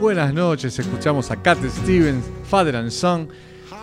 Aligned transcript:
Buenas 0.00 0.32
noches, 0.32 0.78
escuchamos 0.78 1.30
a 1.30 1.42
Cat 1.42 1.58
Stevens, 1.62 2.24
Father 2.48 2.74
and 2.74 2.90
Son. 2.90 3.28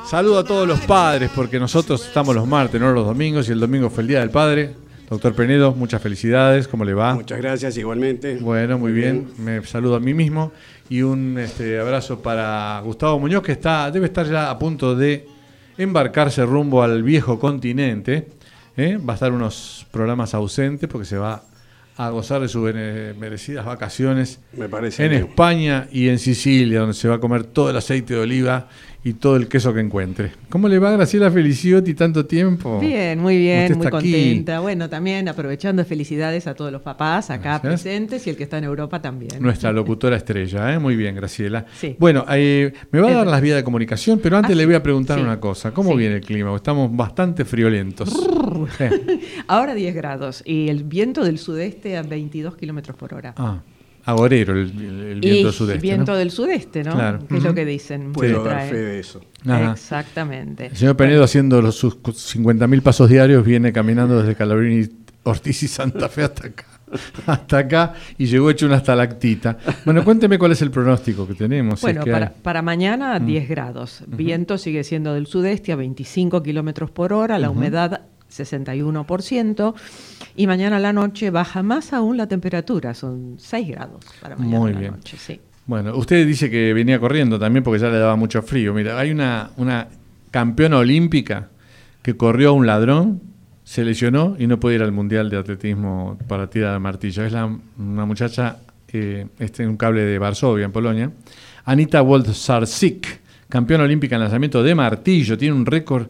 Saludo 0.04 0.40
a 0.40 0.44
todos 0.44 0.68
los 0.68 0.80
padres 0.80 1.30
porque 1.36 1.60
nosotros 1.60 2.04
estamos 2.08 2.34
los 2.34 2.48
martes, 2.48 2.82
no 2.82 2.92
los 2.92 3.06
domingos, 3.06 3.48
y 3.48 3.52
el 3.52 3.60
domingo 3.60 3.92
fue 3.92 4.02
el 4.02 4.08
Día 4.08 4.22
del 4.22 4.32
Padre. 4.32 4.74
Doctor 5.08 5.36
Penedo, 5.36 5.76
muchas 5.76 6.02
felicidades, 6.02 6.68
¿cómo 6.68 6.84
le 6.86 6.96
va? 6.96 7.14
Muchas 7.14 7.38
gracias, 7.38 7.78
igualmente. 7.78 8.38
Bueno, 8.38 8.80
muy 8.80 8.94
bien. 8.94 9.28
Me 9.38 9.64
saludo 9.64 9.98
a 9.98 10.00
mí 10.00 10.16
mismo 10.16 10.52
y 10.90 11.04
un 11.04 11.38
este, 11.38 11.80
abrazo 11.80 12.20
para 12.20 12.82
Gustavo 12.84 13.20
Muñoz 13.20 13.44
que 13.44 13.52
está, 13.52 13.92
debe 13.92 14.08
estar 14.08 14.26
ya 14.26 14.50
a 14.50 14.58
punto 14.58 14.96
de 14.96 15.28
embarcarse 15.78 16.44
rumbo 16.44 16.82
al 16.82 17.04
viejo 17.04 17.38
continente. 17.38 18.28
¿eh? 18.76 18.98
Va 18.98 19.14
a 19.14 19.18
estar 19.18 19.32
unos 19.32 19.86
programas 19.92 20.34
ausentes 20.34 20.90
porque 20.90 21.06
se 21.06 21.20
va 21.20 21.44
a 21.98 22.10
gozar 22.10 22.42
de 22.42 22.48
sus 22.48 22.64
merecidas 23.18 23.66
vacaciones 23.66 24.40
Me 24.54 24.70
parece 24.70 25.04
en 25.04 25.10
bien. 25.12 25.24
España 25.24 25.88
y 25.92 26.10
en 26.10 26.20
Sicilia, 26.20 26.82
donde 26.82 26.94
se 26.94 27.08
va 27.08 27.16
a 27.16 27.20
comer 27.20 27.44
todo 27.44 27.72
el 27.72 27.76
aceite 27.76 28.14
de 28.14 28.20
oliva 28.20 28.70
y 29.04 29.14
todo 29.14 29.38
el 29.38 29.48
queso 29.48 29.74
que 29.74 29.80
encuentre. 29.80 30.32
¿Cómo 30.50 30.68
le 30.68 30.80
va 30.80 30.92
Graciela 30.92 31.32
Feliciotti 31.32 31.94
tanto 31.94 32.26
tiempo? 32.26 32.80
Bien, 32.80 33.18
muy 33.20 33.38
bien, 33.38 33.78
muy 33.78 33.86
aquí. 33.88 33.92
contenta. 33.92 34.60
Bueno, 34.60 34.90
también 34.90 35.30
aprovechando 35.30 35.86
felicidades 35.86 36.46
a 36.48 36.56
todos 36.56 36.72
los 36.74 36.82
papás 36.82 37.30
acá 37.30 37.60
Gracias. 37.64 37.82
presentes 37.84 38.28
y 38.28 38.32
el 38.32 38.36
que 38.36 38.44
está 38.44 38.58
en 38.58 38.66
Europa 38.66 39.02
también. 39.02 39.42
Nuestra 39.42 39.72
locutora 39.72 40.18
estrella, 40.18 40.74
¿eh? 40.74 40.80
muy 40.80 40.96
bien, 40.98 41.16
Graciela. 41.16 41.66
Sí. 41.80 41.96
Bueno, 42.00 42.26
eh, 42.32 42.74
me 42.92 43.00
va 43.00 43.10
a 43.10 43.14
dar 43.14 43.28
las 43.28 43.42
vías 43.42 43.56
de 43.56 43.64
comunicación, 43.64 44.20
pero 44.22 44.36
antes 44.38 44.52
Ah, 44.54 44.56
le 44.58 44.66
voy 44.66 44.76
a 44.76 44.84
preguntar 44.84 45.18
Sí. 45.18 45.24
una 45.24 45.40
cosa. 45.40 45.72
¿Cómo 45.72 45.92
Sí. 45.92 45.98
viene 45.98 46.16
el 46.16 46.22
clima? 46.22 46.54
Estamos 46.56 46.94
bastante 46.94 47.46
friolentos. 47.46 48.10
Ahora 49.48 49.74
10 49.74 49.96
grados 49.96 50.44
y 50.46 50.70
el 50.70 50.84
viento 50.84 51.24
del 51.24 51.38
sudeste 51.40 51.98
a 51.98 52.02
22 52.04 52.56
kilómetros 52.58 52.98
por 52.98 53.14
hora. 53.14 53.34
Ah, 53.38 53.62
agorero 54.08 54.54
el, 54.54 54.60
el- 54.72 55.00
el 55.12 55.20
viento 55.20 55.50
y 55.50 55.54
sudeste. 55.54 55.82
viento 55.82 56.12
¿no? 56.14 56.18
del 56.18 56.32
sudeste, 56.32 56.84
¿no? 56.84 56.94
Claro. 56.94 57.20
Que 57.28 57.38
es 57.38 57.44
lo 57.44 57.54
que 57.54 57.66
dicen. 57.66 58.14
Puedo 58.14 58.44
dar 58.44 58.68
fe 58.70 58.76
de 58.78 59.00
eso. 59.00 59.22
Ajá. 59.46 59.74
Exactamente. 59.74 60.66
El 60.68 60.76
señor 60.76 60.96
Penedo 60.98 61.24
haciendo 61.24 61.62
los, 61.62 61.76
sus 61.76 61.96
50.000 61.98 62.82
pasos 62.82 63.10
diarios 63.10 63.46
viene 63.46 63.72
caminando 63.74 64.20
desde 64.20 64.36
Calabrini, 64.36 64.88
Ortiz 65.24 65.64
y 65.64 65.68
Santa 65.68 66.10
Fe 66.10 66.24
hasta 66.24 66.48
acá. 66.48 66.66
Hasta 67.26 67.58
acá 67.58 67.94
y 68.18 68.28
llegó 68.28 68.50
hecho 68.50 68.66
una 68.66 68.78
estalactita. 68.78 69.58
Bueno, 69.84 70.06
cuénteme 70.06 70.40
cuál 70.40 70.54
es 70.54 70.62
el 70.62 70.72
pronóstico 70.72 71.28
que 71.28 71.34
tenemos. 71.34 71.82
si 71.82 71.86
Bueno, 71.86 72.00
es 72.00 72.06
que 72.06 72.12
para, 72.12 72.28
hay. 72.28 72.34
Para 72.42 72.62
mañana 72.62 73.20
10 73.20 73.50
grados. 73.50 74.04
Viento 74.08 74.58
sigue 74.58 74.86
siendo 74.86 75.14
del 75.14 75.28
sudeste 75.28 75.74
a 75.74 75.76
25 75.76 76.42
kilómetros 76.42 76.90
por 76.90 77.12
hora, 77.12 77.40
la 77.40 77.50
humedad 77.50 78.04
61%. 78.32 79.74
Y 80.36 80.48
mañana 80.48 80.78
a 80.78 80.80
la 80.80 80.94
noche 80.94 81.30
baja 81.30 81.64
más 81.64 81.94
aún 81.94 82.18
la 82.18 82.28
temperatura, 82.28 82.94
son 82.94 83.36
6 83.38 83.68
grados 83.70 84.06
para 84.22 84.36
mañana 84.36 84.60
Muy 84.60 84.72
a 84.72 84.74
la 84.74 84.80
bien. 84.80 84.92
noche. 84.94 85.18
Sí. 85.18 85.40
Bueno, 85.66 85.96
usted 85.98 86.26
dice 86.26 86.50
que 86.50 86.74
venía 86.74 87.00
corriendo 87.00 87.38
también 87.38 87.64
porque 87.64 87.80
ya 87.80 87.90
le 87.90 87.98
daba 87.98 88.16
mucho 88.16 88.42
frío. 88.42 88.74
Mira, 88.74 88.98
hay 88.98 89.12
una, 89.12 89.52
una 89.58 89.88
campeona 90.32 90.78
olímpica 90.78 91.50
que 92.02 92.16
corrió 92.16 92.50
a 92.50 92.52
un 92.54 92.66
ladrón, 92.66 93.22
se 93.66 93.84
lesionó 93.84 94.38
y 94.40 94.48
no 94.48 94.62
puede 94.62 94.78
ir 94.78 94.82
al 94.82 94.94
Mundial 94.94 95.30
de 95.30 95.36
Atletismo 95.36 96.18
para 96.30 96.50
tirar 96.50 96.72
de 96.72 96.80
martillo. 96.80 97.26
Es 97.26 97.34
la, 97.34 97.54
una 97.78 98.06
muchacha, 98.06 98.60
eh, 98.94 99.28
este, 99.40 99.64
en 99.64 99.70
un 99.72 99.78
cable 99.78 100.02
de 100.04 100.18
Varsovia, 100.18 100.64
en 100.64 100.72
Polonia. 100.72 101.12
Anita 101.66 102.02
Woltzarsik, 102.02 103.20
campeona 103.50 103.84
olímpica 103.84 104.16
en 104.16 104.22
lanzamiento 104.22 104.64
de 104.64 104.74
martillo, 104.74 105.38
tiene 105.38 105.54
un 105.54 105.66
récord, 105.66 106.08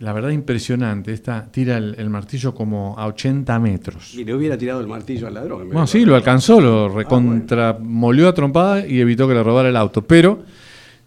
la 0.00 0.12
verdad, 0.12 0.30
impresionante. 0.30 1.12
Esta 1.12 1.46
tira 1.50 1.76
el, 1.76 1.94
el 1.98 2.10
martillo 2.10 2.54
como 2.54 2.98
a 2.98 3.06
80 3.06 3.58
metros. 3.60 4.14
Y 4.14 4.24
le 4.24 4.34
hubiera 4.34 4.58
tirado 4.58 4.80
el 4.80 4.86
martillo 4.86 5.26
al 5.26 5.34
ladrón. 5.34 5.66
Bueno, 5.68 5.86
sí, 5.86 6.04
lo 6.04 6.14
alcanzó, 6.16 6.60
lo 6.60 6.88
recontramolió 6.88 8.28
a 8.28 8.34
trompada 8.34 8.86
y 8.86 9.00
evitó 9.00 9.28
que 9.28 9.34
le 9.34 9.42
robara 9.42 9.68
el 9.68 9.76
auto, 9.76 10.02
pero 10.02 10.42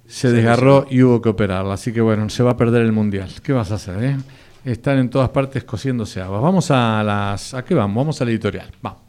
se 0.08 0.32
desgarró 0.32 0.86
y 0.90 1.04
hubo 1.04 1.22
que 1.22 1.30
operarla. 1.30 1.74
Así 1.74 1.92
que 1.92 2.02
bueno, 2.02 2.30
se 2.30 2.44
va 2.44 2.52
a 2.52 2.58
perder 2.58 2.84
el 2.84 2.92
mundial. 2.94 3.30
¿Qué 3.44 3.54
vas 3.54 3.72
a 3.72 3.76
hacer? 3.76 4.04
eh? 4.04 4.18
Están 4.64 4.98
en 5.00 5.10
todas 5.10 5.30
partes 5.30 5.64
cosiéndose 5.64 6.22
habas. 6.22 6.42
Vamos 6.42 6.72
a 6.72 7.04
las. 7.04 7.54
¿A 7.54 7.64
qué 7.64 7.74
vamos? 7.76 7.96
Vamos 8.04 8.22
al 8.22 8.30
editorial. 8.30 8.70
Vamos. 8.82 9.07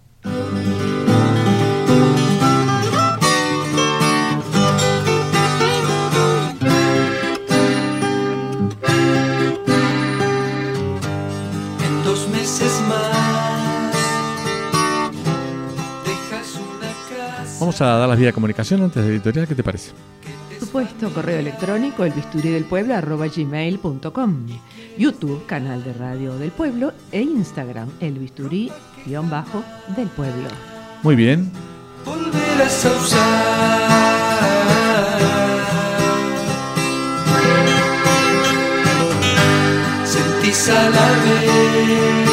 Vamos 17.69 17.83
a 17.83 17.99
dar 17.99 18.09
las 18.09 18.17
vías 18.17 18.29
de 18.29 18.33
comunicación 18.33 18.83
antes 18.83 19.05
del 19.05 19.13
editorial. 19.13 19.47
¿Qué 19.47 19.55
te 19.55 19.63
parece? 19.63 19.91
Por 20.49 20.59
supuesto, 20.59 21.13
correo 21.13 21.39
electrónico 21.39 22.03
el 22.03 22.15
bisturí 22.15 22.49
del 22.49 22.65
pueblo 22.65 22.95
arroba 22.95 23.27
gmail.com, 23.27 24.47
YouTube, 24.97 25.45
canal 25.45 25.85
de 25.85 25.93
radio 25.93 26.39
del 26.39 26.51
pueblo 26.51 26.95
e 27.13 27.21
Instagram 27.21 27.91
el 28.01 28.15
bisturí 28.15 28.73
guion 29.05 29.29
bajo 29.29 29.63
del 29.95 30.09
pueblo. 30.09 30.49
Muy 31.03 31.15
bien. 31.15 31.53
volverás 32.07 32.87
a 32.87 32.91
usar. 33.03 33.99
Sentís 40.07 40.71
a 40.71 40.89
la 40.89 41.09
vez 41.23 42.29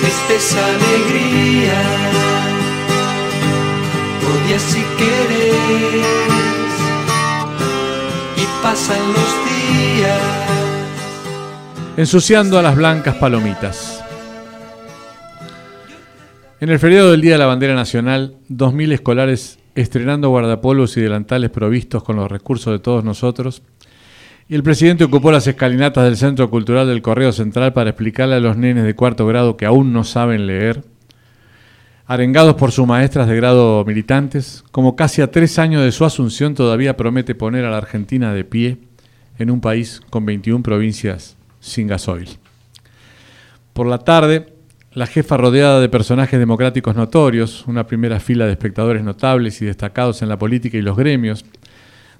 tristeza, 0.00 0.64
alegría, 0.64 2.33
odias 4.34 4.62
si 4.62 4.80
y 8.36 8.62
pasan 8.62 8.98
los 9.12 9.30
días. 9.46 10.20
Ensuciando 11.96 12.58
a 12.58 12.62
las 12.62 12.76
blancas 12.76 13.14
palomitas. 13.16 14.02
En 16.60 16.70
el 16.70 16.78
feriado 16.78 17.10
del 17.10 17.20
Día 17.20 17.32
de 17.32 17.38
la 17.38 17.46
Bandera 17.46 17.74
Nacional, 17.74 18.36
2.000 18.48 18.92
escolares 18.92 19.58
estrenando 19.74 20.30
guardapolvos 20.30 20.96
y 20.96 21.00
delantales 21.00 21.50
provistos 21.50 22.02
con 22.02 22.16
los 22.16 22.30
recursos 22.30 22.72
de 22.72 22.78
todos 22.78 23.04
nosotros, 23.04 23.62
y 24.48 24.54
el 24.54 24.62
presidente 24.62 25.04
ocupó 25.04 25.32
las 25.32 25.46
escalinatas 25.46 26.04
del 26.04 26.16
Centro 26.16 26.50
Cultural 26.50 26.86
del 26.86 27.02
Correo 27.02 27.32
Central 27.32 27.72
para 27.72 27.90
explicarle 27.90 28.36
a 28.36 28.40
los 28.40 28.56
nenes 28.56 28.84
de 28.84 28.94
cuarto 28.94 29.26
grado 29.26 29.56
que 29.56 29.66
aún 29.66 29.92
no 29.92 30.04
saben 30.04 30.46
leer, 30.46 30.82
arengados 32.06 32.54
por 32.54 32.72
sus 32.72 32.86
maestras 32.86 33.28
de 33.28 33.36
grado 33.36 33.84
militantes, 33.84 34.64
como 34.70 34.96
casi 34.96 35.22
a 35.22 35.30
tres 35.30 35.58
años 35.58 35.82
de 35.82 35.92
su 35.92 36.04
asunción 36.04 36.54
todavía 36.54 36.96
promete 36.96 37.34
poner 37.34 37.64
a 37.64 37.70
la 37.70 37.78
Argentina 37.78 38.34
de 38.34 38.44
pie 38.44 38.78
en 39.38 39.50
un 39.50 39.60
país 39.60 40.00
con 40.10 40.26
21 40.26 40.62
provincias 40.62 41.36
sin 41.60 41.86
gasoil. 41.86 42.28
Por 43.72 43.86
la 43.86 43.98
tarde, 43.98 44.54
la 44.92 45.06
jefa 45.06 45.36
rodeada 45.36 45.80
de 45.80 45.88
personajes 45.88 46.38
democráticos 46.38 46.94
notorios, 46.94 47.64
una 47.66 47.86
primera 47.86 48.20
fila 48.20 48.46
de 48.46 48.52
espectadores 48.52 49.02
notables 49.02 49.60
y 49.60 49.64
destacados 49.64 50.22
en 50.22 50.28
la 50.28 50.38
política 50.38 50.76
y 50.78 50.82
los 50.82 50.96
gremios, 50.96 51.44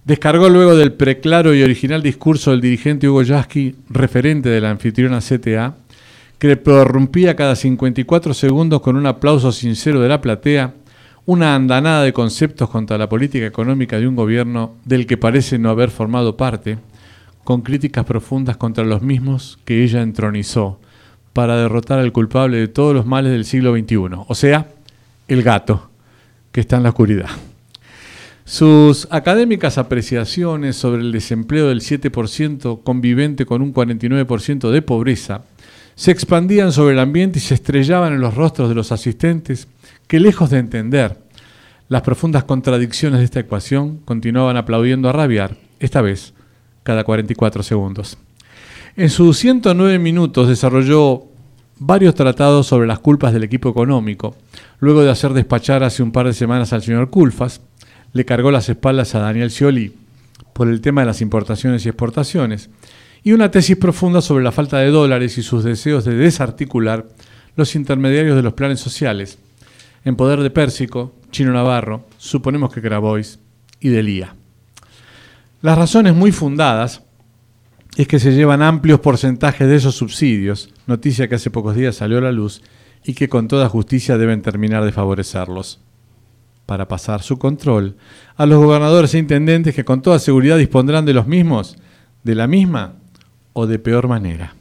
descargó 0.05 0.49
luego 0.49 0.77
del 0.77 0.93
preclaro 0.93 1.55
y 1.55 1.63
original 1.63 2.03
discurso 2.03 2.51
del 2.51 2.61
dirigente 2.61 3.09
Hugo 3.09 3.23
Yasky, 3.23 3.77
referente 3.91 4.49
de 4.49 4.61
la 4.61 4.71
anfitriona 4.71 5.21
CTA, 5.21 5.77
que 6.39 6.57
prorrumpía 6.57 7.37
cada 7.37 7.57
54 7.57 8.35
segundos 8.35 8.81
con 8.81 8.97
un 8.97 9.07
aplauso 9.07 9.53
sincero 9.53 10.01
de 10.01 10.09
la 10.09 10.21
platea, 10.21 10.75
una 11.27 11.55
andanada 11.55 12.03
de 12.03 12.13
conceptos 12.13 12.69
contra 12.69 12.99
la 12.99 13.09
política 13.09 13.47
económica 13.47 13.99
de 13.99 14.07
un 14.07 14.17
gobierno 14.17 14.75
del 14.85 15.07
que 15.07 15.17
parece 15.17 15.59
no 15.59 15.71
haber 15.71 15.91
formado 15.91 16.37
parte, 16.37 16.79
con 17.45 17.63
críticas 17.63 18.05
profundas 18.05 18.57
contra 18.57 18.85
los 18.85 19.03
mismos 19.03 19.59
que 19.65 19.85
ella 19.85 20.03
entronizó 20.03 20.81
para 21.33 21.57
derrotar 21.57 21.99
al 21.99 22.13
culpable 22.13 22.59
de 22.59 22.69
todos 22.69 22.95
los 22.95 23.07
males 23.07 23.33
del 23.33 23.45
siglo 23.45 23.75
XXI, 23.77 23.97
o 24.27 24.35
sea, 24.35 24.69
el 25.29 25.43
gato 25.43 25.91
que 26.53 26.61
está 26.61 26.77
en 26.77 26.85
la 26.85 26.91
oscuridad. 26.91 27.29
Sus 28.45 29.09
académicas 29.11 29.79
apreciaciones 29.79 30.77
sobre 30.77 31.01
el 31.01 31.13
desempleo 31.13 31.69
del 31.69 31.81
7% 31.81 32.83
convivente 32.83 33.47
con 33.47 33.63
un 33.63 33.73
49% 33.73 34.71
de 34.71 34.83
pobreza 34.83 35.45
se 35.95 36.11
expandían 36.11 36.73
sobre 36.73 36.95
el 36.95 37.01
ambiente 37.01 37.39
y 37.39 37.43
se 37.43 37.55
estrellaban 37.55 38.13
en 38.13 38.21
los 38.21 38.35
rostros 38.35 38.69
de 38.69 38.75
los 38.75 38.93
asistentes 38.93 39.69
que 40.07 40.21
lejos 40.21 40.51
de 40.51 40.59
entender 40.59 41.19
las 41.89 42.03
profundas 42.03 42.45
contradicciones 42.45 43.21
de 43.21 43.25
esta 43.25 43.41
ecuación 43.41 43.99
continuaban 44.05 44.57
aplaudiendo 44.57 45.09
a 45.09 45.13
rabiar, 45.13 45.57
esta 45.81 46.01
vez 46.01 46.33
cada 46.83 47.05
44 47.05 47.63
segundos. 47.63 48.19
En 48.97 49.11
sus 49.11 49.39
109 49.39 49.99
minutos 49.99 50.49
desarrolló 50.49 51.25
varios 51.79 52.15
tratados 52.15 52.67
sobre 52.67 52.87
las 52.87 53.01
culpas 53.01 53.33
del 53.33 53.45
equipo 53.45 53.69
económico, 53.69 54.37
luego 54.79 55.03
de 55.03 55.11
hacer 55.11 55.33
despachar 55.33 55.83
hace 55.83 56.03
un 56.03 56.13
par 56.13 56.27
de 56.27 56.33
semanas 56.33 56.73
al 56.73 56.83
señor 56.83 57.11
Culfas, 57.11 57.61
le 58.13 58.25
cargó 58.25 58.51
las 58.51 58.69
espaldas 58.69 59.15
a 59.15 59.19
Daniel 59.19 59.51
Scioli 59.51 59.95
por 60.53 60.69
el 60.69 60.81
tema 60.81 61.01
de 61.01 61.09
las 61.09 61.21
importaciones 61.21 61.85
y 61.85 61.89
exportaciones, 61.89 62.71
y 63.25 63.33
una 63.33 63.51
tesis 63.51 63.79
profunda 63.79 64.21
sobre 64.21 64.45
la 64.45 64.53
falta 64.53 64.79
de 64.79 64.91
dólares 64.91 65.39
y 65.39 65.43
sus 65.43 65.65
deseos 65.65 66.05
de 66.05 66.15
desarticular 66.15 67.09
los 67.57 67.75
intermediarios 67.75 68.37
de 68.37 68.43
los 68.43 68.53
planes 68.53 68.81
sociales, 68.81 69.39
en 70.05 70.15
poder 70.15 70.41
de 70.41 70.51
Pérsico, 70.51 71.15
Chino 71.31 71.53
Navarro, 71.53 72.07
suponemos 72.19 72.71
que 72.71 72.83
Grabois 72.83 73.39
y 73.81 73.89
Delía. 73.89 74.37
Las 75.63 75.79
razones 75.79 76.15
muy 76.15 76.33
fundadas 76.33 77.03
es 77.97 78.07
que 78.07 78.19
se 78.19 78.35
llevan 78.35 78.61
amplios 78.61 79.01
porcentajes 79.01 79.67
de 79.67 79.77
esos 79.77 79.95
subsidios, 79.95 80.69
noticia 80.87 81.27
que 81.27 81.37
hace 81.37 81.51
pocos 81.51 81.75
días 81.75 81.97
salió 81.97 82.19
a 82.19 82.23
la 82.23 82.33
luz 82.33 82.61
y 83.05 83.15
que 83.15 83.31
con 83.31 83.49
toda 83.49 83.71
justicia 83.71 84.19
deben 84.19 84.43
terminar 84.43 84.85
de 84.85 84.93
favorecerlos 84.93 85.81
para 86.67 86.89
pasar 86.89 87.23
su 87.23 87.39
control 87.39 87.97
a 88.37 88.45
los 88.45 88.63
gobernadores 88.63 89.15
e 89.15 89.19
intendentes 89.19 89.75
que 89.75 89.85
con 89.85 90.03
toda 90.03 90.19
seguridad 90.19 90.59
dispondrán 90.59 91.07
de 91.07 91.15
los 91.15 91.27
mismos, 91.27 91.77
de 92.23 92.35
la 92.35 92.47
misma 92.47 92.97
o 93.55 93.67
de 93.67 93.79
peor 93.79 94.07
manera. 94.07 94.55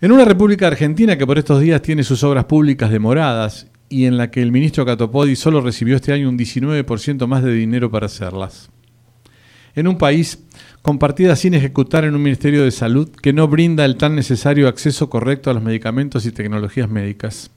En 0.00 0.12
una 0.12 0.24
República 0.24 0.66
Argentina 0.66 1.18
que 1.18 1.26
por 1.26 1.36
estos 1.36 1.60
días 1.60 1.82
tiene 1.82 2.02
sus 2.02 2.24
obras 2.24 2.46
públicas 2.46 2.90
demoradas 2.90 3.66
y 3.90 4.06
en 4.06 4.16
la 4.16 4.30
que 4.30 4.40
el 4.40 4.50
ministro 4.50 4.86
Catopodi 4.86 5.36
solo 5.36 5.60
recibió 5.60 5.96
este 5.96 6.14
año 6.14 6.30
un 6.30 6.38
19% 6.38 7.26
más 7.26 7.42
de 7.44 7.52
dinero 7.52 7.90
para 7.90 8.06
hacerlas. 8.06 8.70
En 9.74 9.86
un 9.86 9.98
país 9.98 10.42
con 10.80 10.98
partidas 10.98 11.40
sin 11.40 11.52
ejecutar 11.52 12.04
en 12.04 12.14
un 12.14 12.22
Ministerio 12.22 12.64
de 12.64 12.70
Salud 12.70 13.10
que 13.10 13.34
no 13.34 13.46
brinda 13.46 13.84
el 13.84 13.96
tan 13.96 14.14
necesario 14.14 14.68
acceso 14.68 15.10
correcto 15.10 15.50
a 15.50 15.54
los 15.54 15.62
medicamentos 15.62 16.24
y 16.24 16.32
tecnologías 16.32 16.88
médicas 16.88 17.50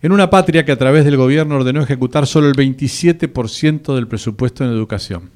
en 0.00 0.12
una 0.12 0.30
patria 0.30 0.64
que 0.64 0.72
a 0.72 0.78
través 0.78 1.04
del 1.04 1.16
gobierno 1.16 1.56
ordenó 1.56 1.82
ejecutar 1.82 2.26
solo 2.26 2.48
el 2.48 2.54
27% 2.54 3.94
del 3.94 4.06
presupuesto 4.06 4.64
en 4.64 4.70
educación. 4.70 5.30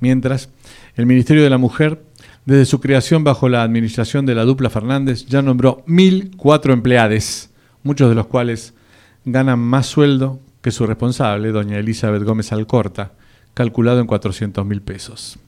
Mientras, 0.00 0.48
el 0.94 1.06
Ministerio 1.06 1.42
de 1.42 1.50
la 1.50 1.58
Mujer, 1.58 2.02
desde 2.46 2.64
su 2.64 2.80
creación 2.80 3.24
bajo 3.24 3.48
la 3.48 3.62
administración 3.62 4.24
de 4.24 4.36
la 4.36 4.44
dupla 4.44 4.70
Fernández, 4.70 5.26
ya 5.26 5.42
nombró 5.42 5.84
1.004 5.86 6.72
empleados, 6.72 7.50
muchos 7.82 8.08
de 8.08 8.14
los 8.14 8.28
cuales 8.28 8.72
ganan 9.24 9.58
más 9.58 9.86
sueldo 9.86 10.40
que 10.62 10.70
su 10.70 10.86
responsable, 10.86 11.50
doña 11.50 11.78
Elizabeth 11.78 12.22
Gómez 12.22 12.52
Alcorta, 12.52 13.12
calculado 13.52 14.00
en 14.00 14.06
400 14.06 14.64
mil 14.64 14.80
pesos. 14.80 15.38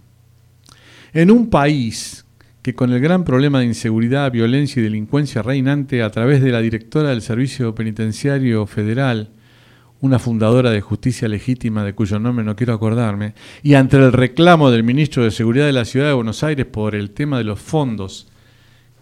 En 1.12 1.30
un 1.30 1.48
país 1.50 2.26
que 2.62 2.74
con 2.74 2.92
el 2.92 3.00
gran 3.00 3.24
problema 3.24 3.60
de 3.60 3.66
inseguridad, 3.66 4.32
violencia 4.32 4.80
y 4.80 4.82
delincuencia 4.82 5.40
reinante 5.40 6.02
a 6.02 6.10
través 6.10 6.42
de 6.42 6.50
la 6.50 6.60
directora 6.60 7.10
del 7.10 7.22
Servicio 7.22 7.76
Penitenciario 7.76 8.66
Federal, 8.66 9.30
una 10.00 10.18
fundadora 10.18 10.70
de 10.70 10.80
justicia 10.80 11.28
legítima 11.28 11.84
de 11.84 11.94
cuyo 11.94 12.18
nombre 12.18 12.44
no 12.44 12.56
quiero 12.56 12.74
acordarme, 12.74 13.34
y 13.62 13.74
ante 13.74 13.96
el 13.96 14.12
reclamo 14.12 14.70
del 14.70 14.84
ministro 14.84 15.24
de 15.24 15.30
Seguridad 15.30 15.66
de 15.66 15.72
la 15.72 15.84
Ciudad 15.84 16.06
de 16.06 16.12
Buenos 16.12 16.44
Aires 16.44 16.66
por 16.66 16.94
el 16.94 17.10
tema 17.10 17.38
de 17.38 17.44
los 17.44 17.58
fondos 17.58 18.28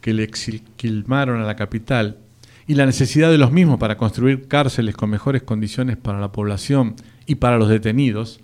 que 0.00 0.14
le 0.14 0.22
exilmaron 0.22 1.40
a 1.40 1.46
la 1.46 1.56
capital 1.56 2.18
y 2.66 2.74
la 2.74 2.86
necesidad 2.86 3.30
de 3.30 3.38
los 3.38 3.52
mismos 3.52 3.78
para 3.78 3.96
construir 3.96 4.48
cárceles 4.48 4.96
con 4.96 5.10
mejores 5.10 5.42
condiciones 5.42 5.96
para 5.96 6.18
la 6.18 6.32
población 6.32 6.96
y 7.26 7.36
para 7.36 7.58
los 7.58 7.68
detenidos, 7.68 8.40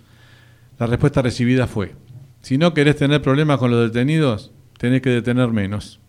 la 0.79 0.87
respuesta 0.87 1.21
recibida 1.21 1.67
fue, 1.67 1.95
si 2.41 2.57
no 2.57 2.73
querés 2.73 2.97
tener 2.97 3.21
problemas 3.21 3.57
con 3.57 3.71
los 3.71 3.91
detenidos, 3.91 4.51
tenés 4.77 5.01
que 5.01 5.09
detener 5.09 5.49
menos. 5.49 5.99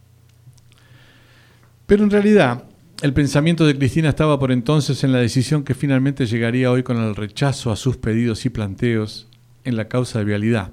Pero 1.87 2.05
en 2.05 2.11
realidad, 2.11 2.65
el 3.03 3.13
pensamiento 3.13 3.67
de 3.67 3.77
Cristina 3.77 4.09
estaba 4.09 4.39
por 4.39 4.53
entonces 4.53 5.05
en 5.05 5.13
la 5.13 5.19
decisión 5.19 5.65
que 5.65 5.75
finalmente 5.75 6.27
llegaría 6.27 6.71
hoy 6.71 6.83
con 6.83 6.97
el 6.97 7.17
rechazo 7.17 7.73
a 7.73 7.77
sus 7.77 7.97
pedidos 7.97 8.47
y 8.47 8.51
planteos 8.51 9.29
en 9.65 9.77
la 9.77 9.89
causa 9.89 10.19
de 10.19 10.25
vialidad, 10.25 10.73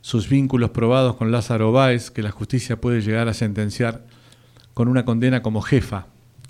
sus 0.00 0.28
vínculos 0.28 0.70
probados 0.70 1.16
con 1.16 1.32
Lázaro 1.32 1.72
Báez, 1.72 2.10
que 2.10 2.22
la 2.22 2.30
justicia 2.30 2.80
puede 2.80 3.00
llegar 3.00 3.28
a 3.28 3.34
sentenciar 3.34 4.04
con 4.74 4.88
una 4.88 5.04
condena 5.04 5.42
como 5.42 5.62
jefa, 5.62 6.06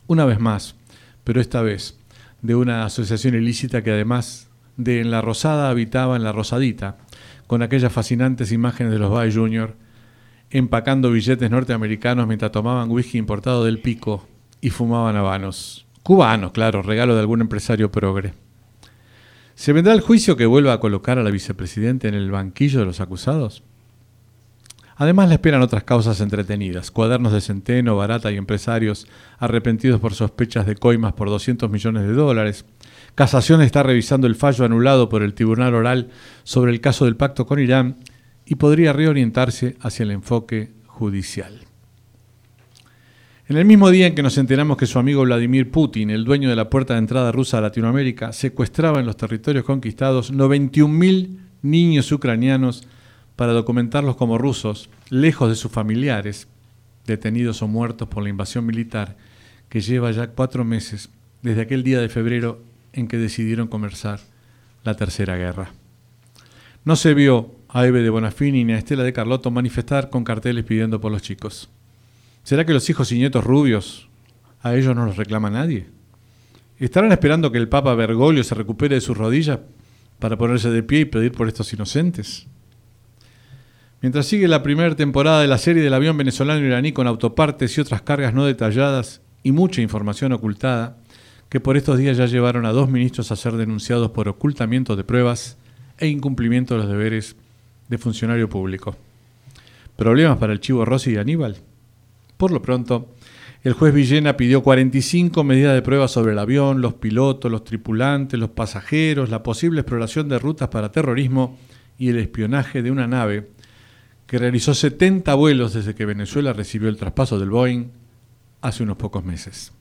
una 0.07 0.25
vez 0.25 0.41
más, 0.41 0.75
pero 1.23 1.41
esta 1.41 1.63
vez 1.63 1.99
de 2.43 2.55
una 2.55 2.85
asociación 2.85 3.35
ilícita 3.35 3.83
que 3.83 3.93
además 3.93 4.49
de 4.77 5.01
en 5.01 5.11
la 5.11 5.23
Rosada 5.23 5.71
habitaba 5.71 6.17
en 6.17 6.25
la 6.25 6.33
Rosadita, 6.33 6.99
con 7.47 7.63
aquellas 7.63 7.93
fascinantes 7.93 8.53
imágenes 8.53 8.93
de 8.93 8.99
los 8.99 9.11
Báez 9.11 9.35
Jr 9.35 9.77
empacando 10.51 11.11
billetes 11.11 11.51
norteamericanos 11.51 12.29
mientras 12.29 12.53
tomaban 12.53 12.89
whisky 12.89 13.19
importado 13.19 13.65
del 13.65 13.81
pico 13.81 14.25
y 14.65 14.71
fumaban 14.71 15.15
habanos. 15.15 15.85
Cubanos, 16.03 16.53
claro, 16.53 16.81
regalo 16.81 17.13
de 17.15 17.21
algún 17.21 17.43
empresario 17.43 17.93
progre. 17.93 18.33
¿Se 19.55 19.75
vendrá 19.75 19.93
el 19.93 20.01
juicio 20.01 20.39
que 20.39 20.47
vuelva 20.47 20.73
a 20.73 20.81
colocar 20.81 21.19
a 21.19 21.23
la 21.23 21.31
vicepresidenta 21.31 22.09
en 22.09 22.15
el 22.15 22.31
banquillo 22.31 22.79
de 22.79 22.87
los 22.87 23.03
acusados? 23.03 23.63
Además 24.97 25.29
le 25.29 25.35
esperan 25.35 25.61
otras 25.61 25.85
causas 25.85 26.19
entretenidas, 26.23 26.91
cuadernos 26.91 27.35
de 27.35 27.43
centeno, 27.43 27.95
barata 27.95 28.33
y 28.33 28.39
empresarios 28.39 29.07
arrepentidos 29.39 30.01
por 30.01 30.15
sospechas 30.15 30.65
de 30.65 30.77
coimas 30.77 31.13
por 31.13 31.29
200 31.29 31.69
millones 31.71 32.07
de 32.07 32.15
dólares. 32.15 32.65
Casación 33.15 33.61
está 33.61 33.83
revisando 33.83 34.27
el 34.27 34.35
fallo 34.35 34.65
anulado 34.65 35.11
por 35.11 35.23
el 35.23 35.35
Tribunal 35.35 35.75
Oral 35.75 36.09
sobre 36.43 36.73
el 36.73 36.81
caso 36.81 37.05
del 37.05 37.17
pacto 37.17 37.45
con 37.45 37.61
Irán 37.61 37.99
y 38.47 38.55
podría 38.55 38.95
reorientarse 38.95 39.77
hacia 39.83 40.05
el 40.05 40.13
enfoque 40.13 40.73
judicial. 40.87 41.67
En 43.47 43.59
el 43.59 43.67
mismo 43.67 43.91
día 43.91 44.07
en 44.07 44.15
que 44.15 44.23
nos 44.23 44.39
enteramos 44.39 44.79
que 44.79 44.87
su 44.87 44.99
amigo 44.99 45.21
Vladimir 45.21 45.71
Putin, 45.71 46.09
el 46.09 46.25
dueño 46.25 46.49
de 46.49 46.57
la 46.57 46.71
puerta 46.71 46.95
de 46.95 47.01
entrada 47.01 47.31
rusa 47.31 47.59
a 47.59 47.61
Latinoamérica, 47.61 48.33
secuestraba 48.33 49.01
en 49.01 49.07
los 49.07 49.19
territorios 49.19 49.67
conquistados 49.67 50.33
91.000 50.33 51.41
niños 51.61 52.11
ucranianos 52.11 52.89
para 53.37 53.53
documentarlos 53.53 54.17
como 54.17 54.39
rusos, 54.39 54.89
lejos 55.11 55.51
de 55.51 55.57
sus 55.57 55.71
familiares, 55.71 56.49
detenidos 57.07 57.61
o 57.61 57.69
muertos 57.69 58.09
por 58.09 58.23
la 58.23 58.31
invasión 58.31 58.65
militar 58.65 59.19
que 59.69 59.83
lleva 59.83 60.11
ya 60.11 60.29
cuatro 60.29 60.65
meses 60.65 61.11
desde 61.43 61.61
aquel 61.61 61.83
día 61.83 62.01
de 62.01 62.09
febrero 62.09 62.63
en 62.95 63.09
que 63.09 63.19
decidieron 63.19 63.69
comenzar 63.69 64.21
la 64.85 64.95
Tercera 64.95 65.37
Guerra. 65.37 65.71
No 66.87 66.97
se 66.97 67.13
vio 67.13 67.51
a 67.69 67.87
Eve 67.87 68.01
de 68.01 68.09
Bonafini 68.09 68.65
ni 68.65 68.73
a 68.73 68.79
Estela 68.79 69.03
de 69.03 69.13
Carlotto 69.13 69.51
manifestar 69.51 70.09
con 70.09 70.25
carteles 70.25 70.65
pidiendo 70.65 70.99
por 70.99 71.13
los 71.13 71.21
chicos. 71.21 71.69
¿Será 72.45 72.65
que 72.65 72.73
los 72.73 72.89
hijos 72.89 73.11
y 73.11 73.17
nietos 73.17 73.43
rubios 73.43 74.09
a 74.63 74.77
ellos 74.77 74.95
no 74.95 75.05
los 75.05 75.17
reclama 75.17 75.51
nadie? 75.51 75.89
¿Estarán 76.79 77.11
esperando 77.11 77.51
que 77.51 77.59
el 77.59 77.69
Papa 77.69 77.95
Bergoglio 77.95 78.45
se 78.45 78.55
recupere 78.55 78.95
de 78.95 79.01
sus 79.01 79.17
rodillas 79.17 79.59
para 80.19 80.39
ponerse 80.39 80.71
de 80.71 80.83
pie 80.83 81.01
y 81.01 81.05
pedir 81.05 81.33
por 81.33 81.49
estos 81.49 81.73
inocentes. 81.73 82.47
Mientras 84.01 84.27
sigue 84.27 84.49
la 84.49 84.63
primera 84.63 84.95
temporada 84.95 85.41
de 85.41 85.49
la 85.49 85.59
serie 85.59 85.83
del 85.83 85.95
avión 85.95 86.17
venezolano 86.17 86.65
iraní 86.65 86.93
con 86.93 87.07
autopartes 87.07 87.77
y 87.77 87.81
otras 87.81 88.03
cargas 88.03 88.35
no 88.35 88.45
detalladas 88.45 89.23
y 89.43 89.53
mucha 89.53 89.83
información 89.83 90.33
ocultada, 90.33 90.97
que 91.49 91.61
por 91.61 91.77
estos 91.77 91.99
días 91.99 92.17
ya 92.17 92.27
llevaron 92.27 92.67
a 92.67 92.73
dos 92.73 92.89
ministros 92.89 93.31
a 93.31 93.37
ser 93.37 93.53
denunciados 93.55 94.11
por 94.11 94.29
ocultamiento 94.29 94.97
de 94.97 95.05
pruebas 95.05 95.57
e 95.99 96.07
incumplimiento 96.07 96.75
de 96.75 96.81
los 96.81 96.89
deberes 96.91 97.37
de 97.89 97.99
funcionario 97.99 98.49
público. 98.49 98.97
¿Problemas 99.97 100.39
para 100.39 100.53
el 100.53 100.61
Chivo 100.61 100.85
Rossi 100.85 101.13
y 101.13 101.17
Aníbal? 101.17 101.59
Por 102.37 102.51
lo 102.51 102.63
pronto, 102.63 103.15
el 103.63 103.73
juez 103.73 103.95
Villena 103.95 104.37
pidió 104.37 104.63
45 104.63 105.43
medidas 105.43 105.75
de 105.75 105.83
prueba 105.83 106.07
sobre 106.09 106.33
el 106.33 106.39
avión, 106.39 106.83
los 106.83 106.95
pilotos, 106.95 107.51
los 107.51 107.65
tripulantes, 107.65 108.39
los 108.39 108.51
pasajeros, 108.51 109.31
la 109.31 109.43
posible 109.43 109.81
exploración 109.81 110.29
de 110.29 110.39
rutas 110.39 110.69
para 110.69 110.93
terrorismo 110.93 111.59
y 111.99 112.09
el 112.09 112.19
espionaje 112.19 112.83
de 112.83 112.91
una 112.91 113.07
nave 113.07 113.51
que 114.27 114.39
realizó 114.39 114.75
70 114.75 115.35
vuelos 115.35 115.73
desde 115.73 115.95
que 115.95 116.05
Venezuela 116.05 116.53
recibió 116.53 116.89
el 116.89 116.97
traspaso 116.97 117.39
del 117.39 117.51
Boeing 117.51 117.91
hace 118.61 118.83
unos 118.83 118.97
pocos 118.97 119.25
meses. 119.25 119.73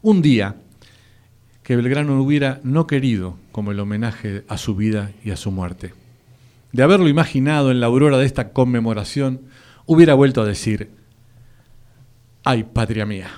Un 0.00 0.22
día 0.22 0.56
que 1.62 1.76
Belgrano 1.76 2.20
hubiera 2.20 2.60
no 2.64 2.86
querido 2.86 3.36
como 3.52 3.70
el 3.70 3.80
homenaje 3.80 4.44
a 4.48 4.58
su 4.58 4.74
vida 4.74 5.12
y 5.24 5.30
a 5.30 5.36
su 5.36 5.50
muerte. 5.52 5.94
De 6.72 6.82
haberlo 6.82 7.08
imaginado 7.08 7.70
en 7.70 7.80
la 7.80 7.86
aurora 7.86 8.18
de 8.18 8.26
esta 8.26 8.52
conmemoración, 8.52 9.42
hubiera 9.86 10.14
vuelto 10.14 10.42
a 10.42 10.46
decir, 10.46 10.90
ay 12.44 12.64
patria 12.64 13.06
mía. 13.06 13.30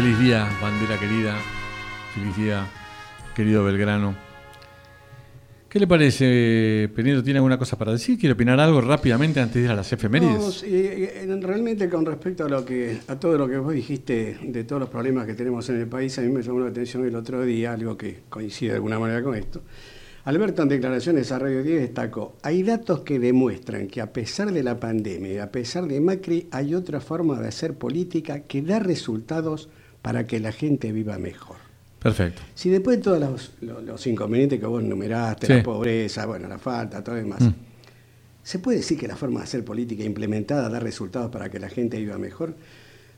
Feliz 0.00 0.18
día, 0.20 0.48
bandera 0.62 0.96
querida. 0.96 1.36
Feliz 2.14 2.36
día, 2.36 2.68
querido 3.34 3.64
Belgrano. 3.64 4.14
¿Qué 5.68 5.80
le 5.80 5.88
parece, 5.88 6.88
Penedo? 6.94 7.20
¿Tiene 7.20 7.38
alguna 7.38 7.58
cosa 7.58 7.76
para 7.76 7.90
decir? 7.90 8.16
¿Quiere 8.16 8.34
opinar 8.34 8.60
algo 8.60 8.80
rápidamente 8.80 9.40
antes 9.40 9.56
de 9.56 9.62
ir 9.62 9.70
a 9.70 9.74
las 9.74 9.92
efemérides? 9.92 10.38
No, 10.38 10.52
eh, 10.62 11.38
realmente 11.40 11.88
con 11.88 12.06
respecto 12.06 12.44
a 12.46 13.12
a 13.12 13.18
todo 13.18 13.36
lo 13.36 13.48
que 13.48 13.58
vos 13.58 13.74
dijiste 13.74 14.38
de 14.40 14.62
todos 14.62 14.78
los 14.78 14.88
problemas 14.88 15.26
que 15.26 15.34
tenemos 15.34 15.68
en 15.68 15.80
el 15.80 15.88
país, 15.88 16.16
a 16.20 16.22
mí 16.22 16.28
me 16.28 16.42
llamó 16.42 16.60
la 16.60 16.68
atención 16.68 17.04
el 17.04 17.16
otro 17.16 17.42
día, 17.42 17.72
algo 17.72 17.96
que 17.96 18.20
coincide 18.28 18.70
de 18.70 18.76
alguna 18.76 19.00
manera 19.00 19.20
con 19.20 19.34
esto. 19.34 19.62
Alberto 20.26 20.62
en 20.62 20.68
declaraciones 20.68 21.32
a 21.32 21.40
Radio 21.40 21.64
10 21.64 21.80
destacó, 21.80 22.36
hay 22.42 22.62
datos 22.62 23.00
que 23.00 23.18
demuestran 23.18 23.88
que 23.88 24.00
a 24.00 24.12
pesar 24.12 24.52
de 24.52 24.62
la 24.62 24.78
pandemia 24.78 25.32
y 25.32 25.38
a 25.38 25.50
pesar 25.50 25.88
de 25.88 26.00
Macri 26.00 26.46
hay 26.52 26.76
otra 26.76 27.00
forma 27.00 27.40
de 27.40 27.48
hacer 27.48 27.74
política 27.74 28.40
que 28.40 28.62
da 28.62 28.78
resultados 28.78 29.68
para 30.02 30.26
que 30.26 30.40
la 30.40 30.52
gente 30.52 30.92
viva 30.92 31.18
mejor. 31.18 31.56
Perfecto. 31.98 32.42
Si 32.54 32.68
después 32.70 32.98
de 32.98 33.02
todos 33.02 33.20
los, 33.20 33.52
los- 33.60 33.82
los 33.82 34.06
inconvenientes 34.06 34.60
que 34.60 34.66
vos 34.66 34.82
enumeraste, 34.82 35.46
Sí. 35.48 35.52
la 35.54 35.62
pobreza, 35.62 36.26
bueno, 36.26 36.46
la 36.48 36.58
falta, 36.58 37.02
todo 37.02 37.16
lo 37.16 37.22
demás, 37.22 37.40
Mm. 37.40 37.52
¿se 38.42 38.58
puede 38.60 38.78
decir 38.78 38.98
que 38.98 39.08
la 39.08 39.16
forma 39.16 39.40
de 39.40 39.44
hacer 39.44 39.64
política 39.64 40.04
implementada 40.04 40.68
da 40.68 40.78
resultados 40.78 41.30
para 41.30 41.50
que 41.50 41.58
la 41.58 41.68
gente 41.68 41.98
viva 41.98 42.16
mejor? 42.18 42.54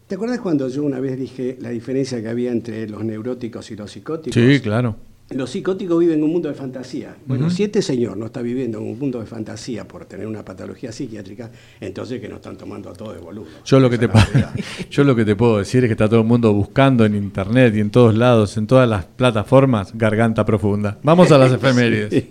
¿Te 0.08 0.14
acuerdas 0.16 0.40
cuando 0.40 0.68
yo 0.68 0.82
una 0.82 0.98
vez 0.98 1.18
dije 1.18 1.56
la 1.60 1.68
diferencia 1.70 2.20
que 2.20 2.28
había 2.28 2.50
entre 2.50 2.88
los 2.88 3.04
neuróticos 3.04 3.70
y 3.70 3.76
los 3.76 3.92
psicóticos? 3.92 4.34
Sí, 4.34 4.60
claro. 4.60 4.96
Los 5.30 5.50
psicóticos 5.50 6.00
viven 6.00 6.18
en 6.18 6.24
un 6.24 6.32
mundo 6.32 6.48
de 6.48 6.56
fantasía. 6.56 7.16
Bueno, 7.24 7.46
Ujú. 7.46 7.54
si 7.54 7.62
este 7.62 7.82
señor 7.82 8.16
no 8.16 8.26
está 8.26 8.42
viviendo 8.42 8.78
en 8.78 8.84
un 8.84 8.98
mundo 8.98 9.20
de 9.20 9.26
fantasía 9.26 9.86
por 9.86 10.04
tener 10.04 10.26
una 10.26 10.44
patología 10.44 10.90
psiquiátrica, 10.90 11.50
entonces 11.80 12.20
que 12.20 12.28
nos 12.28 12.38
están 12.38 12.56
tomando 12.56 12.90
a 12.90 12.94
todos 12.94 13.14
de 13.14 13.20
boludo. 13.20 13.46
Yo 13.64 13.78
lo, 13.78 13.88
que 13.88 13.98
te, 13.98 14.08
yo 14.90 15.04
lo 15.04 15.14
que 15.14 15.24
te 15.24 15.36
puedo 15.36 15.58
decir 15.58 15.84
es 15.84 15.88
que 15.88 15.92
está 15.92 16.08
todo 16.08 16.20
el 16.20 16.26
mundo 16.26 16.52
buscando 16.52 17.04
en 17.04 17.14
internet 17.14 17.74
y 17.76 17.80
en 17.80 17.90
todos 17.90 18.16
lados, 18.16 18.56
en 18.56 18.66
todas 18.66 18.88
las 18.88 19.04
plataformas, 19.04 19.96
garganta 19.96 20.44
profunda. 20.44 20.98
Vamos 21.04 21.30
a 21.30 21.38
las 21.38 21.52
efemérides. 21.54 22.24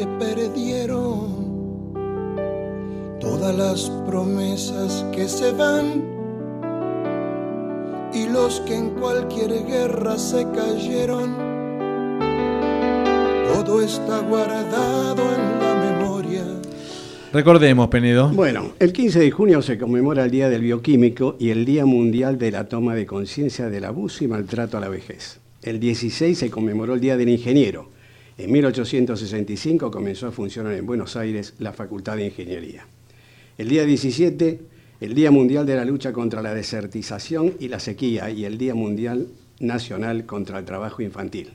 Que 0.00 0.06
perdieron, 0.06 1.92
todas 3.20 3.54
las 3.54 3.90
promesas 4.08 5.04
que 5.12 5.28
se 5.28 5.52
van 5.52 6.02
y 8.14 8.26
los 8.26 8.60
que 8.60 8.76
en 8.76 8.90
cualquier 8.94 9.66
guerra 9.66 10.16
se 10.16 10.46
cayeron. 10.54 11.36
Todo 13.52 13.82
está 13.82 14.20
guardado 14.20 15.22
en 15.34 15.60
la 15.60 15.74
memoria. 15.74 16.44
Recordemos, 17.34 17.88
Penedo. 17.88 18.30
Bueno, 18.30 18.72
el 18.78 18.94
15 18.94 19.18
de 19.18 19.30
junio 19.30 19.60
se 19.60 19.76
conmemora 19.76 20.24
el 20.24 20.30
Día 20.30 20.48
del 20.48 20.62
Bioquímico 20.62 21.36
y 21.38 21.50
el 21.50 21.66
Día 21.66 21.84
Mundial 21.84 22.38
de 22.38 22.52
la 22.52 22.70
Toma 22.70 22.94
de 22.94 23.04
Conciencia 23.04 23.68
del 23.68 23.84
Abuso 23.84 24.24
y 24.24 24.28
Maltrato 24.28 24.78
a 24.78 24.80
la 24.80 24.88
Vejez. 24.88 25.40
El 25.62 25.78
16 25.78 26.38
se 26.38 26.50
conmemoró 26.50 26.94
el 26.94 27.00
Día 27.00 27.18
del 27.18 27.28
Ingeniero. 27.28 27.99
En 28.40 28.50
1865 28.52 29.90
comenzó 29.90 30.26
a 30.26 30.32
funcionar 30.32 30.72
en 30.72 30.86
Buenos 30.86 31.14
Aires 31.14 31.52
la 31.58 31.74
Facultad 31.74 32.16
de 32.16 32.24
Ingeniería. 32.24 32.86
El 33.58 33.68
día 33.68 33.84
17, 33.84 34.60
el 35.02 35.14
Día 35.14 35.30
Mundial 35.30 35.66
de 35.66 35.76
la 35.76 35.84
Lucha 35.84 36.14
contra 36.14 36.40
la 36.40 36.54
Desertización 36.54 37.52
y 37.60 37.68
la 37.68 37.80
Sequía 37.80 38.30
y 38.30 38.46
el 38.46 38.56
Día 38.56 38.74
Mundial 38.74 39.28
Nacional 39.58 40.24
contra 40.24 40.58
el 40.58 40.64
Trabajo 40.64 41.02
Infantil. 41.02 41.50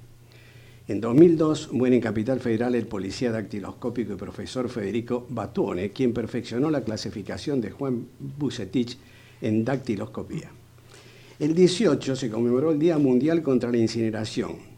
En 0.87 1.01
2002 1.01 1.73
muere 1.73 1.95
en 1.95 2.03
Capital 2.03 2.39
Federal 2.39 2.75
el 2.75 2.85
policía 2.85 3.31
dactiloscópico 3.31 4.13
y 4.13 4.17
profesor 4.17 4.69
Federico 4.69 5.25
Batuone, 5.27 5.89
quien 5.89 6.13
perfeccionó 6.13 6.69
la 6.69 6.83
clasificación 6.83 7.61
de 7.61 7.71
Juan 7.71 8.05
Bucetich 8.19 8.95
en 9.41 9.65
dactiloscopía. 9.65 10.51
El 11.39 11.55
18 11.55 12.15
se 12.15 12.29
conmemoró 12.29 12.69
el 12.69 12.77
Día 12.77 12.99
Mundial 12.99 13.41
contra 13.41 13.71
la 13.71 13.77
Incineración. 13.77 14.74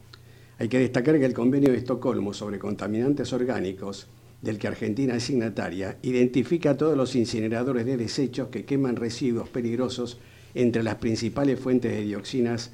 Hay 0.60 0.70
que 0.70 0.80
destacar 0.80 1.20
que 1.20 1.26
el 1.26 1.36
Convenio 1.36 1.72
de 1.72 1.78
Estocolmo 1.78 2.34
sobre 2.34 2.58
contaminantes 2.58 3.32
orgánicos, 3.32 4.08
del 4.42 4.58
que 4.58 4.68
Argentina 4.68 5.16
es 5.16 5.24
signataria, 5.24 5.98
identifica 6.02 6.72
a 6.72 6.78
todos 6.78 6.98
los 6.98 7.16
incineradores 7.16 7.86
de 7.86 7.96
desechos 7.96 8.48
que 8.50 8.66
queman 8.66 8.96
residuos 8.96 9.50
peligrosos 9.50 10.18
entre 10.56 10.82
las 10.82 10.96
principales 10.96 11.60
fuentes 11.60 11.92
de 11.92 12.02
dioxinas 12.02 12.72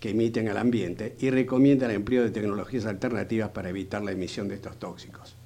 que 0.00 0.10
emiten 0.10 0.48
al 0.48 0.56
ambiente 0.56 1.14
y 1.20 1.28
recomienda 1.28 1.86
el 1.86 1.96
empleo 1.96 2.22
de 2.22 2.30
tecnologías 2.30 2.86
alternativas 2.86 3.50
para 3.50 3.68
evitar 3.68 4.02
la 4.02 4.12
emisión 4.12 4.48
de 4.48 4.54
estos 4.54 4.78
tóxicos. 4.78 5.36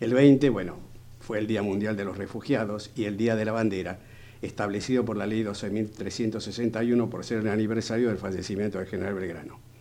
El 0.00 0.14
20, 0.14 0.48
bueno, 0.48 0.78
fue 1.20 1.38
el 1.38 1.46
Día 1.46 1.62
Mundial 1.62 1.94
de 1.96 2.06
los 2.06 2.16
Refugiados 2.16 2.90
y 2.96 3.04
el 3.04 3.18
Día 3.18 3.36
de 3.36 3.44
la 3.44 3.52
Bandera, 3.52 3.98
establecido 4.40 5.04
por 5.04 5.18
la 5.18 5.26
Ley 5.26 5.42
12.361 5.42 7.08
por 7.10 7.24
ser 7.24 7.38
el 7.38 7.48
aniversario 7.48 8.08
del 8.08 8.18
fallecimiento 8.18 8.78
del 8.78 8.86
general 8.86 9.14
Belgrano. 9.14 9.73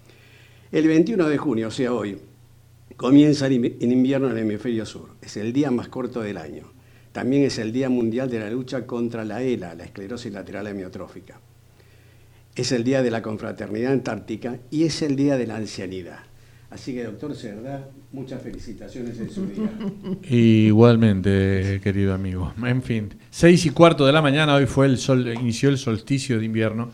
El 0.73 0.87
21 0.87 1.29
de 1.29 1.37
junio, 1.37 1.67
o 1.67 1.71
sea 1.71 1.93
hoy, 1.93 2.17
comienza 2.97 3.47
el 3.47 3.53
invi- 3.61 3.75
el 3.79 3.91
invierno 3.91 4.27
en 4.27 4.33
el 4.33 4.39
hemisferio 4.39 4.85
sur. 4.85 5.09
Es 5.21 5.37
el 5.37 5.53
día 5.53 5.69
más 5.71 5.87
corto 5.87 6.21
del 6.21 6.35
año. 6.37 6.63
También 7.11 7.43
es 7.43 7.59
el 7.59 7.71
Día 7.71 7.89
Mundial 7.89 8.27
de 8.27 8.39
la 8.39 8.49
Lucha 8.49 8.87
contra 8.87 9.23
la 9.23 9.43
ELA, 9.43 9.75
la 9.75 9.83
esclerosis 9.83 10.33
lateral 10.33 10.65
amiotrófica. 10.65 11.39
Es 12.55 12.71
el 12.71 12.83
Día 12.83 13.03
de 13.03 13.11
la 13.11 13.21
Confraternidad 13.21 13.91
Antártica 13.93 14.57
y 14.71 14.83
es 14.85 15.01
el 15.03 15.15
Día 15.15 15.37
de 15.37 15.45
la 15.45 15.57
Ancianidad. 15.57 16.19
Así 16.71 16.91
que, 16.95 17.03
doctor 17.03 17.35
Cerdá, 17.35 17.87
muchas 18.11 18.41
felicitaciones 18.41 19.19
en 19.19 19.29
su 19.29 19.45
día. 19.45 19.69
Igualmente, 20.27 21.79
querido 21.83 22.15
amigo. 22.15 22.51
En 22.65 22.81
fin, 22.81 23.13
seis 23.29 23.63
y 23.67 23.69
cuarto 23.69 24.07
de 24.07 24.11
la 24.11 24.23
mañana, 24.23 24.55
hoy 24.55 24.65
fue 24.65 24.87
el 24.87 24.97
sol, 24.97 25.31
inició 25.39 25.69
el 25.69 25.77
solsticio 25.77 26.39
de 26.39 26.45
invierno. 26.45 26.89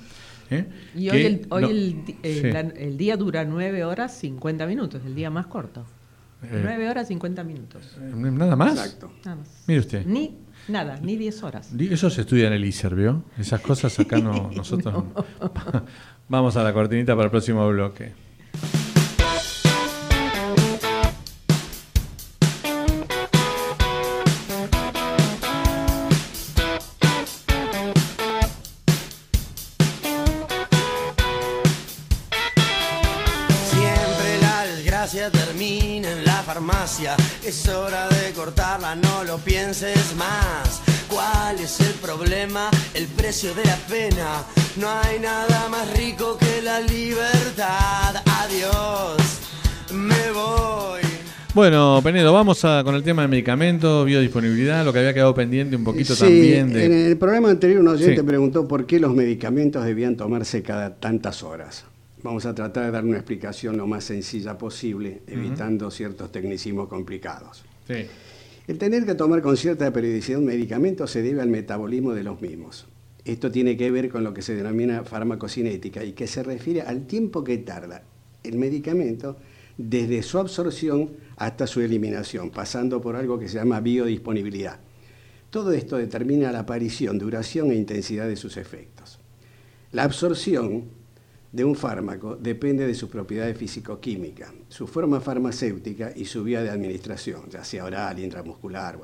¿Eh? 0.51 0.65
Y 0.95 1.09
hoy, 1.09 1.21
el, 1.25 1.45
hoy 1.49 1.61
no- 1.63 1.69
el, 1.69 2.05
di- 2.05 2.17
eh, 2.23 2.39
Sí. 2.41 2.51
la- 2.51 2.59
el 2.61 2.97
día 2.97 3.17
dura 3.17 3.45
9 3.45 3.83
horas 3.85 4.13
50 4.17 4.65
minutos, 4.65 5.01
el 5.05 5.15
día 5.15 5.29
más 5.29 5.47
corto. 5.47 5.85
Eh. 6.43 6.61
9 6.63 6.89
horas 6.89 7.07
50 7.09 7.43
minutos. 7.43 7.97
¿Nada 7.99 8.55
más? 8.55 8.71
Exacto. 8.77 9.11
Nada 9.25 9.37
más. 9.37 9.63
Mire 9.67 9.79
usted. 9.81 10.05
Ni 10.05 10.37
nada, 10.69 10.97
ni 11.01 11.17
10 11.17 11.43
horas. 11.43 11.71
Eso 11.77 12.09
se 12.09 12.21
estudia 12.21 12.47
en 12.47 12.53
el 12.53 12.63
ISER, 12.65 12.95
¿vio? 12.95 13.23
Esas 13.37 13.59
cosas 13.61 13.99
acá 13.99 14.19
no, 14.19 14.49
nosotros. 14.55 15.03
Vamos 16.29 16.55
a 16.57 16.63
la 16.63 16.73
cortinita 16.73 17.13
para 17.15 17.25
el 17.25 17.31
próximo 17.31 17.67
bloque. 17.69 18.13
Es 37.45 37.65
hora 37.69 38.09
de 38.09 38.33
cortarla, 38.33 38.93
no 38.93 39.23
lo 39.23 39.37
pienses 39.37 40.13
más. 40.17 40.81
¿Cuál 41.07 41.57
es 41.57 41.79
el 41.79 41.93
problema? 41.93 42.69
El 42.93 43.05
precio 43.07 43.53
de 43.55 43.63
la 43.63 43.77
pena. 43.87 44.43
No 44.75 44.89
hay 44.89 45.17
nada 45.19 45.69
más 45.69 45.89
rico 45.97 46.37
que 46.37 46.61
la 46.61 46.81
libertad. 46.81 48.15
Adiós, 48.41 49.15
me 49.93 50.31
voy. 50.33 50.99
Bueno, 51.53 52.01
Penedo, 52.03 52.33
vamos 52.33 52.65
a, 52.65 52.83
con 52.83 52.93
el 52.95 53.03
tema 53.03 53.21
de 53.21 53.29
medicamentos, 53.29 54.05
biodisponibilidad, 54.05 54.83
lo 54.83 54.91
que 54.91 54.99
había 54.99 55.13
quedado 55.13 55.33
pendiente 55.33 55.77
un 55.77 55.85
poquito 55.85 56.13
Sí, 56.15 56.19
también 56.19 56.73
de... 56.73 56.85
En 56.85 56.93
el 56.93 57.17
programa 57.17 57.49
anterior 57.49 57.79
un 57.79 57.87
oyente 57.87 58.17
Sí. 58.17 58.23
preguntó 58.23 58.67
por 58.67 58.85
qué 58.85 58.99
los 58.99 59.15
medicamentos 59.15 59.85
debían 59.85 60.17
tomarse 60.17 60.61
cada 60.61 60.95
tantas 60.95 61.43
horas. 61.43 61.85
Vamos 62.21 62.45
a 62.45 62.53
tratar 62.53 62.85
de 62.85 62.91
dar 62.91 63.05
una 63.05 63.17
explicación 63.17 63.77
lo 63.77 63.87
más 63.87 64.03
sencilla 64.03 64.57
posible, 64.57 65.21
evitando 65.27 65.89
ciertos 65.89 66.31
tecnicismos 66.31 66.89
complicados. 66.89 67.63
Sí. 67.87 68.05
El 68.67 68.77
tener 68.77 69.05
que 69.05 69.15
tomar 69.15 69.41
con 69.41 69.57
cierta 69.57 69.91
periodicidad 69.91 70.39
un 70.39 70.45
medicamento 70.45 71.07
se 71.07 71.21
debe 71.21 71.41
al 71.41 71.49
metabolismo 71.49 72.13
de 72.13 72.23
los 72.23 72.41
mismos. 72.41 72.87
Esto 73.25 73.51
tiene 73.51 73.77
que 73.77 73.89
ver 73.89 74.09
con 74.09 74.23
lo 74.23 74.33
que 74.33 74.41
se 74.41 74.55
denomina 74.55 75.03
farmacocinética 75.03 76.03
y 76.03 76.13
que 76.13 76.27
se 76.27 76.43
refiere 76.43 76.81
al 76.81 77.07
tiempo 77.07 77.43
que 77.43 77.57
tarda 77.57 78.03
el 78.43 78.57
medicamento 78.57 79.37
desde 79.77 80.21
su 80.23 80.39
absorción 80.39 81.11
hasta 81.37 81.67
su 81.67 81.81
eliminación, 81.81 82.49
pasando 82.49 83.01
por 83.01 83.15
algo 83.15 83.39
que 83.39 83.47
se 83.47 83.57
llama 83.57 83.79
biodisponibilidad. 83.79 84.79
Todo 85.49 85.71
esto 85.71 85.97
determina 85.97 86.51
la 86.51 86.59
aparición, 86.59 87.17
duración 87.17 87.71
e 87.71 87.75
intensidad 87.75 88.27
de 88.27 88.35
sus 88.35 88.57
efectos. 88.57 89.19
La 89.91 90.03
absorción 90.03 90.98
de 91.51 91.63
un 91.63 91.75
fármaco 91.75 92.35
depende 92.35 92.85
de 92.85 92.93
sus 92.93 93.09
propiedades 93.09 93.57
físico-químicas, 93.57 94.51
su 94.67 94.87
forma 94.87 95.19
farmacéutica 95.19 96.11
y 96.15 96.25
su 96.25 96.43
vía 96.43 96.61
de 96.61 96.69
administración, 96.69 97.49
ya 97.49 97.63
sea 97.63 97.85
oral, 97.85 98.19
intramuscular. 98.19 98.99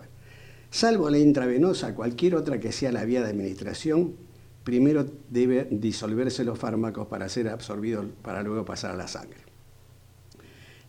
Salvo 0.69 1.09
la 1.09 1.17
intravenosa, 1.17 1.95
cualquier 1.95 2.35
otra 2.35 2.59
que 2.59 2.71
sea 2.71 2.91
la 2.91 3.05
vía 3.05 3.21
de 3.21 3.29
administración, 3.29 4.15
primero 4.63 5.05
debe 5.29 5.67
disolverse 5.71 6.43
los 6.43 6.59
fármacos 6.59 7.07
para 7.07 7.29
ser 7.29 7.49
absorbidos 7.49 8.05
para 8.21 8.43
luego 8.43 8.65
pasar 8.65 8.91
a 8.91 8.97
la 8.97 9.07
sangre. 9.07 9.39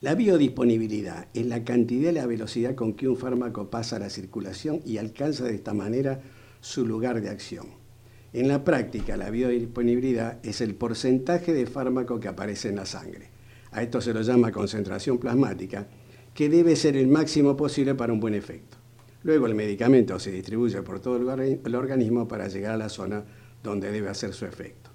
La 0.01 0.15
biodisponibilidad 0.15 1.29
es 1.33 1.47
la 1.47 1.65
cantidad 1.65 2.11
y 2.11 2.15
la 2.15 2.27
velocidad 2.27 2.75
con 2.75 2.93
que 2.93 3.09
un 3.09 3.17
fármaco 3.17 3.71
pasa 3.71 3.97
a 3.97 3.99
la 4.01 4.11
circulación 4.11 4.83
y 4.85 4.99
alcanza 4.99 5.45
de 5.45 5.55
esta 5.55 5.73
manera 5.73 6.21
su 6.61 6.87
lugar 6.87 7.23
de 7.23 7.31
acción. 7.31 7.86
En 8.33 8.49
la 8.49 8.65
práctica, 8.65 9.17
la 9.17 9.31
biodisponibilidad 9.31 10.39
es 10.45 10.61
el 10.61 10.75
porcentaje 10.75 11.53
de 11.55 11.67
fármaco 11.67 12.21
que 12.21 12.29
aparece 12.29 12.69
en 12.69 12.77
la 12.77 12.87
sangre. 12.87 13.31
A 13.73 13.83
esto 13.83 14.01
se 14.01 14.13
lo 14.13 14.23
llama 14.23 14.53
concentración 14.53 15.19
plasmática, 15.19 15.87
que 16.35 16.49
debe 16.49 16.77
ser 16.77 16.97
el 16.97 17.09
máximo 17.09 17.57
posible 17.57 17.95
para 17.95 18.13
un 18.13 18.21
buen 18.21 18.35
efecto. 18.35 18.77
Luego 19.23 19.47
el 19.47 19.55
medicamento 19.55 20.19
se 20.19 20.31
distribuye 20.31 20.83
por 20.83 21.01
todo 21.01 21.17
el 21.17 21.25
orga- 21.25 21.59
el 21.65 21.75
organismo 21.75 22.29
para 22.29 22.49
llegar 22.49 22.75
a 22.75 22.77
la 22.77 22.89
zona 22.89 23.25
donde 23.63 23.91
debe 23.91 24.09
hacer 24.09 24.35
su 24.35 24.45
efecto. 24.45 24.91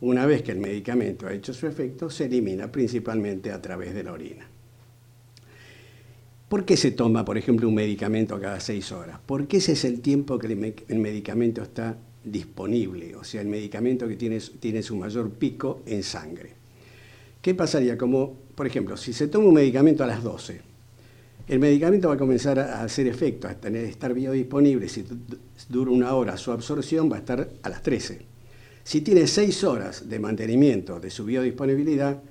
Una 0.00 0.26
vez 0.26 0.42
que 0.42 0.52
el 0.52 0.58
medicamento 0.58 1.26
ha 1.26 1.32
hecho 1.32 1.54
su 1.54 1.66
efecto, 1.66 2.10
se 2.10 2.26
elimina 2.26 2.70
principalmente 2.70 3.52
a 3.52 3.62
través 3.62 3.94
de 3.94 4.02
la 4.02 4.12
orina. 4.12 4.46
¿Por 6.48 6.64
qué 6.64 6.76
se 6.76 6.90
toma, 6.90 7.24
por 7.24 7.38
ejemplo, 7.38 7.68
un 7.68 7.74
medicamento 7.74 8.38
cada 8.38 8.60
seis 8.60 8.92
horas? 8.92 9.18
Porque 9.24 9.56
ese 9.58 9.72
es 9.72 9.84
el 9.84 10.00
tiempo 10.00 10.38
que 10.38 10.74
el 10.88 10.98
medicamento 10.98 11.62
está 11.62 11.96
disponible, 12.24 13.14
o 13.16 13.24
sea, 13.24 13.40
el 13.42 13.48
medicamento 13.48 14.08
que 14.08 14.16
tiene, 14.16 14.38
tiene 14.60 14.82
su 14.82 14.96
mayor 14.96 15.30
pico 15.30 15.82
en 15.86 16.02
sangre. 16.02 16.52
¿Qué 17.42 17.54
pasaría? 17.54 17.98
Como, 17.98 18.34
por 18.54 18.66
ejemplo, 18.66 18.96
si 18.96 19.12
se 19.12 19.28
toma 19.28 19.48
un 19.48 19.54
medicamento 19.54 20.02
a 20.02 20.06
las 20.06 20.22
12, 20.22 20.60
el 21.46 21.58
medicamento 21.58 22.08
va 22.08 22.14
a 22.14 22.18
comenzar 22.18 22.58
a 22.58 22.82
hacer 22.82 23.06
efecto, 23.06 23.46
a 23.46 23.54
tener, 23.54 23.84
estar 23.84 24.14
biodisponible. 24.14 24.88
Si 24.88 25.02
du- 25.02 25.16
dura 25.68 25.90
una 25.90 26.14
hora 26.14 26.38
su 26.38 26.50
absorción, 26.52 27.10
va 27.12 27.16
a 27.16 27.18
estar 27.18 27.50
a 27.62 27.68
las 27.68 27.82
13. 27.82 28.22
Si 28.82 29.02
tiene 29.02 29.26
6 29.26 29.62
horas 29.64 30.08
de 30.08 30.18
mantenimiento 30.18 30.98
de 31.00 31.10
su 31.10 31.24
biodisponibilidad, 31.26 32.22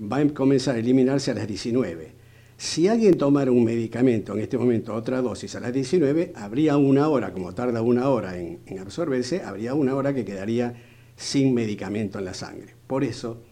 va 0.00 0.18
a 0.18 0.28
comenzar 0.28 0.76
a 0.76 0.78
eliminarse 0.78 1.32
a 1.32 1.34
las 1.34 1.48
19. 1.48 2.12
Si 2.62 2.86
alguien 2.86 3.18
tomara 3.18 3.50
un 3.50 3.64
medicamento 3.64 4.34
en 4.34 4.38
este 4.38 4.56
momento, 4.56 4.94
otra 4.94 5.20
dosis 5.20 5.56
a 5.56 5.60
las 5.60 5.72
19, 5.72 6.32
habría 6.36 6.76
una 6.76 7.08
hora, 7.08 7.32
como 7.32 7.52
tarda 7.52 7.82
una 7.82 8.08
hora 8.08 8.38
en, 8.38 8.60
en 8.66 8.78
absorberse, 8.78 9.42
habría 9.42 9.74
una 9.74 9.96
hora 9.96 10.14
que 10.14 10.24
quedaría 10.24 10.72
sin 11.16 11.54
medicamento 11.54 12.20
en 12.20 12.24
la 12.24 12.34
sangre. 12.34 12.76
Por 12.86 13.02
eso, 13.02 13.42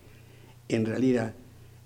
en 0.69 0.87
realidad, 0.87 1.35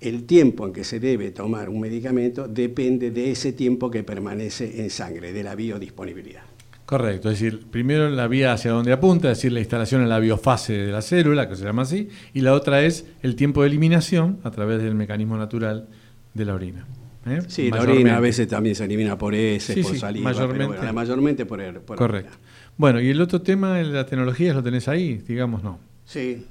el 0.03 0.25
tiempo 0.25 0.67
en 0.67 0.75
que 0.75 0.85
se 0.85 1.01
debe 1.01 1.31
tomar 1.31 1.71
un 1.71 1.81
medicamento 1.81 2.47
depende 2.47 3.11
de 3.11 3.31
ese 3.31 3.55
tiempo 3.55 3.91
que 3.91 4.05
permanece 4.05 4.83
en 4.83 4.91
sangre, 4.91 5.33
de 5.33 5.43
la 5.43 5.55
biodisponibilidad. 5.55 6.43
Correcto, 6.85 7.31
es 7.31 7.41
decir, 7.41 7.65
primero 7.71 8.11
la 8.11 8.29
vía 8.29 8.53
hacia 8.53 8.73
donde 8.73 8.93
apunta, 8.93 9.33
es 9.33 9.39
decir, 9.39 9.53
la 9.53 9.61
instalación 9.61 10.03
en 10.03 10.11
la 10.11 10.19
biofase 10.19 10.75
de 10.75 10.93
la 10.93 11.01
célula, 11.01 11.49
que 11.49 11.57
se 11.57 11.65
llama 11.65 11.83
así, 11.83 12.11
y 12.35 12.43
la 12.43 12.53
otra 12.53 12.83
es 12.83 13.07
el 13.23 13.35
tiempo 13.35 13.63
de 13.63 13.69
eliminación 13.69 14.41
a 14.45 14.51
través 14.51 14.83
del 14.83 14.95
mecanismo 14.95 15.39
natural 15.39 15.89
de 16.35 16.45
la 16.45 16.53
orina. 16.53 16.87
¿Eh? 17.27 17.41
Sí, 17.49 17.65
la 17.65 17.71
Mayormente. 17.77 18.01
orina 18.03 18.17
a 18.17 18.21
veces 18.21 18.49
también 18.49 18.75
se 18.75 18.85
elimina 18.85 19.17
por 19.19 19.35
heces, 19.35 19.75
Sí, 19.75 19.83
por 19.83 19.93
sí, 19.93 19.99
saliva, 19.99 20.31
pero 20.31 20.37
mayormente. 20.41 20.67
bueno, 20.67 20.85
la 20.85 20.93
mayormente 20.93 21.47
por, 21.47 21.61
el- 21.61 21.77
por 21.81 21.97
Correcto. 21.97 22.31
orina. 22.33 22.43
Bueno, 22.77 23.01
y 23.01 23.11
el 23.11 23.21
otro 23.21 23.41
tema, 23.43 23.79
las 23.83 24.07
tecnologías, 24.07 24.55
lo 24.57 24.63
tenés 24.63 24.89
ahí, 24.89 25.15
digamos, 25.27 25.63
no. 25.63 25.79
Sí, 26.05 26.47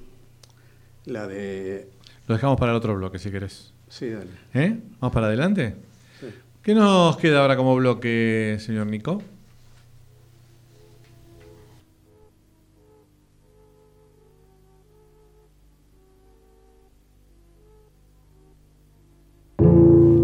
la 1.05 1.27
de... 1.27 1.87
Lo 2.27 2.35
dejamos 2.35 2.57
para 2.59 2.71
el 2.71 2.77
otro 2.77 2.95
bloque, 2.95 3.19
si 3.19 3.29
querés. 3.29 3.73
Sí, 3.89 4.09
dale. 4.09 4.29
¿Eh? 4.53 4.77
¿Vamos 4.99 5.13
para 5.13 5.27
adelante? 5.27 5.75
Sí. 6.19 6.27
¿Qué 6.61 6.73
nos 6.73 7.17
queda 7.17 7.41
ahora 7.41 7.57
como 7.57 7.75
bloque, 7.75 8.57
señor 8.59 8.87
Nico? 8.87 9.21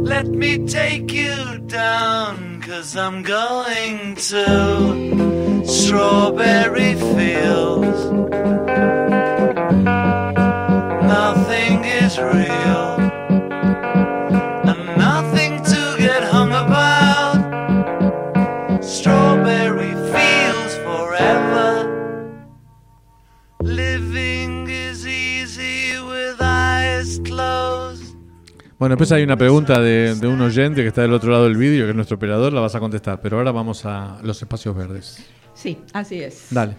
Let 0.09 0.27
me 0.27 0.65
take 0.65 1.13
you 1.13 1.59
down, 1.67 2.61
cause 2.61 2.97
I'm 2.97 3.21
going 3.21 4.15
to 4.15 5.63
strawberry 5.65 6.95
fields. 6.95 8.01
Nothing 11.15 11.85
is 11.85 12.17
real, 12.17 12.98
Bueno, 28.79 28.93
después 28.95 29.11
hay 29.11 29.23
una 29.23 29.35
pregunta 29.35 29.81
de, 29.81 30.15
de 30.15 30.27
un 30.27 30.39
oyente 30.39 30.81
que 30.81 30.87
está 30.87 31.01
del 31.01 31.11
otro 31.13 31.31
lado 31.31 31.43
del 31.43 31.57
vídeo, 31.57 31.83
que 31.83 31.89
es 31.89 31.95
nuestro 31.95 32.15
operador, 32.15 32.53
la 32.53 32.61
vas 32.61 32.75
a 32.75 32.79
contestar, 32.79 33.19
pero 33.21 33.37
ahora 33.37 33.51
vamos 33.51 33.85
a 33.85 34.19
los 34.23 34.41
espacios 34.41 34.73
verdes. 34.75 35.25
Sí, 35.53 35.77
así 35.91 36.21
es. 36.21 36.47
Dale. 36.49 36.77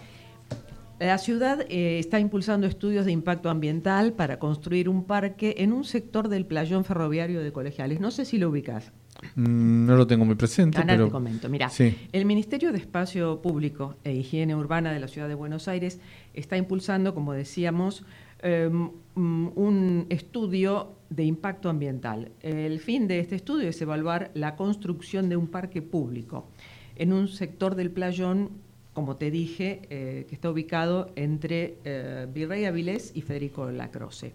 La 0.99 1.17
ciudad 1.19 1.61
eh, 1.69 1.99
está 1.99 2.19
impulsando 2.19 2.65
estudios 2.67 3.05
de 3.05 3.11
impacto 3.11 3.49
ambiental 3.49 4.13
para 4.13 4.39
construir 4.39 4.87
un 4.89 5.03
parque 5.03 5.55
en 5.59 5.73
un 5.73 5.83
sector 5.83 6.27
del 6.27 6.45
playón 6.45 6.85
ferroviario 6.85 7.41
de 7.41 7.51
Colegiales. 7.51 7.99
No 7.99 8.09
sé 8.11 8.25
si 8.25 8.37
lo 8.39 8.49
ubicas. 8.49 8.91
Mm, 9.35 9.85
No 9.87 9.95
lo 9.95 10.05
tengo 10.07 10.25
muy 10.25 10.35
presente, 10.35 10.77
Ahora 10.79 10.93
pero... 10.93 11.05
te 11.05 11.11
comento. 11.11 11.49
Mira, 11.49 11.69
Sí. 11.69 11.95
el 12.11 12.25
Ministerio 12.25 12.71
de 12.71 12.77
Espacio 12.79 13.41
Público 13.41 13.95
e 14.03 14.13
Higiene 14.13 14.55
Urbana 14.55 14.91
de 14.91 14.99
la 14.99 15.07
Ciudad 15.07 15.27
de 15.27 15.35
Buenos 15.35 15.67
Aires 15.67 15.99
está 16.35 16.57
impulsando, 16.57 17.13
como 17.15 17.33
decíamos, 17.33 18.03
eh, 18.43 18.69
un 19.15 20.05
estudio 20.09 20.93
de 21.11 21.25
impacto 21.25 21.69
ambiental. 21.69 22.31
El 22.41 22.79
fin 22.79 23.07
de 23.07 23.19
este 23.19 23.35
estudio 23.35 23.69
es 23.69 23.81
evaluar 23.81 24.31
la 24.33 24.55
construcción 24.55 25.29
de 25.29 25.35
un 25.35 25.47
parque 25.47 25.81
público 25.81 26.47
en 26.95 27.13
un 27.13 27.27
sector 27.27 27.75
del 27.75 27.91
playón, 27.91 28.49
como 28.93 29.17
te 29.17 29.29
dije, 29.29 29.81
eh, 29.89 30.25
que 30.27 30.35
está 30.35 30.49
ubicado 30.49 31.11
entre 31.15 31.77
eh, 31.83 32.27
Virrey 32.33 32.65
Avilés 32.65 33.11
y 33.13 33.21
Federico 33.21 33.69
Lacroce. 33.71 34.33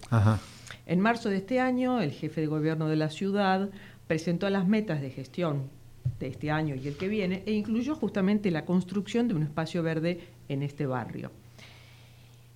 En 0.87 1.01
marzo 1.01 1.31
de 1.31 1.39
este 1.39 1.61
año, 1.61 2.01
el 2.01 2.13
jefe 2.13 2.43
de 2.43 2.47
gobierno 2.47 2.89
de 2.89 2.97
la 2.97 3.11
ciudad 3.11 3.71
presentó 4.07 4.49
las 4.51 4.69
metas 4.69 5.01
de 5.01 5.11
gestión 5.11 5.71
de 6.21 6.29
este 6.29 6.51
año 6.51 6.75
y 6.75 6.87
el 6.89 6.97
que 6.97 7.09
viene 7.09 7.43
e 7.47 7.53
incluyó 7.53 7.95
justamente 7.95 8.51
la 8.51 8.65
construcción 8.65 9.29
de 9.29 9.35
un 9.35 9.43
espacio 9.43 9.83
verde 9.83 10.21
en 10.49 10.63
este 10.63 10.87
barrio. 10.87 11.31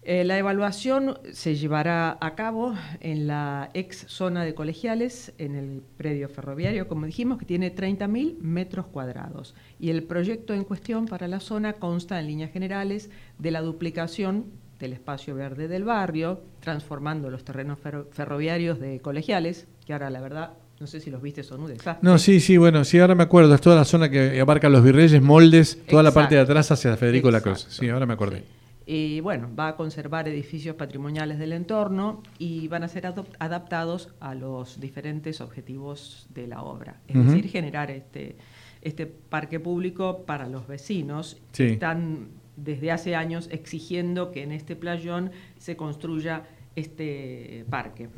Eh, 0.03 0.25
la 0.25 0.39
evaluación 0.39 1.19
se 1.31 1.57
llevará 1.57 2.17
a 2.23 2.35
cabo 2.35 2.75
en 3.01 3.27
la 3.27 3.69
ex 3.75 4.07
zona 4.09 4.45
de 4.45 4.55
colegiales, 4.55 5.35
en 5.37 5.55
el 5.55 5.83
predio 5.99 6.29
ferroviario, 6.31 6.89
como 6.89 7.05
dijimos, 7.05 7.39
que 7.39 7.45
tiene 7.45 7.75
30.000 7.75 8.39
metros 8.39 8.87
cuadrados. 8.87 9.55
Y 9.79 9.91
el 9.91 10.03
proyecto 10.05 10.55
en 10.55 10.65
cuestión 10.65 11.07
para 11.07 11.29
la 11.29 11.39
zona 11.39 11.75
consta 11.75 12.19
en 12.19 12.29
líneas 12.29 12.51
generales 12.51 13.11
de 13.39 13.51
la 13.51 13.61
duplicación 13.61 14.47
del 14.79 14.95
espacio 14.95 15.35
verde 15.35 15.69
del 15.69 15.85
barrio, 15.85 16.41
transformando 16.61 17.29
los 17.29 17.45
terrenos 17.45 17.79
ferroviarios 18.13 18.81
de 18.81 19.01
colegiales, 19.01 19.67
que 19.85 19.93
ahora 19.93 20.09
la 20.09 20.23
verdad 20.23 20.53
no 20.81 20.87
sé 20.87 20.99
si 20.99 21.11
los 21.11 21.21
viste, 21.21 21.43
son 21.43 21.61
un 21.61 21.69
desastre. 21.69 21.99
No, 22.01 22.19
sí, 22.19 22.41
sí, 22.41 22.57
bueno, 22.57 22.87
sí, 22.87 22.99
ahora 22.99 23.15
me 23.15 23.25
acuerdo. 23.25 23.55
Es 23.55 23.61
toda 23.61 23.77
la 23.77 23.85
zona 23.85 24.09
que 24.09 24.41
abarca 24.41 24.71
los 24.71 24.83
virreyes, 24.83 25.21
moldes, 25.21 25.79
toda 25.87 26.03
la 26.03 26.11
parte 26.11 26.37
de 26.37 26.41
atrás 26.41 26.71
hacia 26.71 26.97
Federico 26.97 27.31
Lacroze. 27.31 27.67
Sí, 27.69 27.87
ahora 27.91 28.07
me 28.07 28.15
acordé. 28.15 28.60
Y 28.93 29.21
bueno, 29.21 29.49
va 29.57 29.69
a 29.69 29.77
conservar 29.77 30.27
edificios 30.27 30.75
patrimoniales 30.75 31.39
del 31.39 31.53
entorno 31.53 32.25
y 32.41 32.67
van 32.67 32.83
a 32.83 32.89
ser 32.89 33.07
adaptados 33.39 34.13
a 34.19 34.35
los 34.35 34.81
diferentes 34.81 35.41
objetivos 35.41 36.27
de 36.35 36.49
la 36.49 36.65
obra. 36.65 37.01
Es 37.07 37.25
decir, 37.25 37.49
generar 37.49 37.93
este, 37.93 38.35
este 38.83 39.07
parque 39.07 39.61
público 39.61 40.25
para 40.27 40.49
los 40.49 40.67
vecinos. 40.67 41.41
que 41.53 41.75
Están 41.75 42.31
desde 42.57 42.91
hace 42.91 43.15
años 43.15 43.49
exigiendo 43.53 44.33
que 44.33 44.43
en 44.43 44.51
este 44.51 44.75
playón 44.75 45.31
se 45.57 45.77
construya 45.77 46.49
este 46.75 47.65
parque, 47.71 48.09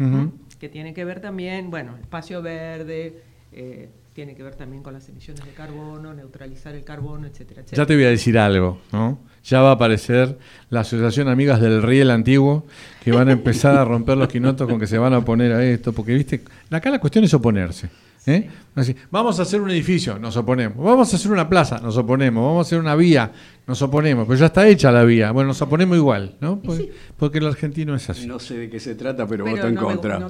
que 0.59 0.71
tiene 0.71 0.95
que 0.95 1.05
ver 1.05 1.21
también, 1.21 1.71
bueno, 1.71 1.99
espacio 1.99 2.41
verde, 2.41 3.21
eh, 3.53 3.91
tiene 4.13 4.35
que 4.35 4.43
ver 4.43 4.55
también 4.55 4.83
con 4.83 4.93
las 4.93 5.09
emisiones 5.09 5.45
de 5.45 5.53
carbono, 5.53 6.13
neutralizar 6.13 6.75
el 6.75 6.85
carbono, 6.85 7.27
etcétera, 7.27 7.63
etcétera. 7.63 7.83
Ya 7.83 7.87
te 7.87 7.95
voy 7.95 8.05
a 8.05 8.11
decir 8.11 8.39
algo, 8.39 8.79
¿no? 8.93 9.19
Ya 9.45 9.61
va 9.61 9.71
a 9.71 9.73
aparecer 9.73 10.39
la 10.71 10.81
Asociación 10.81 11.29
Amigas 11.29 11.61
del 11.61 11.83
Riel 11.83 12.11
Antiguo, 12.11 12.67
que 13.03 13.11
van 13.11 13.29
a 13.29 13.33
empezar 13.33 13.77
a 13.77 13.85
romper 13.85 14.17
los 14.19 14.29
quinotos 14.29 14.69
con 14.69 14.79
que 14.79 14.87
se 14.87 14.99
van 14.99 15.15
a 15.15 15.19
oponer 15.19 15.53
a 15.53 15.65
esto, 15.65 15.93
porque, 15.93 16.15
viste, 16.15 16.43
acá 16.71 16.91
la 16.91 17.01
cuestión 17.01 17.25
es 17.25 17.35
oponerse. 17.35 17.89
¿Eh? 18.27 18.49
vamos 19.11 19.39
a 19.39 19.43
hacer 19.43 19.61
un 19.61 19.71
edificio, 19.71 20.19
nos 20.19 20.37
oponemos. 20.37 20.79
Vamos 20.79 21.13
a 21.13 21.17
hacer 21.17 21.31
una 21.33 21.49
plaza, 21.49 21.79
nos 21.81 21.97
oponemos. 21.97 22.45
Vamos 22.45 22.67
a 22.67 22.69
hacer 22.69 22.79
una 22.79 22.95
vía, 22.95 23.33
nos 23.67 23.83
oponemos, 23.83 24.27
pero 24.27 24.39
ya 24.39 24.47
está 24.47 24.67
hecha 24.67 24.91
la 24.93 25.05
vía. 25.05 25.33
Bueno, 25.33 25.49
nos 25.49 25.63
oponemos 25.63 25.97
igual, 25.97 26.37
¿no? 26.41 26.61
Porque, 27.19 27.39
el 27.39 27.47
argentino 27.47 27.95
es 27.95 28.09
así. 28.09 28.27
No 28.27 28.39
sé 28.39 28.57
de 28.57 28.71
qué 28.71 28.81
se 28.81 28.95
trata, 28.95 29.27
pero, 29.27 29.45
voto 29.45 29.67
en 29.67 29.77
contra. 29.77 30.29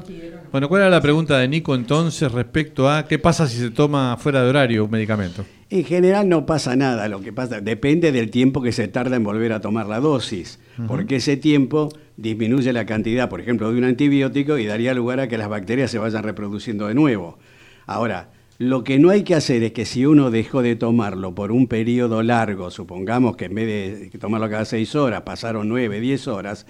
bueno, 0.50 0.68
¿cuál 0.68 0.82
era 0.82 0.90
la 0.90 1.00
pregunta 1.00 1.38
de 1.38 1.48
Nico 1.48 1.74
entonces 1.74 2.30
respecto 2.32 2.90
a 2.90 3.06
qué 3.06 3.18
pasa 3.18 3.46
si 3.46 3.58
se 3.58 3.70
toma 3.70 4.16
fuera 4.16 4.42
de 4.42 4.50
horario 4.50 4.84
un 4.84 4.90
medicamento? 4.90 5.44
En 5.70 5.84
general 5.84 6.28
no 6.28 6.44
pasa 6.44 6.76
nada, 6.76 7.08
lo 7.08 7.22
que 7.22 7.32
pasa 7.32 7.62
depende 7.62 8.12
del 8.12 8.30
tiempo 8.30 8.60
que 8.60 8.72
se 8.72 8.88
tarda 8.88 9.16
en 9.16 9.24
volver 9.24 9.54
a 9.54 9.62
tomar 9.62 9.86
la 9.86 10.00
dosis, 10.00 10.58
porque 10.86 11.16
ese 11.16 11.38
tiempo 11.38 11.88
disminuye 12.18 12.74
la 12.74 12.84
cantidad, 12.84 13.30
por 13.30 13.40
ejemplo, 13.40 13.72
de 13.72 13.78
un 13.78 13.84
antibiótico 13.84 14.58
y 14.58 14.66
daría 14.66 14.92
lugar 14.92 15.20
a 15.20 15.28
que 15.28 15.38
las 15.38 15.48
bacterias 15.48 15.90
se 15.90 15.98
vayan 15.98 16.24
reproduciendo 16.24 16.88
de 16.88 16.94
nuevo. 16.94 17.38
Ahora, 17.86 18.30
lo 18.58 18.84
que 18.84 18.98
no 18.98 19.10
hay 19.10 19.24
que 19.24 19.34
hacer 19.34 19.62
es 19.64 19.72
que 19.72 19.84
si 19.84 20.06
uno 20.06 20.30
dejó 20.30 20.62
de 20.62 20.76
tomarlo 20.76 21.34
por 21.34 21.50
un 21.50 21.66
periodo 21.66 22.22
largo, 22.22 22.70
supongamos 22.70 23.36
que 23.36 23.46
en 23.46 23.54
vez 23.54 24.12
de 24.12 24.18
tomarlo 24.18 24.48
cada 24.48 24.64
seis 24.64 24.94
horas, 24.94 25.22
pasaron 25.22 25.68
nueve, 25.68 26.00
diez 26.00 26.28
horas, 26.28 26.66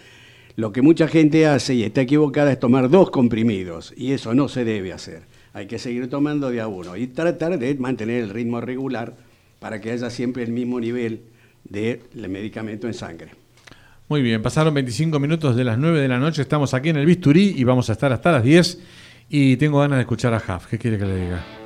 lo 0.56 0.72
que 0.72 0.82
mucha 0.82 1.08
gente 1.08 1.46
hace 1.46 1.74
y 1.74 1.82
está 1.82 2.02
equivocada 2.02 2.52
es 2.52 2.60
tomar 2.60 2.88
dos 2.88 3.10
comprimidos, 3.10 3.92
y 3.96 4.12
eso 4.12 4.34
no 4.34 4.48
se 4.48 4.64
debe 4.64 4.92
hacer. 4.92 5.22
Hay 5.54 5.66
que 5.66 5.78
seguir 5.78 6.08
tomando 6.08 6.50
de 6.50 6.60
a 6.60 6.66
uno 6.66 6.96
y 6.96 7.08
tratar 7.08 7.58
de 7.58 7.74
mantener 7.74 8.22
el 8.22 8.30
ritmo 8.30 8.60
regular 8.60 9.14
para 9.58 9.80
que 9.80 9.90
haya 9.90 10.08
siempre 10.08 10.42
el 10.42 10.52
mismo 10.52 10.80
nivel 10.80 11.22
de 11.64 12.02
medicamento 12.14 12.86
en 12.86 12.94
sangre. 12.94 13.30
Muy 14.08 14.22
bien, 14.22 14.42
pasaron 14.42 14.74
25 14.74 15.18
minutos 15.20 15.56
de 15.56 15.64
las 15.64 15.78
9 15.78 16.00
de 16.00 16.08
la 16.08 16.18
noche, 16.18 16.42
estamos 16.42 16.74
aquí 16.74 16.88
en 16.88 16.96
el 16.96 17.06
Bisturí 17.06 17.54
y 17.56 17.64
vamos 17.64 17.88
a 17.88 17.92
estar 17.92 18.12
hasta 18.12 18.32
las 18.32 18.42
10 18.42 18.78
y 19.34 19.56
tengo 19.56 19.80
ganas 19.80 19.96
de 19.96 20.02
escuchar 20.02 20.34
a 20.34 20.40
Jaf. 20.40 20.66
¿Qué 20.66 20.78
quiere 20.78 20.98
que 20.98 21.06
le 21.06 21.16
diga? 21.16 21.61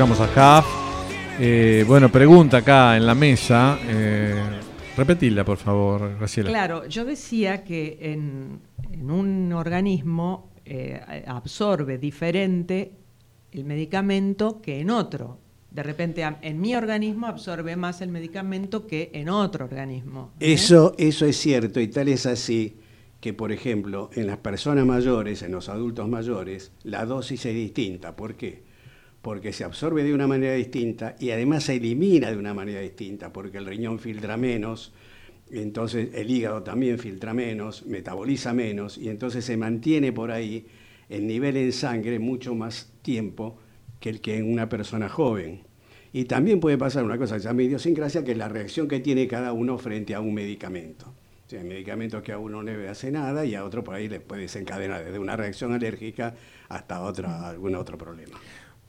Acá. 0.00 0.64
Eh, 1.38 1.84
bueno, 1.86 2.10
pregunta 2.10 2.58
acá 2.58 2.96
en 2.96 3.06
la 3.06 3.14
mesa. 3.14 3.78
Eh, 3.86 4.34
repetirla, 4.96 5.44
por 5.44 5.56
favor, 5.56 6.16
Graciela. 6.18 6.50
Claro, 6.50 6.88
yo 6.88 7.04
decía 7.04 7.62
que 7.62 7.98
en, 8.00 8.60
un 9.08 9.52
organismo 9.52 10.50
eh, 10.64 11.00
absorbe 11.28 11.98
diferente 11.98 12.90
el 13.52 13.64
medicamento 13.64 14.60
que 14.60 14.80
en 14.80 14.90
otro. 14.90 15.38
De 15.70 15.84
repente 15.84 16.24
en 16.42 16.60
mi 16.60 16.74
organismo 16.74 17.28
absorbe 17.28 17.76
más 17.76 18.00
el 18.00 18.08
medicamento 18.08 18.88
que 18.88 19.10
en 19.14 19.28
otro 19.28 19.64
organismo. 19.64 20.32
Eso, 20.40 20.94
eso 20.98 21.24
es 21.24 21.36
cierto 21.36 21.78
y 21.80 21.86
tal 21.86 22.08
es 22.08 22.26
así 22.26 22.78
que, 23.20 23.32
por 23.32 23.52
ejemplo, 23.52 24.10
en 24.14 24.26
las 24.26 24.38
personas 24.38 24.84
mayores, 24.84 25.42
en 25.42 25.52
los 25.52 25.68
adultos 25.68 26.08
mayores, 26.08 26.72
la 26.82 27.06
dosis 27.06 27.46
es 27.46 27.54
distinta. 27.54 28.16
¿Por 28.16 28.34
qué? 28.34 28.63
Porque 29.24 29.54
se 29.54 29.64
absorbe 29.64 30.04
de 30.04 30.12
una 30.12 30.26
manera 30.26 30.52
distinta 30.52 31.16
y 31.18 31.30
además 31.30 31.64
se 31.64 31.76
elimina 31.76 32.30
de 32.30 32.36
una 32.36 32.52
manera 32.52 32.80
distinta, 32.80 33.32
porque 33.32 33.56
el 33.56 33.64
riñón 33.64 33.98
filtra 33.98 34.36
menos, 34.36 34.92
entonces 35.50 36.10
el 36.12 36.30
hígado 36.30 36.62
también 36.62 36.98
filtra 36.98 37.32
menos, 37.32 37.86
metaboliza 37.86 38.52
menos, 38.52 38.98
y 38.98 39.08
entonces 39.08 39.42
se 39.46 39.56
mantiene 39.56 40.12
por 40.12 40.30
ahí 40.30 40.66
el 41.08 41.26
nivel 41.26 41.56
en 41.56 41.72
sangre 41.72 42.18
mucho 42.18 42.54
más 42.54 42.92
tiempo 43.00 43.58
que 43.98 44.10
el 44.10 44.20
que 44.20 44.36
en 44.36 44.52
una 44.52 44.68
persona 44.68 45.08
joven. 45.08 45.62
Y 46.12 46.26
también 46.26 46.60
puede 46.60 46.76
pasar 46.76 47.02
una 47.02 47.16
cosa 47.16 47.36
que 47.36 47.40
se 47.40 47.48
llama 47.48 47.62
idiosincrasia, 47.62 48.24
que 48.24 48.32
es 48.32 48.38
la 48.38 48.50
reacción 48.50 48.88
que 48.88 49.00
tiene 49.00 49.26
cada 49.26 49.54
uno 49.54 49.78
frente 49.78 50.14
a 50.14 50.20
un 50.20 50.34
medicamento. 50.34 51.14
O 51.50 51.56
hay 51.56 51.64
medicamentos 51.64 52.22
que 52.22 52.32
a 52.32 52.38
uno 52.38 52.62
no 52.62 52.76
le 52.76 52.88
hace 52.90 53.10
nada 53.10 53.46
y 53.46 53.54
a 53.54 53.64
otro 53.64 53.82
por 53.82 53.94
ahí 53.94 54.06
le 54.06 54.20
puede 54.20 54.42
desencadenar 54.42 55.02
desde 55.02 55.18
una 55.18 55.34
reacción 55.34 55.72
alérgica 55.72 56.34
hasta 56.68 57.00
otra, 57.00 57.48
algún 57.48 57.74
otro 57.74 57.96
problema. 57.96 58.38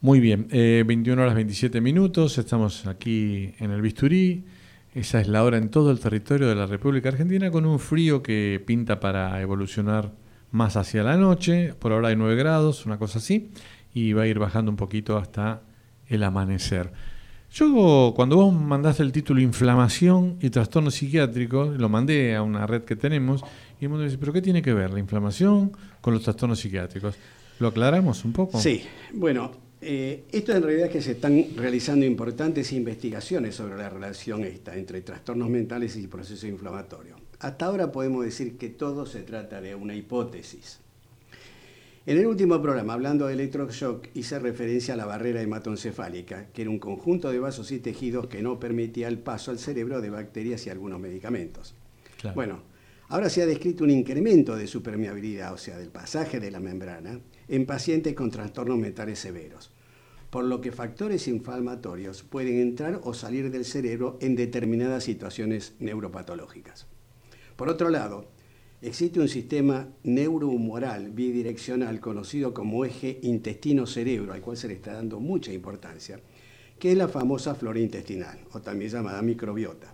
Muy 0.05 0.19
bien, 0.19 0.49
21 0.51 1.19
eh, 1.19 1.23
horas 1.23 1.33
27 1.33 1.81
minutos, 1.81 2.37
estamos 2.37 2.85
aquí 2.85 3.55
en 3.57 3.71
el 3.71 3.81
Bisturí. 3.81 4.45
Esa 4.93 5.19
es 5.19 5.27
la 5.27 5.43
hora 5.43 5.57
en 5.57 5.69
todo 5.69 5.89
el 5.89 5.99
territorio 5.99 6.47
de 6.47 6.53
la 6.53 6.67
República 6.67 7.09
Argentina 7.09 7.49
con 7.49 7.65
un 7.65 7.79
frío 7.79 8.21
que 8.21 8.63
pinta 8.63 8.99
para 8.99 9.41
evolucionar 9.41 10.11
más 10.51 10.77
hacia 10.77 11.01
la 11.01 11.17
noche. 11.17 11.73
Por 11.79 11.91
ahora 11.91 12.09
hay 12.09 12.15
9 12.17 12.35
grados, 12.35 12.85
una 12.85 12.99
cosa 12.99 13.17
así, 13.17 13.49
y 13.95 14.13
va 14.13 14.21
a 14.21 14.27
ir 14.27 14.37
bajando 14.37 14.69
un 14.69 14.77
poquito 14.77 15.17
hasta 15.17 15.63
el 16.07 16.21
amanecer. 16.21 16.93
Yo 17.49 18.13
cuando 18.15 18.35
vos 18.35 18.53
mandaste 18.53 19.01
el 19.01 19.11
título 19.11 19.41
Inflamación 19.41 20.37
y 20.39 20.51
Trastorno 20.51 20.91
Psiquiátrico, 20.91 21.65
lo 21.65 21.89
mandé 21.89 22.35
a 22.35 22.43
una 22.43 22.67
red 22.67 22.83
que 22.83 22.95
tenemos 22.95 23.41
y 23.81 23.85
el 23.85 23.89
mundo 23.89 24.03
dice, 24.03 24.19
pero 24.19 24.31
¿qué 24.31 24.43
tiene 24.43 24.61
que 24.61 24.71
ver 24.75 24.93
la 24.93 24.99
inflamación 24.99 25.71
con 25.99 26.13
los 26.13 26.21
trastornos 26.21 26.59
psiquiátricos? 26.59 27.15
¿Lo 27.57 27.69
aclaramos 27.69 28.23
un 28.23 28.33
poco? 28.33 28.59
Sí, 28.59 28.83
bueno, 29.11 29.64
eh, 29.81 30.23
esto 30.31 30.55
en 30.55 30.63
realidad 30.63 30.87
es 30.87 30.91
que 30.91 31.01
se 31.01 31.11
están 31.11 31.45
realizando 31.55 32.05
importantes 32.05 32.71
investigaciones 32.73 33.55
sobre 33.55 33.77
la 33.77 33.89
relación 33.89 34.43
esta 34.43 34.75
entre 34.75 35.01
trastornos 35.01 35.49
mentales 35.49 35.95
y 35.95 36.07
procesos 36.07 36.45
inflamatorios. 36.45 37.19
Hasta 37.39 37.65
ahora 37.65 37.91
podemos 37.91 38.23
decir 38.23 38.57
que 38.57 38.69
todo 38.69 39.05
se 39.05 39.21
trata 39.23 39.61
de 39.61 39.75
una 39.75 39.95
hipótesis. 39.95 40.79
En 42.07 42.19
el 42.19 42.27
último 42.27 42.61
programa, 42.61 42.93
hablando 42.93 43.25
de 43.25 43.33
electroshock, 43.33 44.09
hice 44.13 44.37
referencia 44.37 44.93
a 44.93 44.97
la 44.97 45.07
barrera 45.07 45.41
hematoencefálica, 45.41 46.49
que 46.53 46.61
era 46.61 46.69
un 46.69 46.77
conjunto 46.77 47.31
de 47.31 47.39
vasos 47.39 47.71
y 47.71 47.79
tejidos 47.79 48.27
que 48.27 48.43
no 48.43 48.59
permitía 48.59 49.07
el 49.07 49.17
paso 49.17 49.49
al 49.49 49.57
cerebro 49.57 49.99
de 50.01 50.11
bacterias 50.11 50.67
y 50.67 50.69
algunos 50.69 50.99
medicamentos. 50.99 51.73
Bueno, 52.35 52.61
ahora 53.09 53.27
se 53.29 53.41
ha 53.41 53.47
descrito 53.47 53.83
un 53.83 53.89
incremento 53.89 54.55
de 54.55 54.67
su 54.67 54.83
permeabilidad, 54.83 55.51
o 55.53 55.57
sea, 55.57 55.79
del 55.79 55.89
pasaje 55.89 56.39
de 56.39 56.51
la 56.51 56.59
membrana, 56.59 57.19
en 57.47 57.65
pacientes 57.65 58.13
con 58.13 58.31
trastornos 58.31 58.77
mentales 58.77 59.19
severos, 59.19 59.71
por 60.29 60.43
lo 60.45 60.61
que 60.61 60.71
factores 60.71 61.27
inflamatorios 61.27 62.23
pueden 62.23 62.59
entrar 62.59 62.99
o 63.03 63.13
salir 63.13 63.51
del 63.51 63.65
cerebro 63.65 64.17
en 64.21 64.35
determinadas 64.35 65.03
situaciones 65.03 65.75
neuropatológicas. 65.79 66.87
Por 67.55 67.69
otro 67.69 67.89
lado, 67.89 68.27
existe 68.81 69.19
un 69.19 69.29
sistema 69.29 69.87
neurohumoral 70.03 71.11
bidireccional 71.11 71.99
conocido 71.99 72.53
como 72.53 72.83
eje 72.83 73.19
intestino-cerebro, 73.21 74.33
al 74.33 74.41
cual 74.41 74.57
se 74.57 74.67
le 74.67 74.73
está 74.73 74.93
dando 74.93 75.19
mucha 75.19 75.53
importancia, 75.53 76.19
que 76.77 76.91
es 76.91 76.97
la 76.97 77.07
famosa 77.07 77.55
flora 77.55 77.79
intestinal, 77.79 78.39
o 78.51 78.59
también 78.59 78.91
llamada 78.91 79.21
microbiota, 79.21 79.93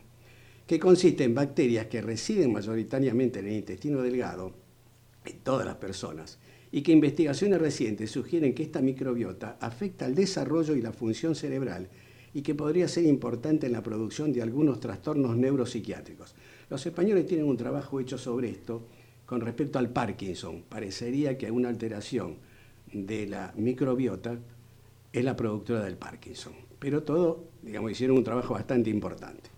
que 0.65 0.79
consiste 0.79 1.23
en 1.23 1.35
bacterias 1.35 1.85
que 1.85 2.01
residen 2.01 2.51
mayoritariamente 2.51 3.39
en 3.39 3.47
el 3.47 3.53
intestino 3.53 4.01
delgado, 4.01 4.55
en 5.25 5.39
todas 5.39 5.65
las 5.65 5.75
personas, 5.75 6.39
y 6.71 6.81
que 6.81 6.91
investigaciones 6.91 7.59
recientes 7.59 8.11
sugieren 8.11 8.53
que 8.53 8.63
esta 8.63 8.81
microbiota 8.81 9.57
afecta 9.59 10.05
al 10.05 10.15
desarrollo 10.15 10.75
y 10.75 10.81
la 10.81 10.93
función 10.93 11.35
cerebral 11.35 11.89
y 12.33 12.41
que 12.41 12.55
podría 12.55 12.87
ser 12.87 13.05
importante 13.05 13.67
en 13.67 13.73
la 13.73 13.83
producción 13.83 14.31
de 14.31 14.41
algunos 14.41 14.79
trastornos 14.79 15.35
neuropsiquiátricos. 15.35 16.33
Los 16.69 16.85
españoles 16.85 17.27
tienen 17.27 17.45
un 17.45 17.57
trabajo 17.57 17.99
hecho 17.99 18.17
sobre 18.17 18.49
esto 18.49 18.87
con 19.25 19.41
respecto 19.41 19.79
al 19.79 19.89
Parkinson. 19.89 20.63
Parecería 20.67 21.37
que 21.37 21.51
una 21.51 21.67
alteración 21.67 22.37
de 22.93 23.27
la 23.27 23.53
microbiota 23.57 24.39
es 25.11 25.23
la 25.25 25.35
productora 25.35 25.83
del 25.83 25.97
Parkinson. 25.97 26.53
Pero 26.79 27.03
todo, 27.03 27.43
digamos, 27.61 27.91
hicieron 27.91 28.17
un 28.17 28.23
trabajo 28.23 28.53
bastante 28.53 28.89
importante. 28.89 29.49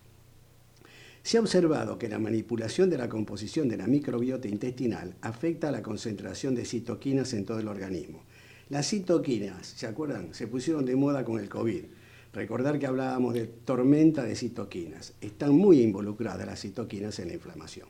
Se 1.23 1.37
ha 1.37 1.41
observado 1.41 1.97
que 1.97 2.09
la 2.09 2.19
manipulación 2.19 2.89
de 2.89 2.97
la 2.97 3.09
composición 3.09 3.67
de 3.67 3.77
la 3.77 3.87
microbiota 3.87 4.47
intestinal 4.47 5.15
afecta 5.21 5.69
a 5.69 5.71
la 5.71 5.81
concentración 5.81 6.53
de 6.53 6.65
citoquinas 6.65 7.33
en 7.33 7.45
todo 7.45 7.59
el 7.59 7.67
organismo. 7.67 8.23
Las 8.69 8.89
citoquinas, 8.89 9.65
¿se 9.65 9.87
acuerdan? 9.87 10.33
Se 10.33 10.47
pusieron 10.47 10.85
de 10.85 10.95
moda 10.95 11.23
con 11.23 11.39
el 11.39 11.49
COVID 11.49 11.83
Recordar 12.33 12.79
que 12.79 12.87
hablábamos 12.87 13.35
de 13.35 13.45
tormenta 13.45 14.23
de 14.23 14.35
citoquinas. 14.35 15.13
Están 15.21 15.51
muy 15.51 15.81
involucradas 15.81 16.47
las 16.47 16.59
citoquinas 16.59 17.19
en 17.19 17.27
la 17.27 17.35
inflamación. 17.35 17.87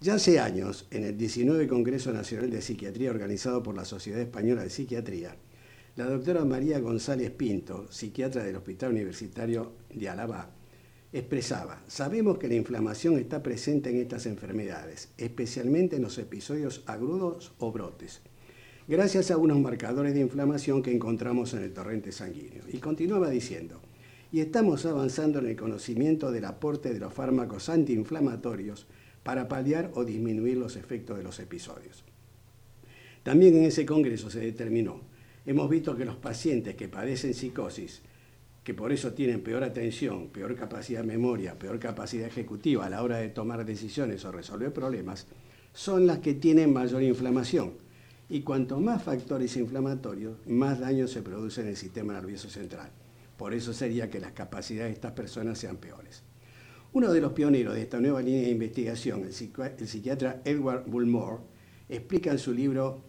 Ya 0.00 0.14
hace 0.14 0.40
años, 0.40 0.86
en 0.90 1.04
el 1.04 1.18
19 1.18 1.68
Congreso 1.68 2.12
Nacional 2.12 2.50
de 2.50 2.62
Psiquiatría 2.62 3.10
organizado 3.10 3.62
por 3.62 3.76
la 3.76 3.84
Sociedad 3.84 4.20
Española 4.20 4.62
de 4.62 4.70
Psiquiatría, 4.70 5.36
la 5.96 6.06
doctora 6.06 6.46
María 6.46 6.80
González 6.80 7.30
Pinto, 7.30 7.92
psiquiatra 7.92 8.42
del 8.42 8.56
Hospital 8.56 8.92
Universitario 8.92 9.74
de 9.94 10.08
Alabá, 10.08 10.50
expresaba, 11.12 11.82
sabemos 11.88 12.38
que 12.38 12.48
la 12.48 12.54
inflamación 12.54 13.18
está 13.18 13.42
presente 13.42 13.90
en 13.90 13.96
estas 13.96 14.26
enfermedades, 14.26 15.10
especialmente 15.18 15.96
en 15.96 16.02
los 16.02 16.18
episodios 16.18 16.82
agudos 16.86 17.52
o 17.58 17.70
brotes 17.70 18.22
gracias 18.88 19.30
a 19.30 19.36
unos 19.36 19.58
marcadores 19.60 20.14
de 20.14 20.20
inflamación 20.20 20.82
que 20.82 20.92
encontramos 20.92 21.54
en 21.54 21.62
el 21.62 21.72
torrente 21.72 22.12
sanguíneo. 22.12 22.64
Y 22.70 22.78
continuaba 22.78 23.30
diciendo, 23.30 23.80
y 24.32 24.40
estamos 24.40 24.86
avanzando 24.86 25.38
en 25.38 25.46
el 25.46 25.56
conocimiento 25.56 26.30
del 26.30 26.46
aporte 26.46 26.92
de 26.92 27.00
los 27.00 27.12
fármacos 27.12 27.68
antiinflamatorios 27.68 28.86
para 29.22 29.48
paliar 29.48 29.90
o 29.94 30.04
disminuir 30.04 30.56
los 30.56 30.76
efectos 30.76 31.16
de 31.16 31.22
los 31.22 31.38
episodios. 31.38 32.04
También 33.22 33.56
en 33.56 33.64
ese 33.64 33.86
congreso 33.86 34.30
se 34.30 34.40
determinó, 34.40 35.00
hemos 35.46 35.70
visto 35.70 35.96
que 35.96 36.04
los 36.04 36.16
pacientes 36.16 36.74
que 36.74 36.88
padecen 36.88 37.34
psicosis, 37.34 38.02
que 38.64 38.74
por 38.74 38.92
eso 38.92 39.12
tienen 39.12 39.42
peor 39.42 39.64
atención, 39.64 40.28
peor 40.28 40.54
capacidad 40.54 41.00
de 41.00 41.06
memoria, 41.06 41.58
peor 41.58 41.78
capacidad 41.78 42.26
ejecutiva 42.26 42.86
a 42.86 42.90
la 42.90 43.02
hora 43.02 43.18
de 43.18 43.28
tomar 43.28 43.64
decisiones 43.64 44.24
o 44.24 44.32
resolver 44.32 44.72
problemas, 44.72 45.26
son 45.72 46.06
las 46.06 46.18
que 46.18 46.34
tienen 46.34 46.72
mayor 46.72 47.02
inflamación 47.02 47.72
y 48.28 48.42
cuanto 48.42 48.80
más 48.80 49.02
factores 49.02 49.56
inflamatorios, 49.56 50.38
más 50.46 50.80
daño 50.80 51.08
se 51.08 51.22
produce 51.22 51.62
en 51.62 51.68
el 51.68 51.76
sistema 51.76 52.14
nervioso 52.14 52.48
central. 52.48 52.90
Por 53.36 53.52
eso 53.52 53.72
sería 53.72 54.08
que 54.08 54.20
las 54.20 54.32
capacidades 54.32 54.90
de 54.90 54.94
estas 54.94 55.12
personas 55.12 55.58
sean 55.58 55.76
peores. 55.76 56.22
Uno 56.92 57.12
de 57.12 57.20
los 57.20 57.32
pioneros 57.32 57.74
de 57.74 57.82
esta 57.82 58.00
nueva 58.00 58.22
línea 58.22 58.42
de 58.42 58.50
investigación, 58.50 59.24
el, 59.24 59.32
psiquiatra 59.32 60.42
Edward 60.44 60.84
Bullmore, 60.86 61.42
explica 61.88 62.30
en 62.30 62.38
su 62.38 62.52
libro 62.52 63.02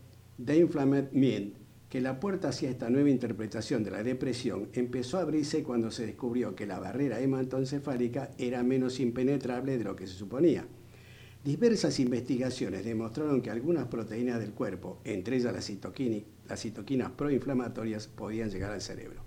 The 0.44 0.58
Inflamed 0.58 1.12
Mind 1.12 1.62
que 1.94 2.02
la 2.02 2.20
puerta 2.20 2.50
hacia 2.50 2.72
esta 2.72 2.90
nueva 2.90 3.12
interpretación 3.12 3.84
de 3.84 3.92
la 3.92 4.02
depresión 4.02 4.68
empezó 4.74 5.20
a 5.20 5.22
abrirse 5.22 5.62
cuando 5.62 5.92
se 5.92 6.08
descubrió 6.08 6.56
que 6.56 6.66
la 6.66 6.80
barrera 6.80 7.20
hematoencefálica 7.20 8.32
era 8.40 8.64
menos 8.64 9.00
impenetrable 9.00 9.78
de 9.78 9.84
lo 9.84 9.96
que 9.96 10.08
se 10.08 10.16
suponía 10.16 10.66
Diversas 11.44 12.00
investigaciones 12.00 12.84
demostraron 12.84 13.44
que 13.44 13.52
algunas 13.52 13.90
proteínas 13.90 14.40
del 14.40 14.54
cuerpo, 14.54 15.02
entre 15.04 15.36
ellas 15.38 15.54
las, 15.54 15.72
las 16.50 16.60
citoquinas 16.60 17.12
proinflamatorias, 17.12 18.08
podían 18.08 18.50
llegar 18.50 18.72
al 18.72 18.82
cerebro. 18.82 19.22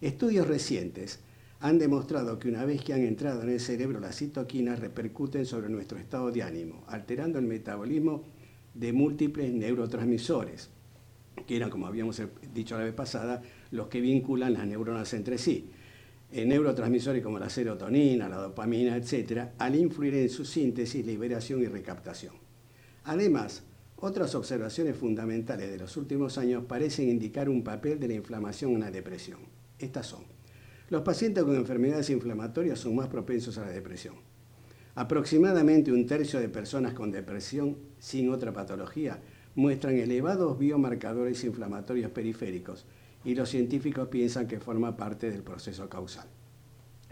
Estudios 0.00 0.48
recientes 0.48 1.20
han 1.60 1.78
demostrado 1.78 2.40
que 2.40 2.48
una 2.48 2.64
vez 2.64 2.82
que 2.82 2.94
han 2.94 3.02
entrado 3.02 3.42
en 3.44 3.50
el 3.50 3.60
cerebro, 3.60 4.00
las 4.00 4.16
citoquinas 4.16 4.80
repercuten 4.80 5.46
sobre 5.46 5.68
nuestro 5.68 5.98
estado 5.98 6.32
de 6.32 6.42
ánimo, 6.42 6.82
alterando 6.88 7.38
el 7.38 7.46
metabolismo 7.46 8.24
de 8.74 8.92
múltiples 8.92 9.52
neurotransmisores, 9.52 10.70
que 11.46 11.56
eran, 11.56 11.70
como 11.70 11.86
habíamos 11.86 12.20
dicho 12.54 12.76
la 12.76 12.84
vez 12.84 12.94
pasada, 12.94 13.42
los 13.70 13.88
que 13.88 14.00
vinculan 14.00 14.52
las 14.52 14.66
neuronas 14.66 15.12
entre 15.14 15.38
sí 15.38 15.70
neurotransmisores 16.32 17.22
como 17.22 17.38
la 17.38 17.50
serotonina, 17.50 18.28
la 18.28 18.36
dopamina, 18.36 18.96
etc., 18.96 19.50
al 19.58 19.76
influir 19.76 20.14
en 20.14 20.30
su 20.30 20.44
síntesis, 20.44 21.04
liberación 21.04 21.62
y 21.62 21.66
recaptación. 21.66 22.34
Además, 23.04 23.62
otras 23.96 24.34
observaciones 24.34 24.96
fundamentales 24.96 25.70
de 25.70 25.78
los 25.78 25.96
últimos 25.96 26.38
años 26.38 26.64
parecen 26.64 27.08
indicar 27.08 27.48
un 27.48 27.62
papel 27.62 28.00
de 28.00 28.08
la 28.08 28.14
inflamación 28.14 28.72
en 28.72 28.80
la 28.80 28.90
depresión. 28.90 29.40
Estas 29.78 30.06
son, 30.06 30.24
los 30.88 31.02
pacientes 31.02 31.44
con 31.44 31.54
enfermedades 31.54 32.10
inflamatorias 32.10 32.78
son 32.78 32.96
más 32.96 33.08
propensos 33.08 33.58
a 33.58 33.66
la 33.66 33.70
depresión. 33.70 34.14
Aproximadamente 34.94 35.92
un 35.92 36.06
tercio 36.06 36.40
de 36.40 36.48
personas 36.48 36.94
con 36.94 37.10
depresión 37.10 37.78
sin 37.98 38.30
otra 38.30 38.52
patología 38.52 39.20
muestran 39.54 39.96
elevados 39.96 40.58
biomarcadores 40.58 41.44
inflamatorios 41.44 42.10
periféricos, 42.10 42.86
y 43.24 43.34
los 43.34 43.50
científicos 43.50 44.08
piensan 44.08 44.48
que 44.48 44.60
forma 44.60 44.96
parte 44.96 45.30
del 45.30 45.42
proceso 45.42 45.88
causal. 45.88 46.26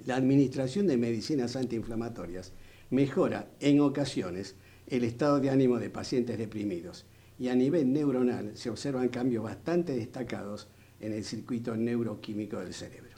La 0.07 0.17
administración 0.17 0.87
de 0.87 0.97
medicinas 0.97 1.57
antiinflamatorias 1.57 2.53
mejora 2.91 3.51
en 3.61 3.81
ocasiones 3.81 4.57
el 4.87 5.05
estado 5.05 5.41
de 5.41 5.51
ánimo 5.51 5.79
de 5.79 5.91
pacientes 5.91 6.39
deprimidos 6.39 7.07
y 7.39 7.49
a 7.49 7.55
nivel 7.55 7.93
neuronal 7.93 8.57
se 8.57 8.71
observan 8.71 9.09
cambios 9.09 9.45
bastante 9.45 9.95
destacados 9.95 10.69
en 10.99 11.13
el 11.13 11.25
circuito 11.25 11.77
neuroquímico 11.77 12.59
del 12.59 12.75
cerebro. 12.75 13.17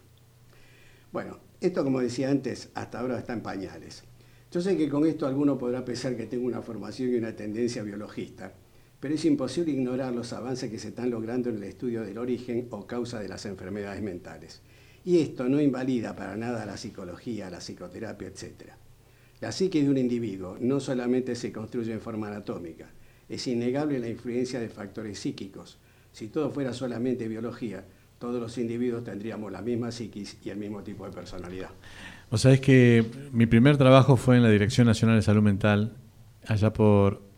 Bueno, 1.13 1.39
esto 1.61 1.83
como 1.83 2.01
decía 2.01 2.31
antes, 2.31 2.71
hasta 2.75 3.01
ahora 3.01 3.19
está 3.19 3.33
en 3.33 3.43
pañales. 3.43 4.05
Yo 4.51 4.61
sé 4.61 4.77
que 4.77 4.89
con 4.89 5.07
esto 5.07 5.27
alguno 5.27 5.57
podrá 5.57 5.85
pensar 5.85 6.17
que 6.17 6.27
tengo 6.27 6.47
una 6.47 6.63
formación 6.63 7.11
y 7.11 7.15
una 7.15 7.35
tendencia 7.35 7.83
biologista, 7.83 8.53
pero 9.03 9.17
es 9.17 9.25
imposible 9.25 9.73
ignorar 9.73 10.15
los 10.15 10.33
avances 10.33 10.71
que 10.71 10.79
se 10.79 10.91
están 10.91 11.11
logrando 11.11 11.51
en 11.51 11.57
el 11.57 11.65
estudio 11.65 12.03
del 12.03 12.19
origen 12.19 12.69
o 12.71 12.87
causa 12.87 13.19
de 13.19 13.29
las 13.29 13.47
enfermedades 13.47 14.01
mentales. 14.01 14.63
Y 15.05 15.19
esto 15.19 15.49
no 15.49 15.61
invalida 15.61 16.15
para 16.15 16.37
nada 16.37 16.65
la 16.65 16.77
psicología, 16.77 17.51
la 17.51 17.59
psicoterapia, 17.59 18.29
etc. 18.29 18.71
La 19.41 19.51
psique 19.51 19.83
de 19.83 19.91
un 19.91 19.99
individuo 19.99 20.57
no 20.61 20.79
solamente 20.79 21.35
se 21.35 21.51
construye 21.51 21.93
en 21.93 22.01
forma 22.01 22.29
anatómica, 22.29 22.91
es 23.29 23.45
innegable 23.49 23.99
la 23.99 24.09
influencia 24.09 24.61
de 24.61 24.69
factores 24.69 25.19
psíquicos. 25.19 25.79
Si 26.13 26.29
todo 26.29 26.53
fuera 26.53 26.73
solamente 26.73 27.27
biología, 27.27 27.85
todos 28.21 28.41
los 28.41 28.57
individuos 28.57 29.03
tendríamos 29.03 29.51
la 29.51 29.63
misma 29.63 29.91
psiquis 29.91 30.37
y 30.45 30.51
el 30.51 30.59
mismo 30.59 30.85
tipo 30.85 31.05
de 31.07 31.11
personalidad. 31.11 31.71
O 32.31 32.39
sea, 32.39 32.53
es 32.53 32.61
que 32.61 33.05
mi 33.33 33.47
primer 33.47 33.79
trabajo 33.79 34.17
fue 34.17 34.37
en 34.37 34.45
la 34.45 34.51
Dirección 34.51 34.87
Nacional 34.87 35.17
de 35.17 35.23
Salud 35.23 35.43
Mental, 35.43 35.97
allá 36.47 36.73
por 36.73 37.32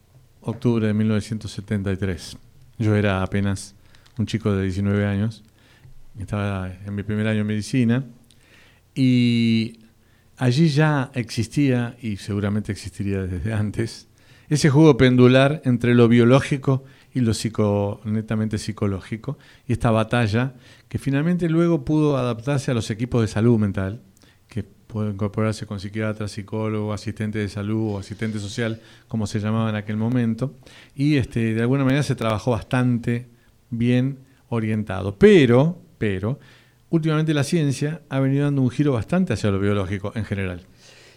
octubre 0.44 0.86
de 0.86 0.94
1973. 0.94 2.36
Yo 2.78 2.94
era 2.94 3.22
apenas 3.22 3.74
un 4.18 4.26
chico 4.26 4.52
de 4.52 4.64
19 4.64 5.06
años, 5.06 5.42
estaba 6.18 6.72
en 6.86 6.94
mi 6.94 7.02
primer 7.02 7.26
año 7.26 7.38
de 7.38 7.44
medicina 7.44 8.04
y 8.94 9.80
allí 10.36 10.68
ya 10.68 11.10
existía, 11.14 11.96
y 12.00 12.16
seguramente 12.16 12.72
existiría 12.72 13.22
desde 13.22 13.52
antes, 13.52 14.08
ese 14.48 14.70
juego 14.70 14.96
pendular 14.96 15.62
entre 15.64 15.94
lo 15.94 16.08
biológico 16.08 16.84
y 17.14 17.20
lo 17.20 17.32
psico, 17.32 18.00
netamente 18.04 18.58
psicológico, 18.58 19.38
y 19.66 19.72
esta 19.72 19.90
batalla 19.90 20.54
que 20.88 20.98
finalmente 20.98 21.48
luego 21.48 21.84
pudo 21.84 22.16
adaptarse 22.16 22.70
a 22.70 22.74
los 22.74 22.90
equipos 22.90 23.22
de 23.22 23.28
salud 23.28 23.58
mental, 23.58 24.02
pudo 24.94 25.10
incorporarse 25.10 25.66
con 25.66 25.80
psiquiatra, 25.80 26.28
psicólogo, 26.28 26.92
asistente 26.92 27.40
de 27.40 27.48
salud 27.48 27.94
o 27.94 27.98
asistente 27.98 28.38
social, 28.38 28.80
como 29.08 29.26
se 29.26 29.40
llamaba 29.40 29.68
en 29.68 29.74
aquel 29.74 29.96
momento, 29.96 30.54
y 30.94 31.16
este, 31.16 31.52
de 31.52 31.60
alguna 31.62 31.82
manera 31.82 32.04
se 32.04 32.14
trabajó 32.14 32.52
bastante 32.52 33.26
bien 33.70 34.18
orientado. 34.50 35.16
Pero, 35.18 35.82
pero, 35.98 36.38
últimamente 36.90 37.34
la 37.34 37.42
ciencia 37.42 38.02
ha 38.08 38.20
venido 38.20 38.44
dando 38.44 38.62
un 38.62 38.70
giro 38.70 38.92
bastante 38.92 39.32
hacia 39.32 39.50
lo 39.50 39.58
biológico 39.58 40.12
en 40.14 40.24
general. 40.24 40.62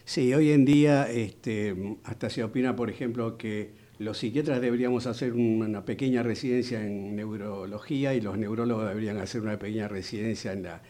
Sí, 0.06 0.34
hoy 0.34 0.54
en 0.54 0.66
día 0.66 1.08
este, 1.12 2.00
hasta 2.04 2.32
se 2.32 2.44
opina, 2.44 2.76
por 2.76 2.90
ejemplo, 2.90 3.38
que 3.38 3.74
los 4.00 4.18
psiquiatras 4.18 4.60
deberíamos 4.60 5.06
hacer 5.06 5.34
una 5.34 5.86
pequeña 5.86 6.24
residencia 6.24 6.84
en 6.84 7.16
neurología 7.16 8.16
y 8.16 8.22
los 8.22 8.40
neurólogos 8.40 8.88
deberían 8.88 9.20
hacer 9.20 9.42
una 9.42 9.60
pequeña 9.60 9.88
residencia 9.88 10.52
en 10.52 10.64
la 10.64 10.82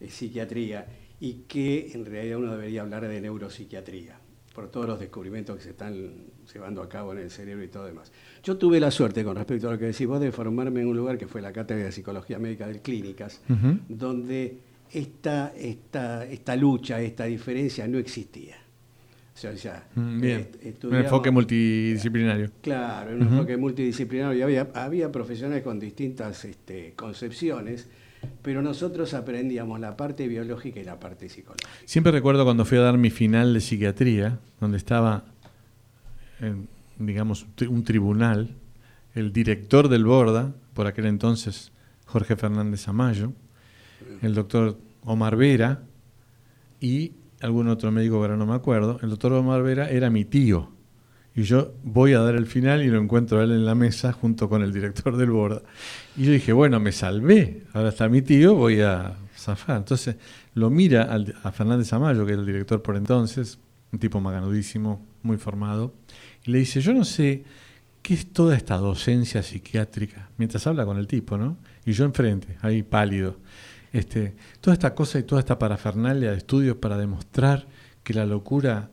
eh, 0.00 0.08
psiquiatría 0.10 0.88
y 1.22 1.44
que 1.46 1.92
en 1.94 2.04
realidad 2.04 2.38
uno 2.38 2.50
debería 2.50 2.82
hablar 2.82 3.06
de 3.06 3.20
neuropsiquiatría 3.20 4.18
por 4.52 4.72
todos 4.72 4.88
los 4.88 4.98
descubrimientos 4.98 5.56
que 5.56 5.62
se 5.62 5.70
están 5.70 6.10
llevando 6.52 6.82
a 6.82 6.88
cabo 6.88 7.12
en 7.12 7.18
el 7.20 7.30
cerebro 7.30 7.62
y 7.62 7.68
todo 7.68 7.84
demás. 7.84 8.10
Yo 8.42 8.56
tuve 8.56 8.80
la 8.80 8.90
suerte, 8.90 9.22
con 9.22 9.36
respecto 9.36 9.68
a 9.68 9.72
lo 9.72 9.78
que 9.78 9.84
decís 9.84 10.04
vos, 10.04 10.20
de 10.20 10.32
formarme 10.32 10.80
en 10.80 10.88
un 10.88 10.96
lugar 10.96 11.16
que 11.16 11.28
fue 11.28 11.40
la 11.40 11.52
Cátedra 11.52 11.84
de 11.84 11.92
Psicología 11.92 12.40
Médica 12.40 12.66
del 12.66 12.80
Clínicas, 12.80 13.40
donde 13.88 14.58
esta, 14.90 15.52
esta, 15.56 16.26
esta 16.26 16.56
lucha, 16.56 17.00
esta 17.00 17.26
diferencia 17.26 17.86
no 17.86 17.98
existía. 17.98 18.56
O 19.32 19.38
sea, 19.38 19.54
ya, 19.54 19.86
Mm, 19.94 20.20
bien. 20.20 20.48
Un 20.82 20.96
enfoque 20.96 21.30
multidisciplinario. 21.30 22.50
Claro, 22.60 23.14
un 23.14 23.22
enfoque 23.22 23.56
multidisciplinario. 23.56 24.40
Y 24.40 24.42
había, 24.42 24.72
había 24.74 25.12
profesionales 25.12 25.62
con 25.62 25.78
distintas 25.78 26.44
este, 26.44 26.94
concepciones, 26.96 27.88
pero 28.42 28.62
nosotros 28.62 29.14
aprendíamos 29.14 29.78
la 29.80 29.96
parte 29.96 30.26
biológica 30.28 30.80
y 30.80 30.84
la 30.84 30.98
parte 30.98 31.28
psicológica. 31.28 31.68
Siempre 31.84 32.12
recuerdo 32.12 32.44
cuando 32.44 32.64
fui 32.64 32.78
a 32.78 32.82
dar 32.82 32.98
mi 32.98 33.10
final 33.10 33.54
de 33.54 33.60
psiquiatría, 33.60 34.38
donde 34.60 34.78
estaba, 34.78 35.24
en, 36.40 36.68
digamos, 36.98 37.46
un 37.68 37.84
tribunal, 37.84 38.56
el 39.14 39.32
director 39.32 39.88
del 39.88 40.04
Borda, 40.04 40.52
por 40.74 40.86
aquel 40.86 41.06
entonces 41.06 41.72
Jorge 42.06 42.36
Fernández 42.36 42.88
Amayo, 42.88 43.32
el 44.22 44.34
doctor 44.34 44.78
Omar 45.04 45.36
Vera 45.36 45.82
y 46.80 47.12
algún 47.40 47.68
otro 47.68 47.90
médico 47.90 48.16
ahora 48.16 48.36
no 48.36 48.46
me 48.46 48.54
acuerdo. 48.54 48.98
El 49.02 49.10
doctor 49.10 49.32
Omar 49.32 49.62
Vera 49.62 49.88
era 49.90 50.10
mi 50.10 50.24
tío. 50.24 50.71
Y 51.34 51.44
yo 51.44 51.74
voy 51.82 52.12
a 52.12 52.20
dar 52.20 52.34
el 52.34 52.46
final 52.46 52.82
y 52.82 52.88
lo 52.88 53.00
encuentro 53.00 53.40
a 53.40 53.44
él 53.44 53.52
en 53.52 53.64
la 53.64 53.74
mesa 53.74 54.12
junto 54.12 54.48
con 54.48 54.62
el 54.62 54.72
director 54.72 55.16
del 55.16 55.30
Borda. 55.30 55.62
Y 56.16 56.24
yo 56.24 56.32
dije, 56.32 56.52
bueno, 56.52 56.78
me 56.78 56.92
salvé. 56.92 57.62
Ahora 57.72 57.88
está 57.88 58.08
mi 58.08 58.20
tío, 58.20 58.54
voy 58.54 58.80
a 58.80 59.16
zafar. 59.36 59.78
Entonces 59.78 60.16
lo 60.54 60.68
mira 60.68 61.08
a 61.42 61.52
Fernández 61.52 61.92
Amayo, 61.92 62.26
que 62.26 62.32
era 62.32 62.40
el 62.40 62.46
director 62.46 62.82
por 62.82 62.96
entonces, 62.96 63.58
un 63.92 63.98
tipo 63.98 64.20
maganudísimo, 64.20 65.06
muy 65.22 65.38
formado, 65.38 65.94
y 66.44 66.50
le 66.50 66.58
dice, 66.58 66.80
yo 66.80 66.92
no 66.92 67.04
sé 67.04 67.44
qué 68.02 68.14
es 68.14 68.32
toda 68.32 68.56
esta 68.56 68.76
docencia 68.76 69.42
psiquiátrica, 69.42 70.30
mientras 70.36 70.66
habla 70.66 70.84
con 70.84 70.98
el 70.98 71.06
tipo, 71.06 71.38
¿no? 71.38 71.56
Y 71.84 71.92
yo 71.92 72.04
enfrente, 72.04 72.56
ahí 72.60 72.82
pálido. 72.82 73.36
Este, 73.92 74.34
toda 74.60 74.74
esta 74.74 74.94
cosa 74.94 75.18
y 75.18 75.22
toda 75.22 75.40
esta 75.40 75.58
parafernalia 75.58 76.30
de 76.30 76.38
estudios 76.38 76.76
para 76.76 76.96
demostrar 76.96 77.66
que 78.02 78.14
la 78.14 78.26
locura 78.26 78.90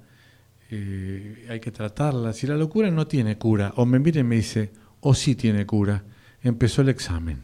eh, 0.71 1.45
hay 1.49 1.59
que 1.59 1.71
tratarla. 1.71 2.33
Si 2.33 2.47
la 2.47 2.55
locura 2.55 2.89
no 2.91 3.07
tiene 3.07 3.37
cura, 3.37 3.73
o 3.75 3.85
me 3.85 3.99
mira 3.99 4.19
y 4.21 4.23
me 4.23 4.35
dice, 4.37 4.71
o 5.01 5.13
sí 5.13 5.35
tiene 5.35 5.65
cura, 5.65 6.03
empezó 6.43 6.81
el 6.81 6.89
examen. 6.89 7.43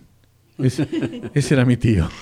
Ese, 0.57 0.87
ese 1.33 1.53
era 1.53 1.65
mi 1.65 1.77
tío. 1.77 2.07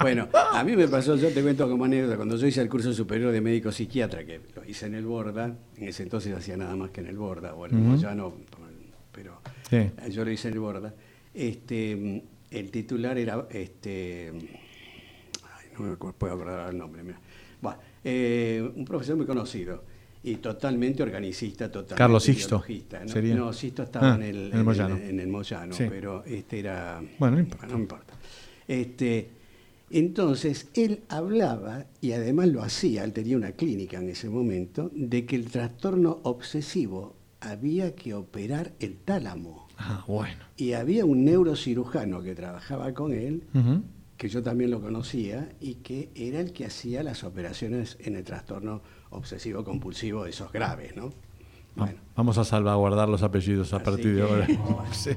Bueno, 0.00 0.28
a 0.52 0.64
mí 0.64 0.74
me 0.74 0.88
pasó, 0.88 1.14
yo 1.16 1.28
te 1.32 1.42
cuento 1.42 1.68
como 1.70 1.84
anécdota, 1.84 2.16
cuando 2.16 2.36
yo 2.36 2.44
hice 2.46 2.60
el 2.60 2.68
curso 2.68 2.92
superior 2.92 3.30
de 3.30 3.40
médico 3.40 3.70
psiquiatra, 3.70 4.24
que 4.24 4.40
lo 4.56 4.64
hice 4.64 4.86
en 4.86 4.96
el 4.96 5.04
Borda, 5.06 5.56
en 5.76 5.88
ese 5.88 6.02
entonces 6.02 6.36
hacía 6.36 6.56
nada 6.56 6.74
más 6.74 6.90
que 6.90 7.00
en 7.02 7.06
el 7.06 7.16
Borda, 7.16 7.54
o 7.54 7.66
en 7.66 7.74
el 7.76 7.80
Ujú. 7.82 7.90
Moyano, 7.90 8.34
pero 9.12 9.40
Sí. 9.70 9.90
yo 10.10 10.24
lo 10.24 10.30
hice 10.32 10.48
en 10.48 10.54
el 10.54 10.60
Borda. 10.60 10.92
Este, 11.32 12.24
el 12.50 12.70
titular 12.72 13.16
era, 13.16 13.46
este, 13.50 14.32
ay, 15.44 15.66
no 15.78 15.84
me 15.90 15.96
puedo 15.96 16.34
acordar 16.34 16.70
el 16.70 16.78
nombre, 16.78 17.04
mira. 17.04 17.20
Bueno, 17.60 17.78
eh, 18.04 18.70
un 18.74 18.84
profesor 18.84 19.16
muy 19.16 19.26
conocido 19.26 19.84
y 20.24 20.36
totalmente 20.36 21.02
organicista, 21.02 21.66
totalmente 21.70 21.96
Carlos 21.96 22.22
Sixto, 22.24 22.62
¿no? 23.02 23.08
sería. 23.08 23.34
No, 23.34 23.50
estaba 23.50 24.12
Ah, 24.12 24.14
en, 24.16 24.22
el, 24.22 24.36
en 24.52 24.58
el 24.58 24.64
Moyano. 24.64 24.96
en 24.96 25.20
el 25.20 25.28
Moyano, 25.28 25.74
Sí. 25.74 25.84
pero 25.88 26.24
este 26.24 26.60
era... 26.60 27.02
Bueno, 27.18 27.36
no 27.36 27.42
importa. 27.42 27.66
no 27.66 27.78
importa. 27.78 28.14
Este, 28.68 29.30
entonces, 29.90 30.68
él 30.74 31.00
hablaba, 31.08 31.86
y 32.00 32.12
además 32.12 32.48
lo 32.48 32.62
hacía, 32.62 33.04
él 33.04 33.12
tenía 33.12 33.36
una 33.36 33.52
clínica 33.52 33.98
en 33.98 34.08
ese 34.08 34.28
momento, 34.30 34.90
de 34.94 35.26
que 35.26 35.36
el 35.36 35.46
trastorno 35.50 36.20
obsesivo 36.22 37.14
había 37.40 37.94
que 37.94 38.14
operar 38.14 38.72
el 38.80 38.96
tálamo. 38.98 39.66
Ah, 39.76 40.04
bueno. 40.06 40.38
Y 40.56 40.72
había 40.74 41.04
un 41.04 41.24
neurocirujano 41.24 42.22
que 42.22 42.34
trabajaba 42.36 42.94
con 42.94 43.12
él, 43.12 43.42
Ujú. 43.52 43.82
Que 44.22 44.28
yo 44.28 44.40
también 44.40 44.70
lo 44.70 44.80
conocía, 44.80 45.48
y 45.60 45.74
que 45.82 46.10
era 46.14 46.38
el 46.38 46.52
que 46.52 46.64
hacía 46.64 47.02
las 47.02 47.24
operaciones 47.24 47.96
en 47.98 48.14
el 48.14 48.22
trastorno 48.22 48.80
obsesivo 49.10 49.64
compulsivo, 49.64 50.26
esos 50.26 50.52
graves, 50.52 50.94
¿no? 50.94 51.10
Bueno. 51.74 51.98
Vamos 52.14 52.38
a 52.38 52.44
salvaguardar 52.44 53.08
los 53.08 53.24
apellidos 53.24 53.72
a 53.72 53.76
Así 53.78 53.84
partir 53.84 54.14
de 54.14 54.22
ahora. 54.22 54.46
bueno. 54.46 54.84
Sí. 54.92 55.10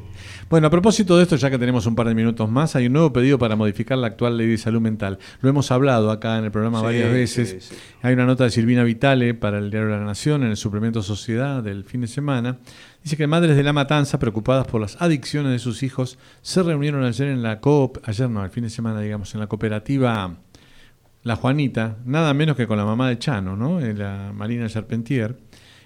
Bueno, 0.50 0.66
a 0.66 0.70
propósito 0.72 1.18
de 1.18 1.22
esto, 1.22 1.36
ya 1.36 1.52
que 1.52 1.60
tenemos 1.60 1.86
un 1.86 1.94
par 1.94 2.08
de 2.08 2.16
minutos 2.16 2.50
más, 2.50 2.76
hay 2.76 2.88
un 2.88 2.94
nuevo 2.94 3.14
pedido 3.14 3.38
para 3.38 3.56
modificar 3.56 4.00
la 4.00 4.08
actual 4.08 4.38
ley 4.38 4.48
de 4.48 4.58
salud 4.58 4.82
mental. 4.82 5.20
Lo 5.42 5.50
hemos 5.50 5.70
hablado 5.70 6.10
acá 6.10 6.40
en 6.40 6.46
el 6.46 6.52
programa 6.52 6.80
Sí, 6.80 6.86
varias 6.86 7.12
veces. 7.12 7.64
sí. 7.64 7.76
Hay 8.02 8.16
una 8.16 8.26
nota 8.26 8.46
de 8.46 8.50
Silvina 8.50 8.84
Vitale 8.84 9.36
para 9.36 9.60
el 9.60 9.70
diario 9.70 9.90
La 9.90 10.00
Nación 10.00 10.42
en 10.42 10.50
el 10.50 10.58
suplemento 10.58 11.04
Sociedad 11.04 11.62
del 11.62 11.84
fin 11.84 12.02
de 12.02 12.08
semana. 12.08 12.58
Dice 13.06 13.18
que 13.18 13.28
madres 13.28 13.56
de 13.56 13.62
la 13.62 13.72
matanza, 13.72 14.18
preocupadas 14.18 14.66
por 14.66 14.82
las 14.82 15.00
adicciones 15.00 15.52
de 15.52 15.60
sus 15.60 15.84
hijos, 15.84 16.18
se 16.42 16.64
reunieron 16.64 17.04
ayer 17.04 17.28
en 17.28 17.44
la 17.44 17.60
coop, 17.60 18.00
ayer 18.04 18.28
no, 18.28 18.50
fin 18.50 18.64
de 18.64 18.72
semana, 18.72 19.00
digamos, 19.00 19.32
en 19.36 19.42
la 19.42 19.46
cooperativa 19.46 20.38
La 21.22 21.36
Juanita, 21.36 21.98
nada 22.04 22.34
menos 22.34 22.56
que 22.58 22.66
con 22.66 22.80
la 22.80 22.84
mamá 22.84 23.08
de 23.08 23.20
Chano, 23.20 23.56
¿no? 23.56 23.80
En 23.80 24.00
la 24.00 24.34
Marina 24.34 24.68
Charpentier, 24.68 25.38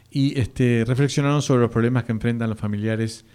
y 0.09 0.39
este, 0.39 0.85
reflexionaron 0.87 1.41
sobre 1.41 1.63
los 1.63 1.71
problemas 1.71 2.05
que 2.05 2.13
enfrentan 2.13 2.51
los 2.51 2.57
familiares 2.57 3.25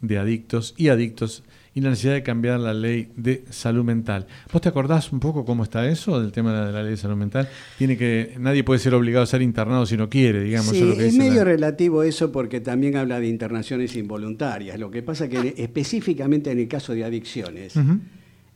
de 0.00 0.18
adictos 0.18 0.74
y 0.76 0.88
adictos 0.88 1.44
y 1.74 1.80
la 1.80 1.90
necesidad 1.90 2.14
de 2.14 2.22
cambiar 2.22 2.58
la 2.60 2.74
ley 2.74 3.08
de 3.16 3.44
salud 3.50 3.84
mental. 3.84 4.26
¿Vos 4.52 4.60
te 4.62 4.68
acordás 4.68 5.12
un 5.12 5.20
poco 5.20 5.44
cómo 5.44 5.62
está 5.62 5.88
eso 5.88 6.20
del 6.20 6.32
tema 6.32 6.52
de 6.66 6.72
la 6.72 6.82
ley 6.82 6.90
de 6.92 6.96
salud 6.96 7.16
mental? 7.16 7.48
Tiene 7.78 7.96
que 7.96 8.34
nadie 8.38 8.64
puede 8.64 8.80
ser 8.80 8.94
obligado 8.94 9.22
a 9.22 9.26
ser 9.26 9.42
internado 9.42 9.86
si 9.86 9.96
no 9.96 10.08
quiere, 10.08 10.42
digamos. 10.42 10.70
Sí, 10.70 10.76
eso 10.78 10.84
es 10.84 10.90
lo 10.90 10.96
que 10.96 11.06
es 11.06 11.12
dice 11.12 11.24
la- 11.24 11.30
medio 11.30 11.44
relativo 11.44 12.02
eso 12.02 12.32
porque 12.32 12.60
también 12.60 12.96
habla 12.96 13.20
de 13.20 13.28
internaciones 13.28 13.94
involuntarias. 13.96 14.78
Lo 14.78 14.90
que 14.90 15.02
pasa 15.02 15.28
que 15.28 15.54
específicamente 15.56 16.50
en 16.50 16.58
el 16.58 16.68
caso 16.68 16.94
de 16.94 17.04
adicciones, 17.04 17.74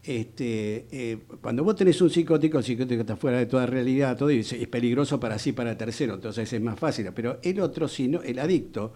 este, 0.05 0.87
eh, 0.91 1.19
cuando 1.41 1.63
vos 1.63 1.77
tenés 1.77 2.01
un 2.01 2.11
psicótico, 2.11 2.59
el 2.59 2.65
psicótico 2.65 3.03
está 3.03 3.15
fuera 3.17 3.39
de 3.39 3.47
toda 3.47 3.67
realidad, 3.67 4.17
todo 4.17 4.31
y 4.33 4.39
es, 4.41 4.53
es 4.53 4.67
peligroso 4.67 5.21
para 5.21 5.39
sí, 5.39 5.53
para 5.53 5.77
tercero, 5.79 6.15
entonces 6.15 6.53
es 6.53 6.61
más 6.61 6.79
fácil. 6.79 7.07
Pero 7.15 7.39
el 7.43 7.61
otro, 7.61 7.87
si 7.87 8.09
no, 8.09 8.21
el 8.23 8.39
adicto, 8.41 8.93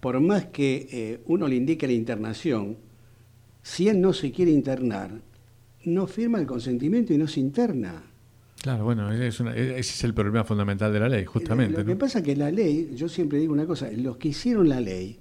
por 0.00 0.18
más 0.20 0.46
que 0.46 0.88
eh, 0.90 1.20
uno 1.26 1.46
le 1.46 1.54
indique 1.54 1.86
la 1.86 1.92
internación, 1.92 2.76
si 3.62 3.88
él 3.88 4.00
no 4.00 4.12
se 4.12 4.30
quiere 4.32 4.50
internar, 4.50 5.10
no 5.84 6.06
firma 6.06 6.38
el 6.38 6.46
consentimiento 6.46 7.12
y 7.12 7.18
no 7.18 7.26
se 7.26 7.40
interna. 7.40 8.02
Claro, 8.60 8.84
bueno, 8.84 9.10
es 9.10 9.40
una- 9.40 9.56
ese 9.56 9.78
es 9.80 10.04
el 10.04 10.14
problema 10.14 10.44
fundamental 10.44 10.92
de 10.92 11.00
la 11.00 11.08
ley, 11.08 11.24
justamente. 11.24 11.78
Lo 11.78 11.84
que 11.84 11.96
pasa 11.96 12.20
es 12.20 12.24
que 12.24 12.36
la 12.36 12.50
ley, 12.50 12.90
yo 12.94 13.08
siempre 13.08 13.38
digo 13.40 13.52
una 13.52 13.66
cosa, 13.66 13.90
los 13.96 14.16
que 14.18 14.28
hicieron 14.28 14.68
la 14.68 14.80
ley 14.80 15.18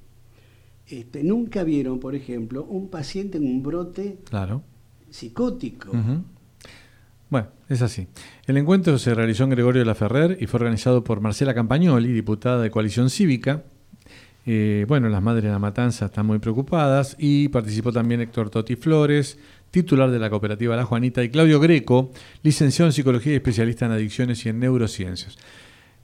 este, 0.88 1.24
nunca 1.24 1.64
vieron, 1.64 2.00
por 2.00 2.16
ejemplo, 2.16 2.66
un 2.66 2.90
paciente 2.90 3.38
en 3.38 3.46
un 3.46 3.64
brote 3.64 4.18
Claro. 4.30 4.62
psicótico. 5.10 5.92
Bueno, 7.30 7.48
es 7.70 7.82
así. 7.82 8.08
El 8.46 8.58
encuentro 8.58 8.98
se 9.00 9.16
realizó 9.16 9.46
en 9.46 9.52
Gregorio 9.52 9.80
de 9.80 9.86
la 9.86 9.96
Ferrer 9.96 10.38
y 10.42 10.48
fue 10.48 10.58
organizado 10.60 11.04
por 11.04 11.22
Marcela 11.22 11.54
Campagnoli, 11.54 12.12
diputada 12.12 12.62
de 12.62 12.70
Coalición 12.72 13.10
Cívica. 13.10 13.64
Eh, 14.46 14.86
bueno, 14.88 15.10
las 15.10 15.22
madres 15.22 15.44
de 15.44 15.52
la 15.52 15.60
matanza 15.60 16.06
están 16.06 16.26
muy 16.26 16.40
preocupadas 16.40 17.16
y 17.20 17.50
participó 17.50 17.92
también 17.92 18.22
Héctor 18.22 18.50
Totti 18.50 18.76
Flores, 18.76 19.38
titular 19.70 20.10
de 20.10 20.20
la 20.20 20.30
cooperativa 20.30 20.76
La 20.76 20.86
Juanita, 20.86 21.24
y 21.24 21.30
Claudio 21.30 21.60
Greco, 21.60 22.12
licenciado 22.44 22.90
en 22.90 22.94
psicología 22.94 23.34
y 23.34 23.36
especialista 23.36 23.86
en 23.86 23.92
adicciones 23.92 24.46
y 24.46 24.50
en 24.50 24.60
neurociencias. 24.60 25.38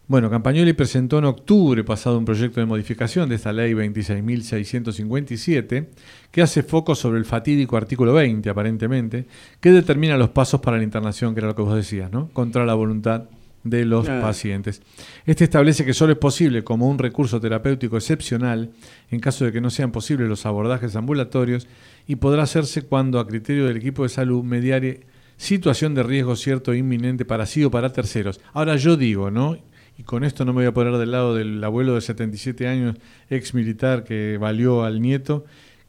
Bueno, 0.09 0.29
Campagnoli 0.29 0.71
presentó 0.71 1.19
en 1.19 1.25
octubre 1.25 1.83
pasado 1.83 2.17
un 2.17 2.23
proyecto 2.23 2.61
de 2.61 2.65
modificación 2.65 3.27
de 3.27 3.35
esta 3.35 3.51
ley 3.51 3.73
26.657 3.73 5.88
que 6.31 6.41
hace 6.41 6.63
foco 6.63 6.95
sobre 6.95 7.19
el 7.19 7.25
fatídico 7.25 7.75
artículo 7.75 8.13
20, 8.13 8.49
aparentemente, 8.49 9.25
que 9.59 9.71
determina 9.71 10.15
los 10.15 10.29
pasos 10.29 10.61
para 10.61 10.77
la 10.77 10.83
internación, 10.83 11.33
que 11.33 11.41
era 11.41 11.49
lo 11.49 11.55
que 11.55 11.61
vos 11.61 11.75
decías, 11.75 12.09
¿no? 12.09 12.29
Contra 12.31 12.65
la 12.65 12.73
voluntad 12.73 13.25
de 13.70 13.86
los 13.86 14.07
Ah. 14.09 14.20
pacientes. 14.22 14.82
Este 15.26 15.43
establece 15.43 15.86
que 15.86 15.93
solo 15.93 16.13
es 16.13 16.20
posible 16.20 16.63
como 16.63 16.89
un 16.89 16.97
recurso 16.99 17.39
terapéutico 17.39 17.97
excepcional 17.97 18.72
en 19.11 19.20
caso 19.20 19.45
de 19.45 19.51
que 19.51 19.61
no 19.61 19.70
sean 19.70 19.91
posibles 19.91 20.28
los 20.30 20.45
abordajes 20.45 20.95
ambulatorios 20.95 21.68
y 22.07 22.15
podrá 22.18 22.43
hacerse 22.43 22.84
cuando 22.84 23.20
a 23.20 23.28
criterio 23.28 23.65
del 23.65 23.78
equipo 23.78 24.03
de 24.03 24.09
salud 24.09 24.43
mediare 24.43 25.01
situación 25.38 25.93
de 25.93 26.03
riesgo 26.03 26.36
cierto 26.36 26.74
e 26.74 26.78
inminente 26.78 27.24
para 27.26 27.45
sí 27.45 27.63
o 27.63 27.70
para 27.72 27.93
terceros. 27.93 28.39
Ahora 28.53 28.76
yo 28.76 28.97
digo, 28.97 29.30
¿no? 29.30 29.57
Y 29.99 30.03
con 30.03 30.24
esto 30.24 30.45
no 30.45 30.53
me 30.53 30.57
voy 30.61 30.65
a 30.68 30.74
poner 30.74 30.93
del 30.97 31.11
lado 31.11 31.36
del 31.36 31.63
abuelo 31.63 31.95
de 31.95 32.01
77 32.01 32.68
años, 32.68 32.95
ex 33.30 33.53
militar 33.53 34.03
que 34.03 34.38
valió 34.39 34.84
al 34.84 35.01
nieto, 35.01 35.45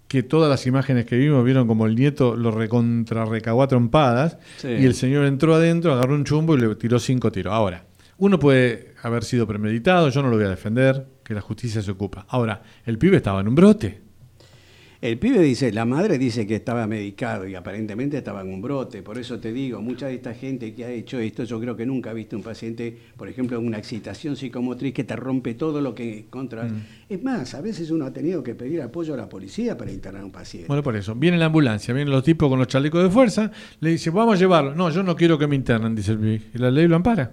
que 0.08 0.22
todas 0.22 0.48
las 0.50 0.66
imágenes 0.66 1.04
que 1.04 1.16
vimos 1.16 1.44
vieron 1.44 1.66
como 1.68 1.86
el 1.86 1.94
nieto 1.94 2.34
lo 2.34 2.50
recontra 2.50 3.24
recagó 3.26 3.62
a 3.62 3.68
trompadas 3.68 4.38
Sí. 4.56 4.68
y 4.68 4.84
el 4.86 4.94
señor 4.94 5.26
entró 5.26 5.54
adentro, 5.54 5.92
agarró 5.92 6.14
un 6.14 6.24
chumbo 6.24 6.54
y 6.56 6.60
le 6.60 6.74
tiró 6.76 6.98
cinco 6.98 7.30
tiros. 7.30 7.52
Ahora, 7.52 7.84
uno 8.16 8.38
puede 8.38 8.94
haber 9.02 9.22
sido 9.22 9.46
premeditado, 9.46 10.08
yo 10.08 10.22
no 10.22 10.28
lo 10.30 10.36
voy 10.36 10.46
a 10.46 10.48
defender, 10.50 11.06
que 11.22 11.34
la 11.34 11.40
justicia 11.42 11.82
se 11.82 11.90
ocupa. 11.90 12.26
Ahora, 12.30 12.62
el 12.84 12.98
pibe 12.98 13.18
estaba 13.18 13.40
en 13.40 13.48
un 13.48 13.54
brote. 13.54 14.00
El 15.00 15.16
pibe 15.16 15.40
dice, 15.40 15.72
la 15.72 15.84
madre 15.84 16.18
dice 16.18 16.44
que 16.44 16.56
estaba 16.56 16.84
medicado 16.88 17.46
y 17.46 17.54
aparentemente 17.54 18.18
estaba 18.18 18.40
en 18.40 18.52
un 18.52 18.60
brote. 18.60 19.00
Por 19.00 19.16
eso 19.16 19.38
te 19.38 19.52
digo, 19.52 19.80
mucha 19.80 20.08
de 20.08 20.14
esta 20.14 20.34
gente 20.34 20.74
que 20.74 20.84
ha 20.84 20.90
hecho 20.90 21.20
esto, 21.20 21.44
yo 21.44 21.60
creo 21.60 21.76
que 21.76 21.86
nunca 21.86 22.10
ha 22.10 22.12
visto 22.12 22.34
un 22.34 22.42
paciente, 22.42 22.98
por 23.16 23.28
ejemplo, 23.28 23.60
una 23.60 23.78
excitación 23.78 24.34
psicomotriz 24.34 24.92
que 24.92 25.04
te 25.04 25.14
rompe 25.14 25.54
todo 25.54 25.80
lo 25.80 25.94
que 25.94 26.24
contra. 26.28 26.64
Mm. 26.64 26.82
Es 27.08 27.22
más, 27.22 27.54
a 27.54 27.60
veces 27.60 27.92
uno 27.92 28.06
ha 28.06 28.12
tenido 28.12 28.42
que 28.42 28.56
pedir 28.56 28.82
apoyo 28.82 29.14
a 29.14 29.16
la 29.16 29.28
policía 29.28 29.78
para 29.78 29.92
internar 29.92 30.22
a 30.22 30.24
un 30.24 30.32
paciente. 30.32 30.66
Bueno, 30.66 30.82
por 30.82 30.96
eso. 30.96 31.14
Viene 31.14 31.38
la 31.38 31.46
ambulancia, 31.46 31.94
vienen 31.94 32.12
los 32.12 32.24
tipos 32.24 32.48
con 32.48 32.58
los 32.58 32.66
chalecos 32.66 33.00
de 33.00 33.10
fuerza, 33.10 33.52
le 33.78 33.90
dice, 33.90 34.10
vamos 34.10 34.34
a 34.34 34.38
llevarlo. 34.38 34.74
No, 34.74 34.90
yo 34.90 35.04
no 35.04 35.14
quiero 35.14 35.38
que 35.38 35.46
me 35.46 35.54
internen, 35.54 35.94
dice 35.94 36.10
el 36.10 36.18
pibe. 36.18 36.42
Y 36.54 36.58
la 36.58 36.72
ley 36.72 36.88
lo 36.88 36.96
ampara. 36.96 37.32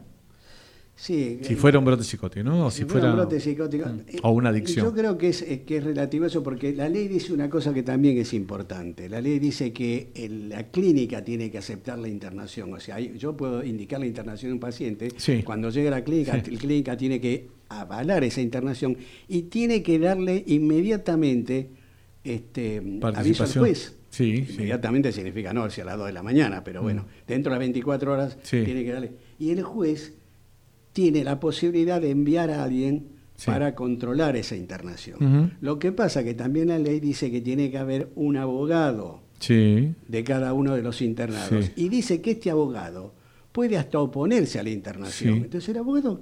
Sí, 0.96 1.40
Si 1.42 1.54
eh, 1.54 1.56
fuera 1.56 1.78
un 1.80 1.86
brote 1.86 2.04
psicótico, 2.04 2.44
¿no? 2.44 2.66
O 2.68 2.72
si 2.72 2.80
Si 2.80 2.84
fuera 2.86 3.02
fuera... 3.02 3.12
un 3.12 3.18
brote 3.20 3.40
psicótico. 3.40 3.88
Mm. 3.90 4.00
Eh, 4.08 4.20
O 4.24 4.32
una 4.32 4.50
adicción. 4.50 4.86
Yo 4.86 4.94
creo 4.94 5.18
que 5.18 5.30
es, 5.30 5.42
eh, 5.42 5.64
que 5.66 5.78
es 5.78 5.84
relativo 5.84 6.26
eso 6.26 6.42
porque 6.42 6.74
la 6.74 6.88
ley 6.90 7.08
dice 7.08 7.34
una 7.34 7.50
cosa 7.50 7.74
que 7.74 7.84
también 7.84 8.18
es 8.18 8.34
importante. 8.34 9.10
La 9.10 9.22
ley 9.22 9.40
dice 9.40 9.74
que 9.74 10.10
el- 10.16 10.50
la 10.50 10.64
clínica 10.72 11.24
tiene 11.24 11.52
que 11.52 11.58
aceptar 11.58 12.00
la 12.00 12.08
internación. 12.08 12.74
O 12.74 12.80
sea, 12.80 13.00
yo 13.00 13.36
puedo 13.36 13.64
indicar 13.64 14.00
la 14.00 14.06
internación 14.08 14.52
de 14.52 14.54
un 14.54 14.60
paciente. 14.60 15.10
Sí. 15.18 15.44
Cuando 15.44 15.70
llega 15.70 15.90
a 15.90 16.00
la 16.00 16.04
clínica, 16.04 16.42
Sí. 16.44 16.52
la 16.52 16.58
clínica 16.60 16.98
tiene 16.98 17.20
que 17.20 17.48
avalar 17.70 18.24
esa 18.24 18.42
internación 18.42 18.96
y 19.28 19.44
tiene 19.44 19.82
que 19.84 19.98
darle 20.00 20.44
inmediatamente 20.48 21.70
este, 22.24 22.82
aviso 23.14 23.44
al 23.44 23.54
juez. 23.54 23.96
Sí. 24.10 24.46
Inmediatamente 24.50 25.12
significa 25.12 25.52
no, 25.54 25.70
si 25.70 25.82
a 25.82 25.86
las 25.86 25.98
2 25.98 26.08
de 26.08 26.14
la 26.14 26.24
mañana, 26.24 26.64
pero 26.64 26.82
bueno, 26.82 27.06
dentro 27.28 27.50
de 27.52 27.56
las 27.56 27.60
24 27.60 28.14
horas 28.14 28.38
tiene 28.50 28.84
que 28.84 28.92
darle. 28.92 29.12
Y 29.38 29.50
el 29.52 29.62
juez 29.62 30.14
tiene 30.96 31.26
la 31.26 31.42
posibilidad 31.42 32.00
de 32.00 32.10
enviar 32.10 32.50
a 32.50 32.64
alguien 32.64 33.08
Sí. 33.36 33.48
para 33.48 33.76
controlar 33.76 34.38
esa 34.38 34.56
internación. 34.56 35.58
Lo 35.60 35.78
que 35.78 35.92
pasa 35.92 36.24
que 36.24 36.34
también 36.36 36.70
la 36.70 36.80
ley 36.80 37.02
dice 37.02 37.30
que 37.30 37.42
tiene 37.42 37.70
que 37.70 37.78
haber 37.78 38.08
un 38.16 38.38
abogado 38.38 39.20
Sí. 39.40 39.94
de 40.08 40.24
cada 40.24 40.54
uno 40.54 40.74
de 40.74 40.82
los 40.82 41.02
internados 41.02 41.66
Sí. 41.66 41.72
y 41.76 41.90
dice 41.90 42.22
que 42.22 42.32
este 42.32 42.50
abogado 42.50 43.14
puede 43.52 43.78
hasta 43.78 44.00
oponerse 44.00 44.58
a 44.58 44.64
la 44.64 44.70
internación. 44.70 45.36
Entonces 45.36 45.68
el 45.68 45.80
abogado 45.80 46.22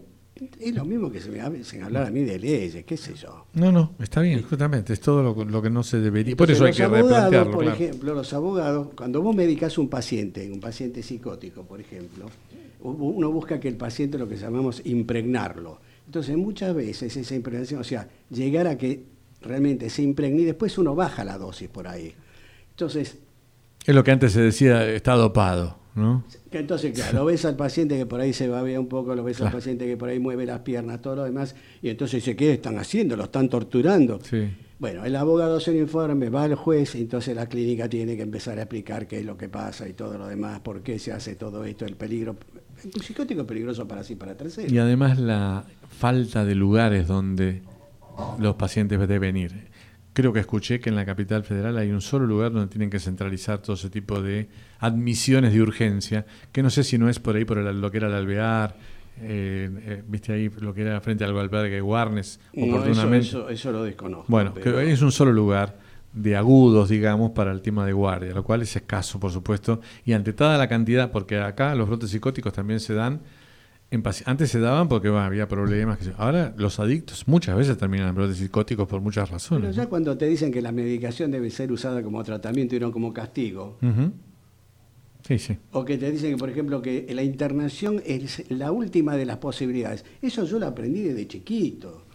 es 0.59 0.73
lo 0.73 0.85
mismo 0.85 1.11
que 1.11 1.19
se 1.21 1.29
me 1.29 1.63
sin 1.63 1.83
hablar 1.83 2.07
a 2.07 2.09
mí 2.09 2.21
de 2.23 2.39
leyes, 2.39 2.83
qué 2.83 2.97
sé 2.97 3.13
yo. 3.13 3.45
No, 3.53 3.71
no, 3.71 3.91
está 3.99 4.21
bien, 4.21 4.41
justamente. 4.41 4.93
Es 4.93 4.99
todo 4.99 5.21
lo, 5.21 5.45
lo 5.45 5.61
que 5.61 5.69
no 5.69 5.83
se 5.83 5.99
debería. 5.99 6.35
Por 6.35 6.49
eso 6.49 6.65
hay 6.65 6.73
que 6.73 6.81
abogados, 6.81 7.09
replantearlo. 7.11 7.51
Por 7.51 7.63
claro. 7.65 7.77
ejemplo, 7.79 8.13
los 8.15 8.33
abogados, 8.33 8.87
cuando 8.97 9.21
vos 9.21 9.35
medicás 9.35 9.77
un 9.77 9.87
paciente, 9.87 10.51
un 10.51 10.59
paciente 10.59 11.03
psicótico, 11.03 11.61
por 11.63 11.79
ejemplo, 11.79 12.25
uno 12.83 13.31
busca 13.31 13.59
que 13.59 13.67
el 13.67 13.77
paciente 13.77 14.17
lo 14.17 14.27
que 14.27 14.35
llamamos 14.35 14.81
impregnarlo. 14.85 15.79
Entonces, 16.05 16.35
muchas 16.37 16.75
veces 16.75 17.15
esa 17.15 17.35
impregnación, 17.35 17.79
o 17.79 17.83
sea, 17.83 18.09
llegar 18.29 18.67
a 18.67 18.77
que 18.77 19.03
realmente 19.41 19.89
se 19.89 20.03
impregne 20.03 20.41
y 20.41 20.45
después 20.45 20.77
uno 20.77 20.95
baja 20.95 21.23
la 21.23 21.37
dosis 21.37 21.69
por 21.69 21.87
ahí. 21.87 22.13
Entonces, 22.71 23.17
Es 23.85 23.95
lo 23.95 24.03
que 24.03 24.11
antes 24.11 24.33
se 24.33 24.41
decía, 24.41 24.87
está 24.89 25.13
dopado, 25.13 25.77
¿no? 25.95 26.23
entonces, 26.51 26.93
claro, 26.93 27.19
lo 27.19 27.25
ves 27.25 27.45
al 27.45 27.55
paciente 27.55 27.97
que 27.97 28.05
por 28.05 28.19
ahí 28.19 28.33
se 28.33 28.47
babea 28.47 28.79
un 28.79 28.87
poco, 28.87 29.15
lo 29.15 29.23
ves 29.23 29.41
al 29.41 29.51
paciente 29.51 29.85
que 29.85 29.97
por 29.97 30.09
ahí 30.09 30.19
mueve 30.19 30.45
las 30.45 30.59
piernas, 30.59 31.01
todo 31.01 31.15
lo 31.17 31.23
demás, 31.23 31.55
y 31.81 31.89
entonces 31.89 32.23
dice, 32.23 32.35
¿qué 32.35 32.53
están 32.53 32.77
haciendo? 32.77 33.15
¿Lo 33.15 33.25
están 33.25 33.49
torturando? 33.49 34.19
Sí. 34.23 34.49
Bueno, 34.79 35.05
el 35.05 35.15
abogado 35.15 35.57
hace 35.57 35.71
un 35.71 35.77
informe, 35.77 36.29
va 36.29 36.43
al 36.43 36.55
juez, 36.55 36.95
y 36.95 37.01
entonces 37.01 37.35
la 37.35 37.47
clínica 37.47 37.87
tiene 37.87 38.15
que 38.17 38.23
empezar 38.23 38.59
a 38.59 38.63
explicar 38.63 39.07
qué 39.07 39.19
es 39.19 39.25
lo 39.25 39.37
que 39.37 39.47
pasa 39.49 39.87
y 39.87 39.93
todo 39.93 40.17
lo 40.17 40.27
demás, 40.27 40.59
por 40.59 40.81
qué 40.81 40.99
se 40.99 41.11
hace 41.11 41.35
todo 41.35 41.63
esto, 41.63 41.85
el 41.85 41.95
peligro. 41.95 42.35
El 42.83 43.01
psicótico 43.01 43.41
es 43.41 43.47
peligroso 43.47 43.87
para 43.87 44.03
sí, 44.03 44.15
para 44.15 44.35
terceros. 44.35 44.71
Y 44.71 44.77
además 44.77 45.19
la 45.19 45.63
falta 45.99 46.43
de 46.45 46.55
lugares 46.55 47.07
donde 47.07 47.61
los 48.39 48.55
pacientes 48.55 49.05
deben 49.07 49.37
ir. 49.37 49.71
Creo 50.13 50.31
que 50.31 50.39
escuché 50.41 50.79
que 50.79 50.89
en 50.89 50.95
la 50.95 51.05
capital 51.05 51.43
federal 51.43 51.77
hay 51.77 51.89
un 51.91 52.01
solo 52.01 52.27
lugar 52.27 52.51
donde 52.51 52.67
tienen 52.67 52.89
que 52.89 52.99
centralizar 52.99 53.59
todo 53.59 53.75
ese 53.75 53.89
tipo 53.89 54.21
de 54.21 54.47
admisiones 54.79 55.53
de 55.53 55.61
urgencia, 55.61 56.25
que 56.51 56.61
no 56.61 56.69
sé 56.69 56.83
si 56.83 56.97
no 56.99 57.09
es 57.09 57.19
por 57.19 57.35
ahí, 57.35 57.45
por 57.45 57.57
el- 57.57 57.81
lo 57.81 57.89
que 57.89 57.97
era 57.97 58.07
el 58.07 58.13
alvear, 58.13 58.75
eh, 59.21 59.69
eh, 59.85 60.03
viste 60.07 60.33
ahí 60.33 60.49
lo 60.59 60.73
que 60.73 60.81
era 60.81 60.99
frente 61.01 61.23
al 61.23 61.35
albergue 61.37 61.81
Warnes, 61.81 62.39
No, 62.53 62.65
eso, 62.65 62.75
oportunamente. 62.75 63.27
eso, 63.27 63.49
eso 63.49 63.71
lo 63.71 63.83
desconozco. 63.83 64.25
Bueno, 64.27 64.51
pero- 64.53 64.77
que 64.77 64.91
es 64.91 65.01
un 65.01 65.11
solo 65.11 65.31
lugar 65.33 65.79
de 66.13 66.35
agudos, 66.35 66.89
digamos, 66.89 67.31
para 67.31 67.51
el 67.51 67.61
tema 67.61 67.85
de 67.85 67.93
guardia, 67.93 68.33
lo 68.33 68.43
cual 68.43 68.61
es 68.61 68.75
escaso, 68.75 69.19
por 69.19 69.31
supuesto, 69.31 69.81
y 70.05 70.13
ante 70.13 70.33
toda 70.33 70.57
la 70.57 70.67
cantidad, 70.69 71.11
porque 71.11 71.39
acá 71.39 71.73
los 71.75 71.87
brotes 71.87 72.11
psicóticos 72.11 72.53
también 72.53 72.79
se 72.79 72.93
dan, 72.93 73.21
en 73.89 74.03
antes 74.25 74.49
se 74.49 74.59
daban 74.59 74.87
porque 74.87 75.09
bueno, 75.09 75.25
había 75.25 75.47
problemas, 75.47 75.99
que 75.99 76.11
ahora 76.17 76.53
los 76.57 76.79
adictos 76.79 77.27
muchas 77.27 77.55
veces 77.55 77.77
terminan 77.77 78.09
en 78.09 78.15
brotes 78.15 78.37
psicóticos 78.37 78.87
por 78.87 79.01
muchas 79.01 79.29
Pero 79.29 79.35
razones. 79.35 79.75
ya 79.75 79.83
¿no? 79.83 79.89
cuando 79.89 80.17
te 80.17 80.25
dicen 80.25 80.51
que 80.51 80.61
la 80.61 80.71
medicación 80.71 81.29
debe 81.29 81.49
ser 81.51 81.71
usada 81.71 82.01
como 82.01 82.23
tratamiento 82.23 82.75
y 82.75 82.79
no 82.79 82.91
como 82.91 83.13
castigo. 83.13 83.77
Sí, 85.27 85.39
sí. 85.39 85.57
o 85.71 85.85
que 85.85 85.97
te 85.97 86.11
dicen 86.11 86.31
que, 86.31 86.37
por 86.37 86.49
ejemplo, 86.49 86.81
que 86.81 87.07
la 87.13 87.23
internación 87.23 88.01
es 88.05 88.49
la 88.51 88.71
última 88.71 89.15
de 89.15 89.25
las 89.25 89.37
posibilidades, 89.37 90.03
eso 90.21 90.43
yo 90.43 90.59
lo 90.59 90.67
aprendí 90.67 91.03
desde 91.03 91.27
chiquito. 91.27 92.05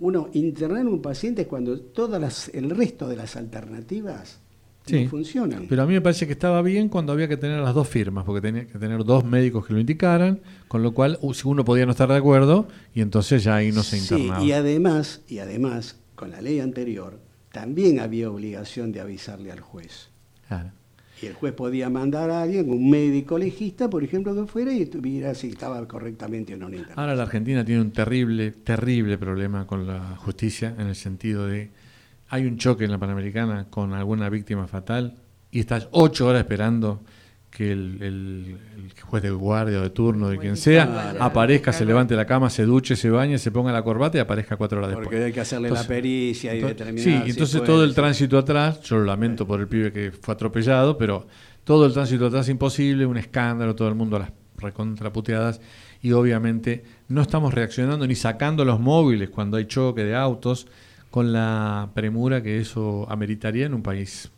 Uno 0.00 0.28
internar 0.32 0.82
a 0.82 0.88
un 0.88 1.00
paciente 1.02 1.42
es 1.42 1.48
cuando 1.48 1.78
todas 1.80 2.20
las, 2.20 2.48
el 2.54 2.70
resto 2.70 3.08
de 3.08 3.16
las 3.16 3.36
alternativas 3.36 4.40
Sí. 4.86 5.04
no 5.04 5.10
funcionan. 5.10 5.66
Pero 5.66 5.82
a 5.82 5.86
mí 5.86 5.94
me 5.94 6.02
parece 6.02 6.26
que 6.26 6.32
estaba 6.34 6.60
bien 6.60 6.90
cuando 6.90 7.12
había 7.14 7.26
que 7.26 7.38
tener 7.38 7.58
las 7.60 7.72
dos 7.74 7.88
firmas, 7.88 8.24
porque 8.24 8.42
tenía 8.42 8.66
que 8.66 8.78
tener 8.78 9.02
dos 9.04 9.24
médicos 9.24 9.66
que 9.66 9.72
lo 9.72 9.80
indicaran, 9.80 10.40
con 10.68 10.82
lo 10.82 10.92
cual 10.92 11.18
si 11.32 11.48
uno 11.48 11.64
podía 11.64 11.86
no 11.86 11.92
estar 11.92 12.08
de 12.08 12.16
acuerdo 12.16 12.68
y 12.94 13.00
entonces 13.00 13.42
ya 13.44 13.56
ahí 13.56 13.72
no 13.72 13.82
se 13.82 13.98
Sí, 13.98 14.14
internaba. 14.14 14.44
y 14.44 14.52
además, 14.52 15.22
y 15.26 15.38
además, 15.38 15.96
con 16.14 16.30
la 16.32 16.42
ley 16.42 16.60
anterior, 16.60 17.18
también 17.50 17.98
había 17.98 18.30
obligación 18.30 18.92
de 18.92 19.00
avisarle 19.00 19.52
al 19.52 19.60
juez. 19.60 20.10
Claro. 20.48 20.72
El 21.26 21.34
juez 21.34 21.52
podía 21.52 21.90
mandar 21.90 22.30
a 22.30 22.42
alguien, 22.42 22.70
un 22.70 22.90
médico 22.90 23.38
legista, 23.38 23.88
por 23.88 24.02
ejemplo, 24.04 24.34
que 24.34 24.46
fuera 24.46 24.72
y 24.72 24.82
estuviera 24.82 25.34
si 25.34 25.48
estaba 25.48 25.86
correctamente 25.86 26.54
o 26.54 26.56
no. 26.56 26.68
Ahora 26.96 27.14
la 27.14 27.22
Argentina 27.24 27.64
tiene 27.64 27.80
un 27.80 27.92
terrible, 27.92 28.50
terrible 28.50 29.18
problema 29.18 29.66
con 29.66 29.86
la 29.86 30.16
justicia 30.16 30.74
en 30.78 30.88
el 30.88 30.94
sentido 30.94 31.46
de 31.46 31.70
hay 32.28 32.46
un 32.46 32.56
choque 32.56 32.84
en 32.84 32.90
la 32.90 32.98
Panamericana 32.98 33.66
con 33.70 33.92
alguna 33.92 34.28
víctima 34.28 34.66
fatal 34.66 35.18
y 35.50 35.60
estás 35.60 35.88
ocho 35.92 36.26
horas 36.26 36.40
esperando 36.40 37.02
que 37.56 37.70
el, 37.70 37.98
el- 38.02 38.56
el 38.96 39.00
juez 39.00 39.22
de 39.22 39.30
guardia 39.30 39.78
o 39.78 39.82
de 39.82 39.90
turno, 39.90 40.28
de 40.28 40.38
quien 40.38 40.56
sea, 40.56 41.14
aparezca, 41.20 41.72
se 41.72 41.84
levante 41.84 42.16
la 42.16 42.26
cama, 42.26 42.50
se 42.50 42.64
duche, 42.64 42.96
se 42.96 43.10
bañe, 43.10 43.38
se 43.38 43.52
ponga 43.52 43.70
la 43.72 43.82
corbata 43.84 44.18
y 44.18 44.20
aparezca 44.20 44.56
cuatro 44.56 44.78
horas 44.78 44.90
después. 44.90 45.06
Porque 45.06 45.22
hay 45.24 45.32
que 45.32 45.40
hacerle 45.40 45.68
Entonces- 45.68 45.88
la 45.88 45.94
pericia 45.94 46.52
y 46.52 46.56
Entonces- 46.58 46.78
determinar. 46.78 47.04
Sí, 47.04 47.22
si 47.24 47.30
entonces 47.30 47.56
puede, 47.60 47.66
todo 47.72 47.84
el 47.84 47.90
si- 47.90 47.94
tránsito 47.94 48.38
atrás, 48.38 48.80
yo 48.82 48.96
lo 48.98 49.04
lamento 49.04 49.46
por 49.46 49.60
el 49.60 49.68
pibe 49.68 49.92
que 49.92 50.10
fue 50.10 50.34
atropellado, 50.34 50.98
pero 50.98 51.28
todo 51.62 51.86
el 51.86 51.92
tránsito 51.92 52.26
atrás 52.26 52.48
imposible, 52.48 53.06
un 53.06 53.16
escándalo, 53.18 53.74
todo 53.76 53.86
el 53.88 53.94
mundo 53.94 54.16
a 54.16 54.18
las 54.18 54.32
recontraputeadas 54.58 55.60
y 56.02 56.10
obviamente 56.12 56.82
no 57.08 57.22
estamos 57.22 57.54
reaccionando 57.54 58.06
ni 58.06 58.14
sacando 58.16 58.64
los 58.64 58.80
móviles 58.80 59.30
cuando 59.30 59.56
hay 59.56 59.66
choque 59.66 60.02
de 60.04 60.14
autos 60.16 60.66
con 61.10 61.32
la 61.32 61.90
premura 61.94 62.42
que 62.42 62.58
eso 62.58 63.06
ameritaría 63.08 63.66
en 63.66 63.74
un 63.74 63.82
país 63.82 64.30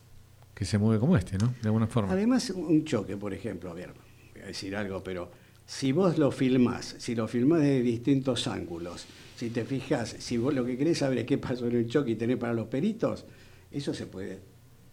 que 0.57 0.65
se 0.65 0.79
mueve 0.79 0.99
como 0.99 1.15
este, 1.15 1.37
¿no? 1.37 1.53
De 1.61 1.67
alguna 1.67 1.85
forma. 1.85 2.11
Además, 2.11 2.49
un 2.49 2.83
choque, 2.83 3.15
por 3.15 3.31
ejemplo, 3.31 3.69
a 3.69 3.73
ver, 3.75 3.93
voy 4.33 4.41
a 4.41 4.47
decir 4.47 4.75
algo, 4.75 5.03
pero 5.03 5.29
si 5.67 5.91
vos 5.91 6.17
lo 6.17 6.31
filmás, 6.31 6.95
si 6.97 7.13
lo 7.13 7.27
filmás 7.27 7.61
de 7.61 7.83
distintos 7.83 8.47
ángulos, 8.47 9.05
si 9.35 9.51
te 9.51 9.63
fijas, 9.65 10.15
si 10.17 10.37
vos 10.37 10.55
lo 10.55 10.65
que 10.65 10.75
querés 10.75 10.97
saber 10.97 11.19
es 11.19 11.25
qué 11.25 11.37
pasó 11.37 11.67
en 11.67 11.75
el 11.75 11.87
choque 11.87 12.11
y 12.11 12.15
tenés 12.15 12.37
para 12.37 12.53
los 12.53 12.65
peritos, 12.67 13.25
eso 13.71 13.93
se 13.93 14.07
puede. 14.07 14.39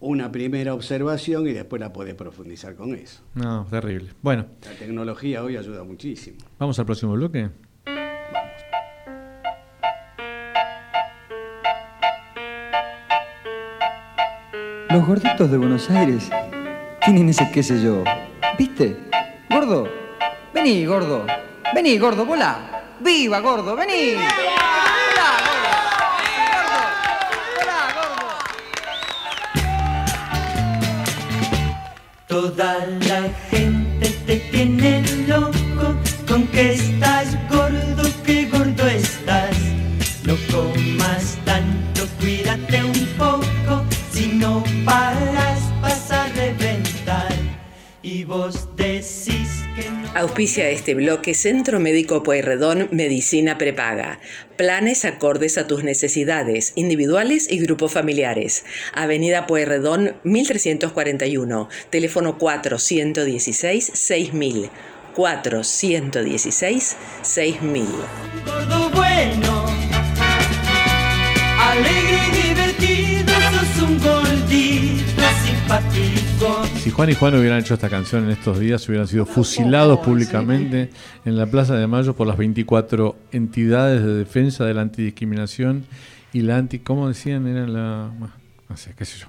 Una 0.01 0.31
primera 0.31 0.75
observación 0.75 1.47
y 1.49 1.53
después 1.55 1.81
la 1.81 1.91
podés 1.95 2.15
profundizar 2.15 2.75
con 2.75 2.95
eso. 2.95 3.23
No, 3.35 3.67
terrible. 3.71 4.11
Bueno, 4.21 4.45
La 4.67 4.73
tecnología 4.79 5.43
hoy 5.43 5.57
ayuda 5.57 5.83
muchísimo. 5.83 6.37
vamos 6.59 6.79
al 6.79 6.85
próximo 6.85 7.13
bloque. 7.15 7.49
Los 14.95 15.05
gorditos 15.09 15.51
de 15.51 15.59
Buenos 15.59 15.91
Aires 15.91 16.31
tienen 17.05 17.29
ese 17.29 17.51
qué 17.51 17.65
sé 17.65 17.83
yo. 17.83 18.05
¿Viste? 18.57 18.97
Gordo, 19.51 19.89
vení, 20.55 20.87
gordo. 20.87 21.27
Vení, 21.75 21.99
gordo, 21.99 22.25
volá. 22.25 22.59
¡Viva, 23.01 23.41
gordo! 23.41 23.75
¡Vení! 23.75 24.13
¡Gordo! 24.13 24.29
¡Volá, 27.57 27.93
gordo! 27.97 28.39
Toda 32.29 32.87
la 33.09 33.23
gente 33.51 34.11
te 34.27 34.37
tiene 34.53 35.03
loco 35.27 35.97
con 36.29 36.47
que 36.47 36.75
estás 36.75 37.37
gordo, 37.51 38.09
que 38.25 38.45
gordo 38.45 38.87
estás. 38.87 39.57
No 40.23 40.37
comas 40.53 41.37
tanto, 41.45 41.84
paras 44.85 45.61
vas 45.81 46.11
a 46.11 46.29
reventar. 46.29 47.33
Y 48.03 48.25
vos 48.25 48.69
decís 48.77 49.65
que 49.75 49.91
no. 49.91 50.11
Auspicia 50.15 50.69
este 50.69 50.95
bloque 50.95 51.33
Centro 51.35 51.81
Médico 51.81 52.23
Pueyrredón 52.23 52.89
Medicina 52.91 53.57
Prepaga. 53.57 54.21
Planes 54.57 55.05
acordes 55.05 55.57
a 55.57 55.67
tus 55.67 55.85
necesidades 55.85 56.73
individuales 56.77 57.51
y 57.51 57.59
grupos 57.59 57.93
familiares. 57.93 58.65
Avenida 58.93 59.47
Pueyrredón 59.47 60.17
1341. 60.25 61.69
Teléfono 61.91 62.39
416 62.39 63.91
6000. 63.95 64.71
416 65.15 66.97
6000. 67.23 67.87
gordo 68.45 68.91
bueno, 68.91 69.65
alegre 71.59 72.19
y 72.29 72.49
divertido, 72.49 73.33
sos 73.33 73.83
un 73.89 74.01
simpático. 74.01 74.24
Si 76.83 76.91
Juan 76.91 77.11
y 77.11 77.15
Juan 77.15 77.35
hubieran 77.35 77.61
hecho 77.61 77.75
esta 77.75 77.89
canción 77.89 78.25
en 78.25 78.31
estos 78.31 78.59
días, 78.59 78.87
hubieran 78.89 79.09
sido 79.09 79.25
fusilados 79.25 80.01
públicamente 80.01 80.91
en 81.25 81.37
la 81.37 81.47
Plaza 81.47 81.77
de 81.77 81.87
Mayo 81.87 82.15
por 82.15 82.27
las 82.27 82.37
24 82.37 83.17
entidades 83.33 84.03
de 84.03 84.15
defensa 84.15 84.65
de 84.65 84.75
la 84.75 84.83
antidiscriminación 84.83 85.87
y 86.33 86.43
la 86.43 86.59
anti... 86.59 86.81
¿Cómo 86.81 87.09
decían? 87.09 87.47
Era 87.47 87.67
la... 87.67 88.11
No 88.69 88.77
sé, 88.77 88.95
qué 88.97 89.05
sé 89.05 89.19
yo. 89.19 89.27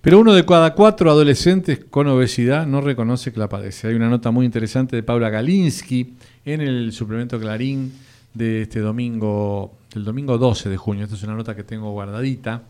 Pero 0.00 0.20
uno 0.20 0.32
de 0.32 0.46
cada 0.46 0.74
cuatro 0.74 1.10
adolescentes 1.10 1.84
con 1.90 2.06
obesidad 2.06 2.66
no 2.66 2.80
reconoce 2.80 3.32
que 3.32 3.40
la 3.40 3.48
padece. 3.48 3.88
Hay 3.88 3.94
una 3.94 4.08
nota 4.08 4.30
muy 4.30 4.46
interesante 4.46 4.94
de 4.94 5.02
Paula 5.02 5.28
Galinsky 5.28 6.14
en 6.44 6.60
el 6.60 6.92
suplemento 6.92 7.40
Clarín 7.40 7.92
de 8.32 8.62
este 8.62 8.80
domingo, 8.80 9.76
del 9.92 10.04
domingo 10.04 10.38
12 10.38 10.68
de 10.68 10.76
junio. 10.76 11.04
Esta 11.04 11.16
es 11.16 11.22
una 11.24 11.34
nota 11.34 11.56
que 11.56 11.64
tengo 11.64 11.90
guardadita. 11.90 12.62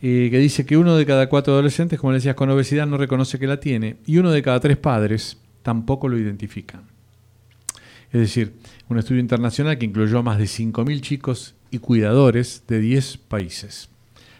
Eh, 0.00 0.28
que 0.30 0.38
dice 0.38 0.64
que 0.64 0.76
uno 0.76 0.96
de 0.96 1.06
cada 1.06 1.28
cuatro 1.28 1.54
adolescentes, 1.54 1.98
como 1.98 2.12
le 2.12 2.18
decías, 2.18 2.36
con 2.36 2.50
obesidad 2.50 2.86
no 2.86 2.96
reconoce 2.96 3.38
que 3.38 3.46
la 3.46 3.60
tiene 3.60 3.96
y 4.06 4.18
uno 4.18 4.30
de 4.30 4.42
cada 4.42 4.60
tres 4.60 4.76
padres 4.76 5.38
tampoco 5.62 6.08
lo 6.08 6.18
identifican. 6.18 6.82
Es 8.12 8.20
decir, 8.20 8.54
un 8.88 8.98
estudio 8.98 9.20
internacional 9.20 9.76
que 9.76 9.86
incluyó 9.86 10.18
a 10.18 10.22
más 10.22 10.38
de 10.38 10.44
5.000 10.44 11.00
chicos 11.00 11.54
y 11.70 11.78
cuidadores 11.78 12.62
de 12.66 12.80
10 12.80 13.18
países. 13.18 13.90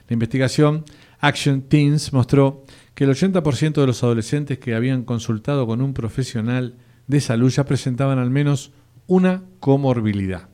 La 0.09 0.15
investigación 0.15 0.85
Action 1.21 1.63
Teens 1.63 2.13
mostró 2.13 2.65
que 2.95 3.05
el 3.05 3.11
80% 3.11 3.75
de 3.75 3.87
los 3.87 4.03
adolescentes 4.03 4.59
que 4.59 4.75
habían 4.75 5.05
consultado 5.05 5.67
con 5.67 5.83
un 5.83 5.93
profesional 5.93 6.77
de 7.07 7.21
salud 7.21 7.51
ya 7.51 7.65
presentaban 7.65 8.19
al 8.19 8.31
menos 8.31 8.73
una 9.07 9.43
comorbilidad. 9.61 10.49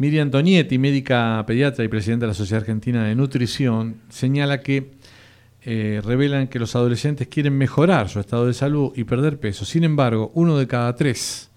Miriam 0.00 0.28
Antonietti, 0.28 0.78
médica 0.78 1.44
pediatra 1.46 1.84
y 1.84 1.88
presidenta 1.88 2.24
de 2.24 2.28
la 2.28 2.34
Sociedad 2.34 2.62
Argentina 2.62 3.04
de 3.04 3.14
Nutrición, 3.14 3.96
señala 4.08 4.62
que 4.62 4.92
eh, 5.60 6.00
revelan 6.02 6.48
que 6.48 6.58
los 6.58 6.74
adolescentes 6.74 7.28
quieren 7.28 7.58
mejorar 7.58 8.08
su 8.08 8.18
estado 8.18 8.46
de 8.46 8.54
salud 8.54 8.92
y 8.96 9.04
perder 9.04 9.38
peso. 9.38 9.66
Sin 9.66 9.84
embargo, 9.84 10.32
uno 10.32 10.56
de 10.56 10.66
cada 10.66 10.96
tres 10.96 11.50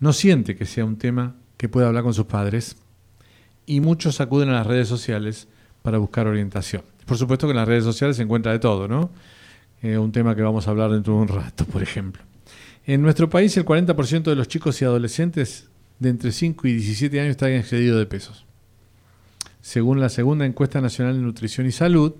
no 0.00 0.14
siente 0.14 0.56
que 0.56 0.64
sea 0.64 0.86
un 0.86 0.96
tema 0.96 1.36
que 1.58 1.68
pueda 1.68 1.88
hablar 1.88 2.02
con 2.02 2.14
sus 2.14 2.24
padres 2.24 2.76
y 3.66 3.82
muchos 3.82 4.22
acuden 4.22 4.48
a 4.48 4.52
las 4.52 4.66
redes 4.66 4.88
sociales 4.88 5.46
para 5.82 5.98
buscar 5.98 6.26
orientación. 6.26 6.84
Por 7.04 7.18
supuesto 7.18 7.46
que 7.46 7.50
en 7.50 7.58
las 7.58 7.68
redes 7.68 7.84
sociales 7.84 8.16
se 8.16 8.22
encuentra 8.22 8.52
de 8.52 8.58
todo, 8.58 8.88
¿no? 8.88 9.10
Eh, 9.82 9.98
un 9.98 10.12
tema 10.12 10.34
que 10.34 10.40
vamos 10.40 10.66
a 10.66 10.70
hablar 10.70 10.90
dentro 10.92 11.12
de 11.16 11.20
un 11.20 11.28
rato, 11.28 11.66
por 11.66 11.82
ejemplo. 11.82 12.22
En 12.86 13.02
nuestro 13.02 13.28
país 13.28 13.54
el 13.58 13.66
40% 13.66 14.22
de 14.22 14.34
los 14.34 14.48
chicos 14.48 14.80
y 14.80 14.86
adolescentes 14.86 15.68
de 15.98 16.08
entre 16.10 16.32
5 16.32 16.66
y 16.68 16.72
17 16.74 17.20
años 17.20 17.30
están 17.32 17.52
excedidos 17.52 17.98
de 17.98 18.06
pesos. 18.06 18.44
Según 19.60 20.00
la 20.00 20.08
segunda 20.08 20.44
encuesta 20.44 20.80
nacional 20.80 21.14
de 21.16 21.22
nutrición 21.22 21.66
y 21.66 21.72
salud, 21.72 22.14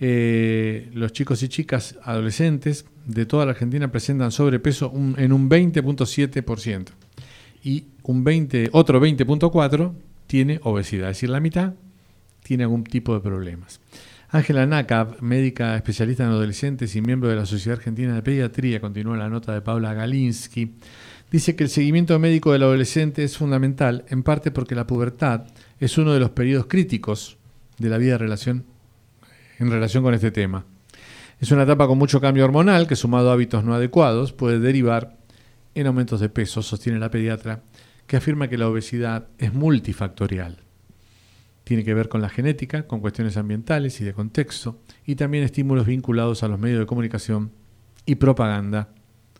eh, 0.00 0.90
los 0.94 1.12
chicos 1.12 1.42
y 1.42 1.48
chicas 1.48 1.96
adolescentes 2.02 2.86
de 3.06 3.26
toda 3.26 3.44
la 3.44 3.52
Argentina 3.52 3.90
presentan 3.90 4.32
sobrepeso 4.32 4.90
un- 4.90 5.14
en 5.18 5.32
un 5.32 5.48
20.7% 5.48 6.92
y 7.64 7.84
un 8.02 8.24
20, 8.24 8.70
otro 8.72 9.00
20.4% 9.00 9.94
tiene 10.26 10.60
obesidad, 10.64 11.10
es 11.10 11.16
decir, 11.18 11.30
la 11.30 11.40
mitad 11.40 11.74
tiene 12.42 12.64
algún 12.64 12.84
tipo 12.84 13.14
de 13.14 13.20
problemas. 13.20 13.80
Ángela 14.30 14.66
Nakab, 14.66 15.20
médica 15.20 15.76
especialista 15.76 16.24
en 16.24 16.30
adolescentes 16.30 16.96
y 16.96 17.02
miembro 17.02 17.28
de 17.28 17.36
la 17.36 17.44
Sociedad 17.46 17.78
Argentina 17.78 18.14
de 18.14 18.22
Pediatría, 18.22 18.80
continúa 18.80 19.16
la 19.16 19.28
nota 19.28 19.52
de 19.52 19.60
Paula 19.60 19.92
Galinsky, 19.94 20.72
dice 21.32 21.56
que 21.56 21.64
el 21.64 21.70
seguimiento 21.70 22.18
médico 22.18 22.52
del 22.52 22.62
adolescente 22.62 23.24
es 23.24 23.38
fundamental, 23.38 24.04
en 24.08 24.22
parte 24.22 24.50
porque 24.50 24.74
la 24.74 24.86
pubertad 24.86 25.46
es 25.80 25.96
uno 25.96 26.12
de 26.12 26.20
los 26.20 26.30
periodos 26.30 26.66
críticos 26.66 27.38
de 27.78 27.88
la 27.88 27.98
vida 27.98 28.14
en 28.14 29.70
relación 29.70 30.02
con 30.04 30.14
este 30.14 30.30
tema. 30.30 30.66
Es 31.40 31.50
una 31.50 31.62
etapa 31.64 31.88
con 31.88 31.98
mucho 31.98 32.20
cambio 32.20 32.44
hormonal 32.44 32.86
que 32.86 32.94
sumado 32.94 33.30
a 33.30 33.32
hábitos 33.32 33.64
no 33.64 33.74
adecuados 33.74 34.32
puede 34.32 34.60
derivar 34.60 35.16
en 35.74 35.86
aumentos 35.86 36.20
de 36.20 36.28
peso, 36.28 36.62
sostiene 36.62 36.98
la 36.98 37.10
pediatra, 37.10 37.62
que 38.06 38.18
afirma 38.18 38.48
que 38.48 38.58
la 38.58 38.68
obesidad 38.68 39.28
es 39.38 39.54
multifactorial. 39.54 40.58
Tiene 41.64 41.82
que 41.82 41.94
ver 41.94 42.10
con 42.10 42.20
la 42.20 42.28
genética, 42.28 42.86
con 42.86 43.00
cuestiones 43.00 43.38
ambientales 43.38 44.00
y 44.02 44.04
de 44.04 44.12
contexto, 44.12 44.80
y 45.06 45.14
también 45.14 45.44
estímulos 45.44 45.86
vinculados 45.86 46.42
a 46.42 46.48
los 46.48 46.58
medios 46.58 46.80
de 46.80 46.86
comunicación 46.86 47.52
y 48.04 48.16
propaganda, 48.16 48.90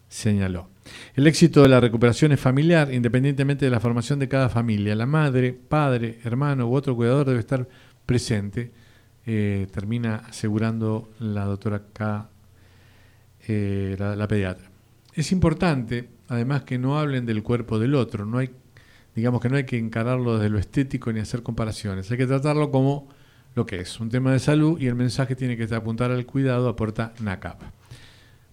señaló. 0.08 0.71
El 1.14 1.26
éxito 1.26 1.62
de 1.62 1.68
la 1.68 1.80
recuperación 1.80 2.32
es 2.32 2.40
familiar, 2.40 2.92
independientemente 2.92 3.64
de 3.64 3.70
la 3.70 3.80
formación 3.80 4.18
de 4.18 4.28
cada 4.28 4.48
familia. 4.48 4.94
La 4.94 5.06
madre, 5.06 5.52
padre, 5.52 6.18
hermano 6.24 6.68
u 6.68 6.74
otro 6.74 6.96
cuidador 6.96 7.26
debe 7.26 7.40
estar 7.40 7.68
presente, 8.06 8.72
eh, 9.26 9.66
termina 9.72 10.16
asegurando 10.28 11.10
la 11.18 11.44
doctora 11.44 11.82
K, 11.92 12.28
eh, 13.46 13.96
la, 13.98 14.28
pediatra. 14.28 14.70
Es 15.14 15.32
importante, 15.32 16.08
además, 16.28 16.64
que 16.64 16.78
no 16.78 16.98
hablen 16.98 17.26
del 17.26 17.42
cuerpo 17.42 17.78
del 17.78 17.94
otro. 17.94 18.24
No 18.24 18.38
hay, 18.38 18.50
digamos 19.14 19.40
que 19.40 19.48
no 19.48 19.56
hay 19.56 19.64
que 19.64 19.78
encararlo 19.78 20.38
desde 20.38 20.50
lo 20.50 20.58
estético 20.58 21.12
ni 21.12 21.20
hacer 21.20 21.42
comparaciones. 21.42 22.10
Hay 22.10 22.18
que 22.18 22.26
tratarlo 22.26 22.70
como 22.70 23.08
lo 23.54 23.66
que 23.66 23.80
es, 23.80 24.00
un 24.00 24.08
tema 24.08 24.32
de 24.32 24.38
salud 24.38 24.80
y 24.80 24.86
el 24.86 24.94
mensaje 24.94 25.36
tiene 25.36 25.56
que 25.56 25.72
apuntar 25.74 26.10
al 26.10 26.24
cuidado, 26.24 26.68
aporta 26.68 27.12
NACAP. 27.20 27.81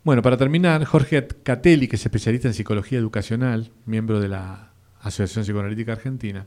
Bueno, 0.01 0.21
para 0.21 0.37
terminar, 0.37 0.85
Jorge 0.85 1.27
Catelli, 1.43 1.89
que 1.89 1.97
es 1.97 2.05
especialista 2.05 2.47
en 2.47 2.53
psicología 2.53 2.97
educacional, 2.97 3.71
miembro 3.85 4.21
de 4.21 4.29
la 4.29 4.71
Asociación 5.01 5.43
Psicoanalítica 5.43 5.91
Argentina, 5.91 6.45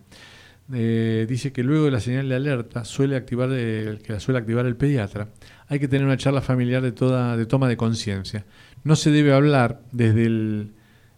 eh, 0.72 1.26
dice 1.28 1.52
que 1.52 1.62
luego 1.62 1.84
de 1.84 1.90
la 1.90 2.00
señal 2.00 2.30
de 2.30 2.36
alerta 2.36 2.86
suele 2.86 3.14
activar 3.14 3.50
el, 3.52 4.00
que 4.00 4.14
la 4.14 4.20
suele 4.20 4.38
activar 4.38 4.64
el 4.64 4.76
pediatra, 4.76 5.28
hay 5.68 5.78
que 5.78 5.86
tener 5.86 6.06
una 6.06 6.16
charla 6.16 6.40
familiar 6.40 6.80
de 6.80 6.92
toda 6.92 7.36
de 7.36 7.44
toma 7.44 7.68
de 7.68 7.76
conciencia. 7.76 8.46
No 8.84 8.96
se 8.96 9.10
debe 9.10 9.34
hablar 9.34 9.82
desde 9.92 10.24
el 10.24 10.72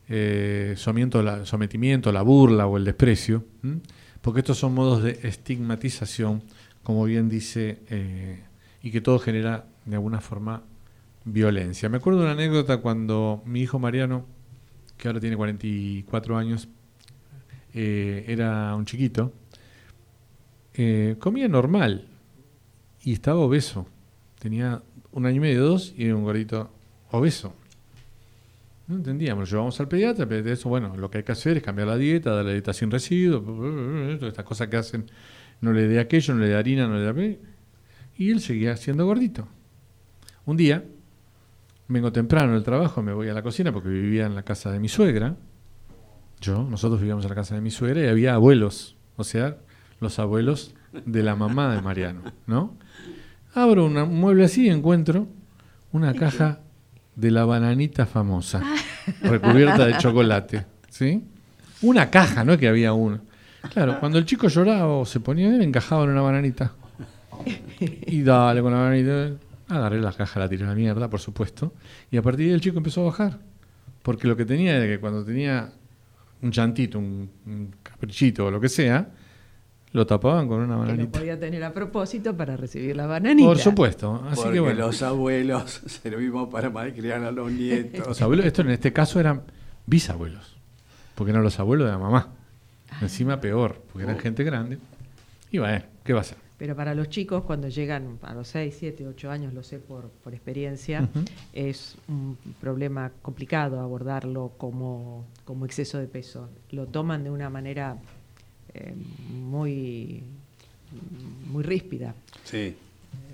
eh, 0.08 0.74
sometimiento, 0.76 2.10
la, 2.10 2.22
burla 2.22 2.66
o 2.66 2.76
el 2.78 2.84
desprecio, 2.84 3.44
porque 4.22 4.40
estos 4.40 4.58
son 4.58 4.74
modos 4.74 5.04
de 5.04 5.20
estigmatización, 5.22 6.42
como 6.82 7.04
bien 7.04 7.28
dice, 7.28 7.78
eh, 7.90 8.42
y 8.82 8.90
que 8.90 9.00
todo 9.00 9.20
genera 9.20 9.66
de 9.84 9.94
alguna 9.94 10.20
forma 10.20 10.64
violencia. 11.24 11.88
Me 11.88 11.96
acuerdo 11.96 12.20
de 12.20 12.26
una 12.26 12.32
anécdota 12.32 12.78
cuando 12.78 13.42
mi 13.46 13.62
hijo 13.62 13.78
Mariano, 13.78 14.26
que 14.96 15.08
ahora 15.08 15.20
tiene 15.20 15.36
44 15.36 16.36
años, 16.36 16.68
eh, 17.72 18.24
era 18.28 18.74
un 18.76 18.84
chiquito, 18.84 19.32
eh, 20.74 21.16
comía 21.18 21.48
normal 21.48 22.08
y 23.02 23.12
estaba 23.12 23.40
obeso. 23.40 23.86
Tenía 24.38 24.82
un 25.12 25.26
año 25.26 25.36
y 25.36 25.40
medio, 25.40 25.64
dos, 25.64 25.94
y 25.96 26.06
era 26.06 26.16
un 26.16 26.24
gordito 26.24 26.70
obeso. 27.10 27.54
No 28.86 28.96
entendíamos, 28.96 29.50
llevamos 29.50 29.80
al 29.80 29.88
pediatra, 29.88 30.26
pero 30.26 30.42
de 30.42 30.52
eso, 30.52 30.68
bueno, 30.68 30.94
lo 30.96 31.10
que 31.10 31.18
hay 31.18 31.24
que 31.24 31.32
hacer 31.32 31.56
es 31.56 31.62
cambiar 31.62 31.88
la 31.88 31.96
dieta, 31.96 32.34
dar 32.34 32.44
la 32.44 32.52
dieta 32.52 32.74
sin 32.74 32.90
residuos, 32.90 33.42
estas 34.22 34.44
cosas 34.44 34.68
que 34.68 34.76
hacen, 34.76 35.10
no 35.62 35.72
le 35.72 35.88
dé 35.88 36.00
aquello, 36.00 36.34
no 36.34 36.40
le 36.40 36.48
dé 36.48 36.54
harina, 36.54 36.86
no 36.86 36.98
le 36.98 37.12
dé... 37.12 37.40
Y 38.16 38.30
él 38.30 38.40
seguía 38.40 38.76
siendo 38.76 39.06
gordito. 39.06 39.48
Un 40.44 40.58
día, 40.58 40.84
vengo 41.88 42.12
temprano 42.12 42.54
del 42.54 42.62
trabajo, 42.62 43.02
me 43.02 43.12
voy 43.12 43.28
a 43.28 43.34
la 43.34 43.42
cocina 43.42 43.72
porque 43.72 43.88
vivía 43.88 44.26
en 44.26 44.34
la 44.34 44.42
casa 44.42 44.70
de 44.72 44.80
mi 44.80 44.88
suegra. 44.88 45.36
Yo, 46.40 46.62
nosotros 46.64 47.00
vivíamos 47.00 47.24
en 47.24 47.28
la 47.30 47.34
casa 47.34 47.54
de 47.54 47.60
mi 47.60 47.70
suegra 47.70 48.02
y 48.02 48.06
había 48.06 48.34
abuelos, 48.34 48.96
o 49.16 49.24
sea, 49.24 49.56
los 50.00 50.18
abuelos 50.18 50.74
de 51.06 51.22
la 51.22 51.36
mamá 51.36 51.74
de 51.74 51.80
Mariano, 51.82 52.20
¿no? 52.46 52.74
Abro 53.54 53.86
una- 53.86 54.04
un 54.04 54.18
mueble 54.20 54.44
así 54.44 54.66
y 54.66 54.70
encuentro 54.70 55.26
una 55.92 56.12
caja 56.14 56.60
de 57.14 57.30
la 57.30 57.44
bananita 57.44 58.04
famosa, 58.06 58.60
recubierta 59.22 59.86
de 59.86 59.96
chocolate, 59.98 60.66
¿sí? 60.90 61.22
Una 61.82 62.10
caja, 62.10 62.44
no 62.44 62.54
es 62.54 62.58
que 62.58 62.68
había 62.68 62.92
una. 62.92 63.20
Claro, 63.72 63.98
cuando 64.00 64.18
el 64.18 64.24
chico 64.26 64.48
lloraba 64.48 64.88
o 64.98 65.04
se 65.06 65.20
ponía, 65.20 65.54
él 65.54 65.62
encajaba 65.62 66.04
en 66.04 66.10
una 66.10 66.20
bananita. 66.22 66.72
Y 68.06 68.22
dale 68.22 68.60
con 68.62 68.72
la 68.72 68.78
bananita. 68.78 69.30
Agarré 69.68 70.00
la 70.00 70.12
caja, 70.12 70.40
la 70.40 70.48
tiré 70.48 70.64
a 70.64 70.68
la 70.68 70.74
mierda, 70.74 71.08
por 71.08 71.20
supuesto. 71.20 71.72
Y 72.10 72.16
a 72.16 72.22
partir 72.22 72.40
de 72.46 72.50
ahí 72.50 72.54
el 72.54 72.60
chico 72.60 72.78
empezó 72.78 73.02
a 73.02 73.04
bajar. 73.06 73.38
Porque 74.02 74.28
lo 74.28 74.36
que 74.36 74.44
tenía 74.44 74.76
era 74.76 74.86
que 74.86 75.00
cuando 75.00 75.24
tenía 75.24 75.72
un 76.42 76.50
chantito, 76.50 76.98
un, 76.98 77.30
un 77.46 77.74
caprichito 77.82 78.46
o 78.46 78.50
lo 78.50 78.60
que 78.60 78.68
sea, 78.68 79.08
lo 79.92 80.06
tapaban 80.06 80.46
con 80.48 80.58
una 80.58 80.66
Que 80.66 80.72
lo 80.72 80.78
bananita. 80.80 81.18
podía 81.18 81.38
tener 81.40 81.64
a 81.64 81.72
propósito 81.72 82.36
para 82.36 82.56
recibir 82.56 82.94
la 82.96 83.06
bananita. 83.06 83.48
Por 83.48 83.58
supuesto. 83.58 84.22
Así 84.28 84.36
Porque 84.42 84.54
que 84.54 84.60
bueno. 84.60 84.86
los 84.86 85.00
abuelos 85.02 85.80
servimos 85.86 86.48
para 86.50 86.68
malcriar 86.68 87.22
a 87.24 87.30
los 87.32 87.50
nietos. 87.50 88.06
Los 88.06 88.20
abuelos, 88.20 88.44
esto 88.44 88.60
en 88.62 88.70
este 88.70 88.92
caso 88.92 89.18
eran 89.20 89.42
bisabuelos. 89.86 90.56
Porque 91.14 91.30
eran 91.30 91.42
los 91.44 91.58
abuelos 91.58 91.86
de 91.86 91.92
la 91.92 91.98
mamá. 91.98 92.28
Encima 93.00 93.40
peor, 93.40 93.82
porque 93.92 94.04
eran 94.04 94.18
gente 94.18 94.44
grande. 94.44 94.78
Y 95.50 95.58
bueno, 95.58 95.82
¿qué 96.04 96.12
va 96.12 96.20
a 96.20 96.24
ser? 96.24 96.38
Pero 96.64 96.76
para 96.76 96.94
los 96.94 97.10
chicos, 97.10 97.44
cuando 97.44 97.68
llegan 97.68 98.18
a 98.22 98.32
los 98.32 98.48
6, 98.48 98.74
7, 98.78 99.06
8 99.06 99.30
años, 99.30 99.52
lo 99.52 99.62
sé 99.62 99.78
por, 99.78 100.08
por 100.08 100.32
experiencia, 100.32 101.06
es 101.52 101.94
un 102.08 102.38
problema 102.58 103.12
complicado 103.20 103.80
abordarlo 103.80 104.52
como, 104.56 105.26
como 105.44 105.66
exceso 105.66 105.98
de 105.98 106.06
peso. 106.06 106.48
Lo 106.70 106.86
toman 106.86 107.22
de 107.22 107.28
una 107.28 107.50
manera 107.50 107.98
eh, 108.72 108.94
muy, 109.28 110.22
muy 111.52 111.62
ríspida. 111.62 112.14
Sí. 112.44 112.74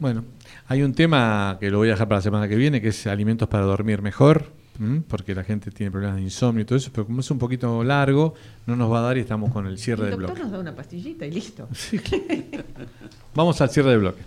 Bueno, 0.00 0.24
hay 0.66 0.82
un 0.82 0.92
tema 0.92 1.56
que 1.60 1.70
lo 1.70 1.78
voy 1.78 1.86
a 1.86 1.92
dejar 1.92 2.08
para 2.08 2.18
la 2.18 2.22
semana 2.22 2.48
que 2.48 2.56
viene, 2.56 2.80
que 2.80 2.88
es 2.88 3.06
alimentos 3.06 3.48
para 3.48 3.62
dormir 3.62 4.02
mejor, 4.02 4.46
¿m? 4.80 5.02
porque 5.06 5.34
la 5.34 5.44
gente 5.44 5.70
tiene 5.70 5.90
problemas 5.92 6.16
de 6.16 6.22
insomnio 6.22 6.62
y 6.62 6.64
todo 6.64 6.78
eso, 6.78 6.90
pero 6.92 7.06
como 7.06 7.20
es 7.20 7.30
un 7.30 7.38
poquito 7.38 7.84
largo, 7.84 8.32
no 8.66 8.74
nos 8.76 8.90
va 8.90 9.00
a 9.00 9.02
dar 9.02 9.18
y 9.18 9.20
estamos 9.20 9.52
con 9.52 9.66
el 9.66 9.76
cierre 9.78 10.04
El 10.04 10.10
del 10.10 10.20
doctor 10.20 10.36
bloque. 10.36 10.42
nos 10.42 10.52
da 10.52 10.58
una 10.58 10.74
pastillita 10.74 11.26
y 11.26 11.30
listo. 11.30 11.68
Vamos 13.34 13.60
al 13.60 13.68
cierre 13.70 13.90
del 13.90 13.98
bloque. 14.00 14.22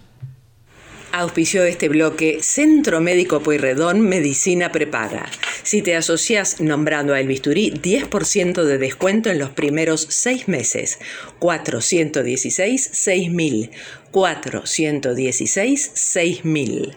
Auspició 1.15 1.63
este 1.63 1.89
bloque 1.89 2.39
Centro 2.41 2.99
Médico 2.99 3.39
Pueyrredón 3.41 4.01
Medicina 4.01 4.71
Prepaga. 4.71 5.27
Si 5.61 5.83
te 5.83 5.95
asocias 5.95 6.59
nombrando 6.59 7.13
a 7.13 7.19
El 7.19 7.27
Bisturí, 7.27 7.69
10% 7.71 8.63
de 8.63 8.79
descuento 8.79 9.29
en 9.29 9.37
los 9.37 9.51
primeros 9.51 10.07
seis 10.09 10.47
meses. 10.47 10.97
416-6000. 11.39 13.69
416-6000. 14.11 16.95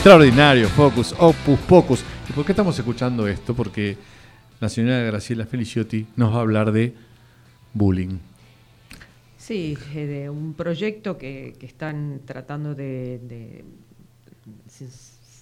Extraordinario, 0.00 0.66
Focus, 0.70 1.14
Opus 1.18 1.58
Pocus. 1.68 2.02
¿Y 2.26 2.32
por 2.32 2.46
qué 2.46 2.52
estamos 2.52 2.78
escuchando 2.78 3.28
esto? 3.28 3.54
Porque 3.54 3.98
la 4.58 4.70
señora 4.70 5.00
Graciela 5.02 5.44
Feliciotti 5.44 6.06
nos 6.16 6.32
va 6.32 6.38
a 6.38 6.40
hablar 6.40 6.72
de 6.72 6.94
bullying. 7.74 8.16
Sí, 9.36 9.76
eh, 9.94 10.06
de 10.06 10.30
un 10.30 10.54
proyecto 10.54 11.18
que, 11.18 11.54
están 11.60 12.22
tratando 12.24 12.74
de- 12.74 13.18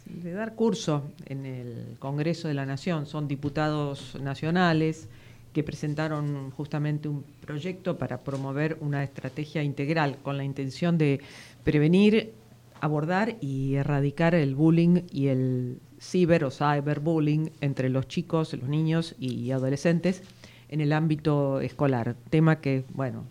de 0.07 0.33
dar 0.33 0.57
curso 0.57 1.05
en 1.27 1.47
el 1.47 1.97
Congreso 2.01 2.49
de 2.49 2.55
la 2.55 2.67
Nación. 2.67 3.07
Son 3.07 3.29
diputados 3.29 4.17
nacionales 4.21 5.09
que 5.53 5.63
presentaron 5.63 6.51
justamente 6.51 7.09
un 7.09 7.23
proyecto 7.47 7.97
para 7.97 8.19
promover 8.25 8.77
una 8.81 9.05
estrategia 9.05 9.63
integral 9.63 10.17
con 10.21 10.37
la 10.37 10.43
intención 10.43 10.99
de 10.99 11.21
prevenir, 11.63 12.33
abordar 12.81 13.37
y 13.41 13.75
erradicar 13.75 14.35
el 14.35 14.55
bullying 14.55 15.03
y 15.11 15.29
el 15.29 15.79
ciber 16.01 16.45
o 16.45 16.51
cyberbullying 16.51 17.51
entre 17.61 17.89
los 17.89 18.07
chicos, 18.09 18.55
los 18.55 18.69
niños 18.69 19.15
y 19.19 19.51
adolescentes 19.51 20.23
en 20.69 20.81
el 20.81 20.93
ámbito 20.93 21.61
escolar. 21.61 22.17
Tema 22.31 22.61
que, 22.61 22.85
bueno, 22.95 23.25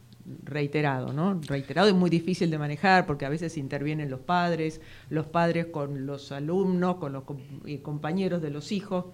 reiterado, 0.43 1.14
¿no? 1.14 1.39
Reiterado 1.48 1.89
y 1.89 1.93
muy 1.93 2.10
difícil 2.10 2.52
de 2.52 2.58
manejar 2.58 3.06
porque 3.06 3.26
a 3.26 3.30
veces 3.30 3.58
intervienen 3.58 4.10
los 4.10 4.20
padres, 4.20 4.82
los 5.10 5.26
padres 5.28 5.68
con 5.68 6.06
los 6.06 6.32
alumnos, 6.32 6.95
con 6.98 7.14
los 7.14 7.24
com- 7.24 7.38
compañeros 7.82 8.41
de 8.41 8.50
los 8.50 8.72
hijos. 8.72 9.06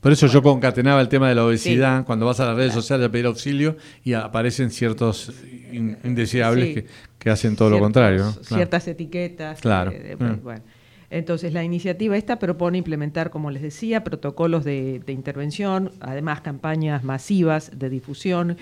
Por 0.00 0.12
eso 0.12 0.26
yo 0.28 0.42
concatenaba 0.42 1.00
el 1.00 1.08
tema 1.08 1.28
de 1.28 1.34
la 1.34 1.44
obesidad, 1.44 2.00
Sí. 2.00 2.04
cuando 2.06 2.26
vas 2.26 2.38
a 2.40 2.46
las 2.46 2.56
redes 2.56 2.72
sociales 2.72 3.08
a 3.08 3.10
pedir 3.10 3.26
auxilio 3.26 3.76
y 4.04 4.12
aparecen 4.12 4.70
ciertos 4.70 5.32
in- 5.72 5.96
indeseables 6.04 6.68
Sí. 6.68 6.74
que, 6.74 6.86
que 7.18 7.30
hacen 7.30 7.56
todo 7.56 7.70
lo 7.70 7.80
contrario. 7.80 8.24
¿no? 8.24 8.32
Claro. 8.32 8.44
Ciertas 8.56 8.86
etiquetas. 8.88 9.60
Claro. 9.60 9.90
eh, 9.92 10.16
Mm. 10.18 10.42
bueno. 10.44 10.62
Entonces, 11.10 11.52
la 11.54 11.64
iniciativa 11.64 12.16
esta 12.18 12.38
propone 12.38 12.78
implementar, 12.78 13.30
como 13.30 13.50
les 13.50 13.62
decía, 13.62 14.04
protocolos 14.04 14.62
de, 14.64 15.00
de 15.04 15.12
intervención, 15.14 15.90
además 16.00 16.42
campañas 16.42 17.02
masivas 17.02 17.70
de 17.74 17.88
difusión, 17.88 18.58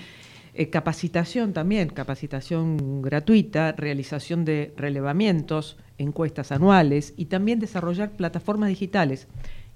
eh, 0.53 0.69
capacitación 0.69 1.51
también, 1.53 1.89
capacitación 1.89 3.01
gratuita, 3.01 3.73
realización 3.73 4.43
de 4.45 4.73
relevamientos, 4.77 5.77
encuestas 5.99 6.51
anuales 6.51 7.13
y 7.17 7.25
también 7.25 7.59
desarrollar 7.59 8.11
plataformas 8.11 8.69
digitales 8.69 9.27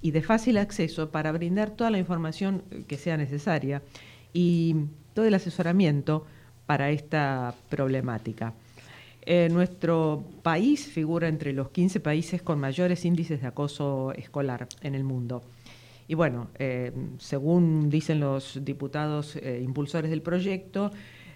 y 0.01 0.11
de 0.11 0.21
fácil 0.21 0.57
acceso 0.57 1.11
para 1.11 1.31
brindar 1.31 1.71
toda 1.71 1.91
la 1.91 1.99
información 1.99 2.63
eh, 2.71 2.83
que 2.87 2.97
sea 2.97 3.17
necesaria 3.17 3.81
y 4.33 4.75
todo 5.13 5.25
el 5.25 5.33
asesoramiento 5.33 6.25
para 6.65 6.89
esta 6.91 7.53
problemática. 7.69 8.53
Eh, 9.23 9.49
nuestro 9.51 10.23
país 10.41 10.87
figura 10.87 11.27
entre 11.27 11.53
los 11.53 11.69
15 11.69 11.99
países 11.99 12.41
con 12.41 12.59
mayores 12.59 13.05
índices 13.05 13.41
de 13.41 13.47
acoso 13.47 14.13
escolar 14.13 14.67
en 14.81 14.95
el 14.95 15.03
mundo. 15.03 15.43
Y 16.07 16.15
bueno, 16.15 16.47
eh, 16.57 16.91
según 17.19 17.89
dicen 17.89 18.19
los 18.19 18.59
diputados 18.65 19.37
impulsores 19.61 20.09
del 20.09 20.21
proyecto, 20.21 20.91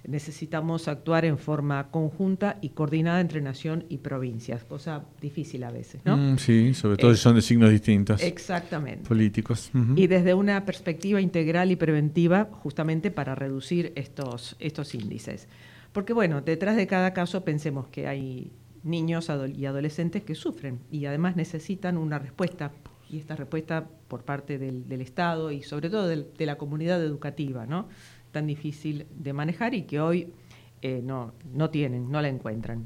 necesitamos 0.08 0.88
actuar 0.88 1.26
en 1.26 1.38
forma 1.38 1.90
conjunta 1.92 2.58
y 2.62 2.70
coordinada 2.70 3.22
entre 3.22 3.42
nación 3.42 3.86
y 3.90 3.98
provincias, 3.98 4.64
cosa 4.64 5.04
difícil 5.22 5.64
a 5.64 5.72
veces, 5.72 6.02
¿no? 6.06 6.18
Mm, 6.18 6.38
sí, 6.38 6.74
sobre 6.74 6.98
todo 6.98 7.12
Eh, 7.12 7.16
si 7.16 7.22
son 7.22 7.36
de 7.36 7.42
signos 7.42 7.70
distintos. 7.72 8.22
Exactamente. 8.24 9.08
Políticos. 9.08 9.72
Y 9.96 10.08
desde 10.08 10.34
una 10.34 10.66
perspectiva 10.66 11.22
integral 11.22 11.72
y 11.72 11.76
preventiva, 11.76 12.50
justamente 12.52 13.12
para 13.12 13.36
reducir 13.36 13.92
estos, 13.96 14.56
estos 14.60 14.94
índices. 14.96 15.48
Porque 15.94 16.14
bueno, 16.14 16.42
detrás 16.42 16.76
de 16.76 16.88
cada 16.88 17.14
caso 17.14 17.44
pensemos 17.46 17.88
que 17.88 18.08
hay 18.08 18.52
niños 18.84 19.30
y 19.56 19.66
adolescentes 19.66 20.24
que 20.24 20.36
sufren 20.36 20.80
y 20.92 21.06
además 21.06 21.36
necesitan 21.36 21.98
una 21.98 22.20
respuesta. 22.20 22.72
Y 23.10 23.20
esta 23.20 23.36
respuesta 23.36 23.88
por 24.08 24.24
parte 24.24 24.58
del, 24.58 24.88
del 24.90 25.02
Estado 25.02 25.52
y 25.52 25.62
sobre 25.64 25.90
todo 25.90 26.08
del- 26.08 26.28
de 26.38 26.46
la 26.46 26.58
comunidad 26.58 27.02
educativa, 27.04 27.66
¿no? 27.66 27.88
Tan 28.36 28.48
difícil 28.48 29.06
de 29.16 29.32
manejar 29.32 29.74
y 29.74 29.84
que 29.84 30.02
hoy 30.02 30.34
eh, 30.82 31.00
no, 31.02 31.32
no 31.54 31.70
tienen, 31.70 32.12
no 32.12 32.22
la 32.22 32.28
encuentran. 32.28 32.86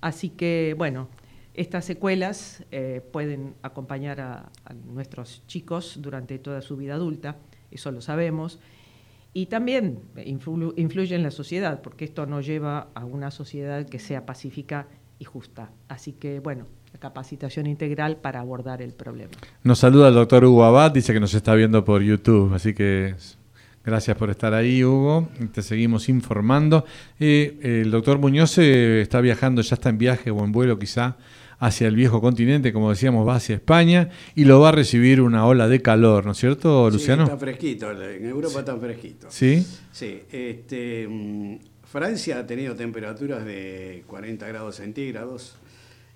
Así 0.00 0.30
que, 0.30 0.76
bueno, 0.78 1.08
estas 1.54 1.84
secuelas 1.84 2.64
eh, 2.70 3.00
pueden 3.12 3.54
acompañar 3.62 4.20
a, 4.20 4.52
a 4.64 4.74
nuestros 4.74 5.42
chicos 5.48 5.98
durante 6.00 6.38
toda 6.38 6.60
su 6.62 6.76
vida 6.76 6.94
adulta, 6.94 7.34
eso 7.72 7.90
lo 7.90 8.00
sabemos, 8.00 8.60
y 9.34 9.46
también 9.46 9.98
influ- 10.14 10.72
influye 10.76 11.16
en 11.16 11.24
la 11.24 11.32
sociedad, 11.32 11.82
porque 11.82 12.04
esto 12.04 12.24
nos 12.26 12.46
lleva 12.46 12.86
a 12.94 13.04
una 13.04 13.32
sociedad 13.32 13.84
que 13.86 13.98
sea 13.98 14.24
pacífica 14.24 14.86
y 15.18 15.24
justa. 15.24 15.72
Así 15.88 16.12
que, 16.12 16.38
bueno, 16.38 16.66
la 16.92 17.00
capacitación 17.00 17.66
integral 17.66 18.18
para 18.18 18.38
abordar 18.38 18.82
el 18.82 18.92
problema. 18.92 19.32
Nos 19.64 19.80
saluda 19.80 20.10
el 20.10 20.14
doctor 20.14 20.44
Hugo 20.44 20.62
Abad, 20.64 20.92
dice 20.92 21.12
que 21.12 21.18
nos 21.18 21.34
está 21.34 21.56
viendo 21.56 21.84
por 21.84 22.02
YouTube, 22.02 22.54
así 22.54 22.72
que 22.72 23.16
gracias 23.86 24.16
por 24.16 24.28
estar 24.28 24.52
ahí, 24.52 24.84
Hugo. 24.84 25.28
Te 25.52 25.62
seguimos 25.62 26.08
informando. 26.08 26.84
Eh, 27.20 27.58
el 27.62 27.90
doctor 27.90 28.18
Muñoz 28.18 28.58
eh, 28.58 29.00
está 29.00 29.20
viajando, 29.20 29.62
ya 29.62 29.76
está 29.76 29.88
en 29.88 29.98
viaje 29.98 30.30
o 30.30 30.44
en 30.44 30.52
vuelo 30.52 30.78
quizá 30.78 31.16
hacia 31.58 31.88
el 31.88 31.96
viejo 31.96 32.20
continente, 32.20 32.72
como 32.72 32.90
decíamos, 32.90 33.26
va 33.26 33.36
hacia 33.36 33.54
España 33.54 34.10
y 34.34 34.44
lo 34.44 34.60
va 34.60 34.68
a 34.68 34.72
recibir 34.72 35.22
una 35.22 35.46
ola 35.46 35.68
de 35.68 35.80
calor, 35.80 36.26
¿no 36.26 36.32
es 36.32 36.38
cierto, 36.38 36.90
Luciano? 36.90 37.24
Sí, 37.24 37.32
está 37.32 37.38
fresquito, 37.38 37.90
en 37.92 38.26
Europa 38.26 38.58
está 38.58 38.76
fresquito. 38.76 39.28
¿Sí? 39.30 39.66
Sí, 39.90 40.20
este, 40.30 41.08
mm, 41.08 41.56
Francia 41.90 42.40
ha 42.40 42.46
tenido 42.46 42.74
temperaturas 42.74 43.44
de 43.44 44.04
40 44.06 44.46
grados 44.48 44.76
centígrados. 44.76 45.56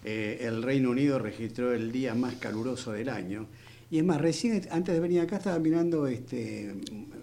Eh, 0.05 0.41
el 0.43 0.63
Reino 0.63 0.91
Unido 0.91 1.19
registró 1.19 1.73
el 1.73 1.93
día 1.93 2.15
más 2.15 2.35
caluroso 2.35 2.93
del 2.93 3.09
año. 3.09 3.47
Y 3.91 3.99
es 3.99 4.05
más, 4.05 4.21
recién, 4.21 4.63
antes 4.71 4.95
de 4.95 5.01
venir 5.01 5.21
acá, 5.21 5.39
estaba 5.39 5.59
mirando 5.59 6.07
este, 6.07 6.75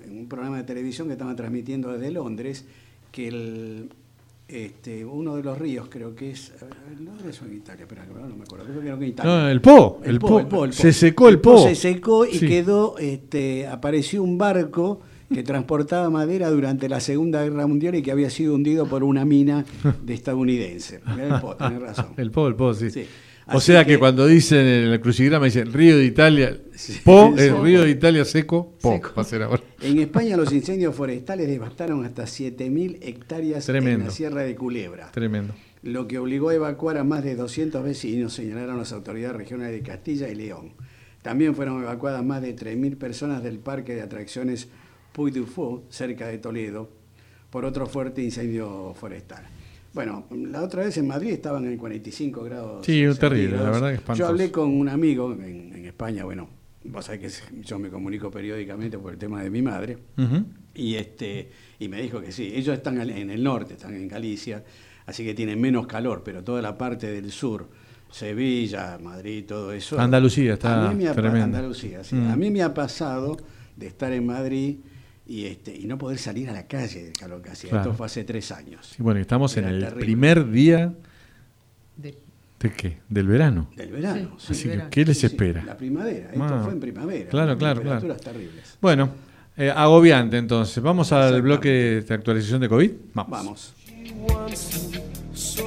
un 0.10 0.28
programa 0.28 0.58
de 0.58 0.64
televisión 0.64 1.08
que 1.08 1.14
estaban 1.14 1.36
transmitiendo 1.36 1.92
desde 1.92 2.12
Londres, 2.12 2.66
que 3.12 3.28
el, 3.28 3.90
este, 4.48 5.04
uno 5.06 5.36
de 5.36 5.44
los 5.44 5.58
ríos, 5.58 5.88
creo 5.90 6.16
que 6.16 6.32
es. 6.32 6.54
Londres 7.04 7.42
o 7.42 7.46
en 7.46 7.56
Italia, 7.56 7.86
pero 7.88 8.02
no 8.06 8.36
me 8.36 8.44
acuerdo. 8.44 8.66
Creo 8.66 8.82
que 8.82 8.90
en 8.90 9.04
Italia. 9.12 9.32
No, 9.32 9.50
el 9.50 9.62
Po. 9.62 10.02
El, 10.04 10.20
po, 10.20 10.40
el 10.40 10.48
Po, 10.48 10.64
el 10.66 10.70
Po. 10.72 10.76
Se 10.76 10.94
secó 10.94 11.30
el 11.30 11.40
Po. 11.40 11.58
Se 11.68 11.76
secó 11.76 12.26
y 12.26 12.38
Sí. 12.38 12.48
quedó. 12.48 12.98
Este, 12.98 13.68
apareció 13.68 14.24
un 14.24 14.38
barco 14.38 15.02
que 15.34 15.44
transportaba 15.44 16.10
madera 16.10 16.50
durante 16.50 16.88
la 16.88 17.00
Segunda 17.02 17.44
Guerra 17.44 17.68
Mundial 17.68 17.96
y 17.96 18.02
que 18.02 18.12
había 18.12 18.30
sido 18.30 18.56
hundido 18.56 18.86
por 18.88 19.04
una 19.04 19.26
mina 19.26 19.66
de 20.06 20.14
estadounidense. 20.14 21.02
El 21.20 21.40
Po, 21.42 21.56
tenés 21.56 21.82
razón. 21.82 22.08
El 22.16 22.32
Po, 22.32 22.48
el 22.48 22.56
Po, 22.56 22.74
sí. 22.74 22.90
Sí. 22.90 23.06
O 23.54 23.60
sea 23.62 23.86
que, 23.86 23.94
que- 23.94 24.00
cuando 24.00 24.26
dicen 24.28 24.60
en 24.66 24.92
el 24.92 25.00
crucigrama, 25.00 25.46
dicen 25.46 25.72
Río 25.74 25.98
de 25.98 26.06
Italia, 26.06 26.58
Po, 27.04 27.34
el 27.36 27.40
eso. 27.40 27.64
Río 27.64 27.82
de 27.84 27.90
Italia 27.90 28.26
seco, 28.26 28.74
Po, 28.82 28.94
Seco. 28.94 29.12
va 29.18 29.22
a 29.22 29.26
ser 29.26 29.44
ahora. 29.44 29.64
En 29.82 30.00
España 30.00 30.36
los 30.38 30.52
incendios 30.52 30.96
forestales 30.96 31.48
devastaron 31.48 32.04
hasta 32.06 32.24
7.000 32.24 32.98
hectáreas 33.02 33.68
en 33.70 34.00
la 34.04 34.10
Sierra 34.12 34.42
de 34.44 34.56
Culebra. 34.56 35.12
Tremendo. 35.12 35.54
lo 35.84 36.08
que 36.08 36.18
obligó 36.20 36.50
a 36.50 36.56
evacuar 36.56 36.98
a 36.98 37.04
más 37.04 37.24
de 37.24 37.36
200 37.36 37.82
vecinos, 37.84 38.34
señalaron 38.34 38.78
las 38.78 38.92
autoridades 38.92 39.38
regionales 39.38 39.74
de 39.74 39.88
Castilla 39.88 40.28
y 40.28 40.36
León. 40.36 40.74
También 41.22 41.56
fueron 41.56 41.82
evacuadas 41.82 42.24
más 42.26 42.42
de 42.42 42.56
3.000 42.56 42.98
personas 42.98 43.44
del 43.44 43.60
parque 43.60 43.96
de 43.96 44.02
atracciones 44.02 44.68
Puy 45.14 45.32
du 45.32 45.46
Fou, 45.46 45.84
cerca 45.90 46.28
de 46.28 46.38
Toledo, 46.40 46.90
por 47.50 47.64
otro 47.66 47.88
fuerte 47.88 48.22
incendio 48.22 48.94
forestal. 49.00 49.44
Bueno, 49.98 50.26
la 50.32 50.62
otra 50.62 50.84
vez 50.86 50.96
en 51.00 51.08
Madrid 51.08 51.32
estaban 51.32 51.66
en 51.66 51.76
45 51.76 52.44
grados. 52.44 52.86
Sí, 52.86 53.04
terrible, 53.20 53.58
la 53.58 53.72
verdad 53.72 53.90
que 53.90 53.96
espantoso. 53.96 54.20
Yo 54.20 54.28
hablé 54.28 54.52
con 54.52 54.70
un 54.70 54.88
amigo 54.90 55.34
en, 55.34 55.74
en 55.76 55.86
España, 55.88 56.24
bueno, 56.24 56.48
vos 56.84 57.04
sabés 57.04 57.20
que 57.42 57.62
yo 57.64 57.80
me 57.80 57.90
comunico 57.90 58.30
periódicamente 58.30 59.00
por 59.00 59.14
el 59.14 59.18
tema 59.18 59.42
de 59.42 59.50
mi 59.50 59.64
madre, 59.64 59.98
y 60.76 60.94
este 60.94 61.50
y 61.80 61.88
me 61.88 62.00
dijo 62.00 62.22
que 62.22 62.32
sí, 62.32 62.52
ellos 62.54 62.76
están 62.78 63.02
en 63.10 63.32
el 63.32 63.44
norte, 63.44 63.74
están 63.74 63.96
en 63.96 64.08
Galicia, 64.08 64.64
así 65.08 65.26
que 65.26 65.34
tienen 65.34 65.60
menos 65.60 65.88
calor, 65.88 66.22
pero 66.24 66.44
toda 66.44 66.62
la 66.62 66.78
parte 66.78 67.12
del 67.12 67.32
sur, 67.32 67.68
Sevilla, 68.12 69.00
Madrid, 69.02 69.46
todo 69.48 69.72
eso. 69.74 70.00
Andalucía 70.00 70.54
está 70.54 70.90
a 70.90 70.92
mí 70.92 71.04
me 71.04 71.10
ha, 71.10 71.14
pa- 71.16 71.22
tremendo. 71.22 71.46
Andalucía, 71.58 72.04
sí. 72.04 72.16
Mm. 72.16 72.32
A 72.32 72.36
mí 72.36 72.52
me 72.52 72.62
ha 72.62 72.74
pasado 72.74 73.38
de 73.76 73.88
estar 73.88 74.12
en 74.14 74.26
Madrid 74.26 74.78
y 75.28 75.46
este 75.46 75.76
y 75.76 75.86
no 75.86 75.98
poder 75.98 76.18
salir 76.18 76.50
a 76.50 76.54
la 76.54 76.68
calle 76.68 77.04
del 77.04 77.14
calor 77.14 77.42
que 77.42 77.50
hacía. 77.52 77.70
Claro. 77.70 77.84
Esto 77.86 77.98
fue 77.98 78.06
hace 78.06 78.24
tres 78.24 78.52
años. 78.52 78.94
Sí, 78.96 79.04
bueno, 79.04 79.20
estamos 79.20 79.56
en 79.58 79.66
el 79.66 79.80
terrible. 79.82 80.06
primer 80.06 80.50
día 80.50 80.94
De- 81.98 82.18
de 82.60 82.72
qué? 82.74 82.98
Del 83.10 83.28
verano. 83.28 83.70
Del 83.76 83.92
verano. 83.92 84.36
Sí, 84.40 84.46
sí. 84.48 84.52
Así 84.54 84.64
que, 84.64 84.70
verano. 84.70 84.90
¿qué 84.90 85.06
les 85.06 85.18
Sí, 85.18 85.22
sí, 85.22 85.26
espera? 85.28 85.64
La 85.64 85.78
primavera, 85.78 86.30
esto 86.32 86.44
Ah. 86.44 86.62
fue 86.64 86.74
en 86.74 86.80
primavera. 86.80 87.30
Claro, 87.30 87.58
claro, 87.58 87.82
claro. 87.82 88.16
Terribles. 88.16 88.78
Bueno, 88.82 89.10
eh, 89.58 89.70
agobiante 89.70 90.38
entonces. 90.38 90.82
Vamos 90.82 91.12
al 91.12 91.42
bloque 91.42 92.04
de 92.08 92.14
actualización 92.14 92.62
de 92.62 92.70
COVID. 92.70 92.92
Vamos. 93.14 93.32
Vamos. 93.32 93.74
She 95.36 95.64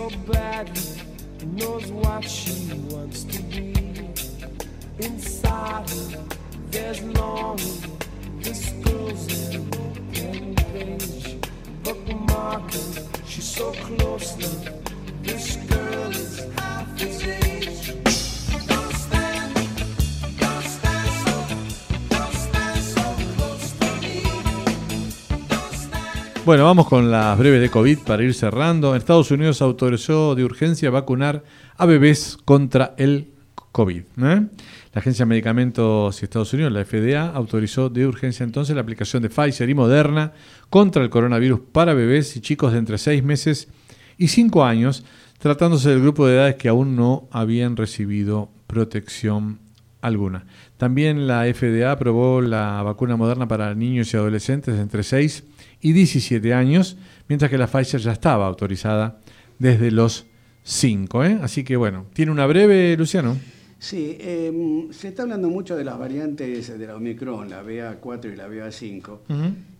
Bueno, 26.51 26.64
vamos 26.64 26.88
con 26.88 27.12
las 27.12 27.38
breves 27.38 27.61
de 27.61 27.70
COVID 27.70 27.99
para 28.01 28.24
ir 28.24 28.34
cerrando. 28.34 28.97
Estados 28.97 29.30
Unidos 29.30 29.62
autorizó 29.62 30.34
de 30.34 30.43
urgencia 30.43 30.91
vacunar 30.91 31.45
a 31.76 31.86
bebés 31.86 32.38
contra 32.45 32.93
el 32.97 33.28
COVID. 33.70 34.03
¿eh? 34.20 34.47
La 34.93 34.99
Agencia 35.01 35.24
de 35.24 35.28
Medicamentos 35.28 36.20
de 36.20 36.24
Estados 36.24 36.53
Unidos, 36.53 36.72
la 36.72 36.84
FDA, 36.84 37.30
autorizó 37.30 37.88
de 37.91 38.09
urgencia 38.09 38.43
entonces 38.43 38.74
la 38.74 38.82
aplicación 38.82 39.22
de 39.22 39.30
Pfizer 39.30 39.70
y 39.70 39.74
Moderna 39.74 40.32
contra 40.68 41.05
el 41.05 41.11
coronavirus 41.11 41.61
para 41.70 41.95
bebés 41.95 42.36
y 42.36 42.41
chicos 42.41 42.72
de 42.72 42.78
entre 42.80 42.99
6 42.99 43.22
meses 43.22 43.68
y 44.18 44.26
5 44.26 44.64
años, 44.64 45.05
tratándose 45.38 45.91
del 45.91 46.01
grupo 46.01 46.26
de 46.26 46.34
edades 46.34 46.57
que 46.57 46.68
aún 46.68 46.97
no 46.97 47.28
habían 47.30 47.76
recibido 47.76 48.51
protección 48.66 49.61
alguna. 50.01 50.47
También 50.76 51.28
la 51.28 51.45
FDA 51.45 51.93
aprobó 51.93 52.41
la 52.41 52.82
vacuna 52.82 53.16
moderna 53.16 53.47
para 53.47 53.72
niños 53.76 54.12
y 54.12 54.16
adolescentes 54.16 54.74
de 54.74 54.80
entre 54.80 55.05
6 55.05 55.45
y 55.82 55.93
17 55.93 56.53
años, 56.53 56.97
mientras 57.28 57.49
que 57.49 57.59
la 57.59 57.68
Pfizer 57.68 58.01
ya 58.01 58.11
estaba 58.11 58.49
autorizada 58.49 59.20
desde 59.61 59.93
los 59.93 60.26
5. 60.64 61.24
¿eh? 61.24 61.38
Así 61.43 61.62
que 61.62 61.76
bueno, 61.76 62.07
tiene 62.12 62.32
una 62.32 62.47
breve, 62.47 62.97
Luciano. 62.97 63.36
Sí, 63.81 64.18
eh, 64.20 64.89
se 64.91 65.09
está 65.09 65.22
hablando 65.22 65.49
mucho 65.49 65.74
de 65.74 65.85
las 65.85 65.99
variantes 65.99 66.78
de 66.78 66.87
la 66.87 66.97
Omicron, 66.97 67.49
la 67.49 67.64
BA4 67.64 68.31
y 68.31 68.37
la 68.37 68.47
BA5, 68.47 69.18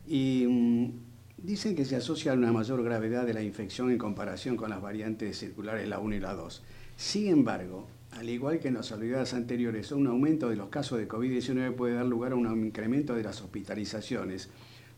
y 0.09 0.47
mm, 0.49 0.91
dicen 1.37 1.77
que 1.77 1.85
se 1.85 1.97
asocia 1.97 2.33
a 2.33 2.35
una 2.35 2.51
mayor 2.51 2.83
gravedad 2.83 3.27
de 3.27 3.35
la 3.35 3.43
infección 3.43 3.91
en 3.91 3.99
comparación 3.99 4.57
con 4.57 4.71
las 4.71 4.81
variantes 4.81 5.39
circulares, 5.39 5.87
la 5.87 5.99
1 5.99 6.15
y 6.17 6.21
la 6.21 6.33
2. 6.33 6.63
Sin 6.97 7.29
embargo, 7.29 7.89
al 8.13 8.31
igual 8.31 8.59
que 8.59 8.69
en 8.69 8.75
las 8.75 8.91
oleadas 8.91 9.35
anteriores, 9.35 9.93
un 9.93 10.07
aumento 10.07 10.49
de 10.49 10.57
los 10.57 10.71
casos 10.71 10.99
de 10.99 11.07
COVID-19 11.07 11.75
puede 11.75 11.95
dar 11.95 12.07
lugar 12.07 12.33
a 12.33 12.37
un 12.37 12.65
incremento 12.65 13.15
de 13.15 13.23
las 13.23 13.43
hospitalizaciones, 13.43 14.49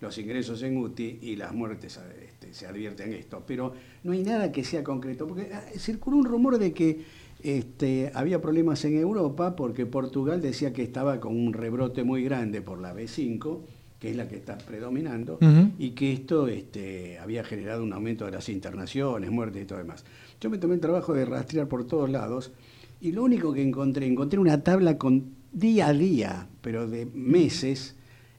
los 0.01 0.17
ingresos 0.19 0.63
en 0.63 0.77
UTI 0.77 1.19
y 1.23 1.37
las 1.37 1.53
muertes, 1.53 1.99
este, 2.23 2.55
se 2.55 2.67
advierten 2.67 3.13
esto. 3.13 3.43
Pero 3.47 3.75
no 4.05 4.13
hay 4.13 4.23
nada 4.23 4.53
que 4.53 4.63
sea 4.63 4.85
concreto, 4.85 5.27
porque 5.27 5.51
ah, 5.53 5.63
circuló 5.77 6.19
un 6.19 6.25
rumor 6.25 6.59
de 6.59 6.73
que 6.73 7.05
este, 7.43 8.11
había 8.15 8.41
problemas 8.41 8.85
en 8.85 8.97
Europa 8.97 9.57
porque 9.57 9.87
Portugal 9.87 10.41
decía 10.41 10.73
que 10.73 10.83
estaba 10.83 11.21
con 11.21 11.37
un 11.37 11.53
rebrote 11.53 12.05
muy 12.05 12.23
grande 12.23 12.63
por 12.63 12.81
la 12.81 12.95
B5, 12.95 13.61
que 13.99 14.11
es 14.11 14.17
la 14.17 14.29
que 14.29 14.37
está 14.37 14.59
predominando, 14.59 15.39
y 15.79 15.91
que 15.91 16.13
esto 16.13 16.49
este, 16.49 17.19
había 17.19 17.45
generado 17.45 17.85
un 17.85 17.93
aumento 17.93 18.25
de 18.25 18.33
las 18.33 18.49
internaciones, 18.49 19.31
muertes 19.31 19.63
y 19.63 19.67
todo 19.67 19.79
demás. 19.79 20.05
Yo 20.41 20.51
me 20.51 20.59
tomé 20.59 20.75
el 20.75 20.81
trabajo 20.81 21.15
de 21.15 21.25
rastrear 21.25 21.69
por 21.69 21.87
todos 21.87 22.11
lados 22.11 22.53
y 23.01 23.13
lo 23.13 23.23
único 23.23 23.53
que 23.53 23.63
encontré, 23.63 24.07
encontré 24.07 24.39
una 24.39 24.63
tabla 24.63 24.99
con 24.99 25.35
día 25.53 25.89
a 25.89 25.93
día, 25.93 26.49
pero 26.61 26.89
de 26.89 27.07
meses, 27.07 27.97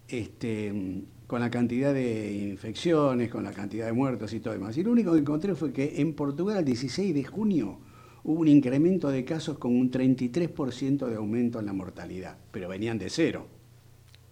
este, 0.08 1.04
con 1.28 1.40
la 1.40 1.50
cantidad 1.50 1.94
de 1.94 2.34
infecciones, 2.50 3.30
con 3.30 3.44
la 3.44 3.52
cantidad 3.52 3.86
de 3.86 3.94
muertos 3.94 4.34
y 4.34 4.40
todo 4.40 4.54
demás. 4.54 4.78
Y 4.78 4.84
lo 4.84 4.92
único 4.92 5.14
que 5.14 5.20
encontré 5.20 5.56
fue 5.56 5.72
que 5.72 6.02
en 6.02 6.14
Portugal 6.14 6.58
el 6.58 6.66
16 6.66 7.14
de 7.14 7.24
junio 7.24 7.80
hubo 8.24 8.40
un 8.42 8.48
incremento 8.48 9.10
de 9.10 9.26
casos 9.26 9.58
con 9.58 9.76
un 9.76 9.92
33% 9.92 11.08
de 11.08 11.16
aumento 11.16 11.60
en 11.60 11.66
la 11.66 11.74
mortalidad, 11.74 12.38
pero 12.52 12.70
venían 12.70 12.98
de 12.98 13.10
cero. 13.10 13.48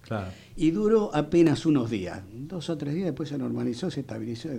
Claro. 0.01 0.31
Y 0.55 0.71
duró 0.71 1.13
apenas 1.13 1.65
unos 1.65 1.89
días, 1.89 2.21
dos 2.33 2.69
o 2.69 2.77
tres 2.77 2.93
días, 2.93 3.05
después 3.07 3.29
se 3.29 3.37
normalizó, 3.37 3.91
se 3.91 4.01
estabilizó. 4.01 4.49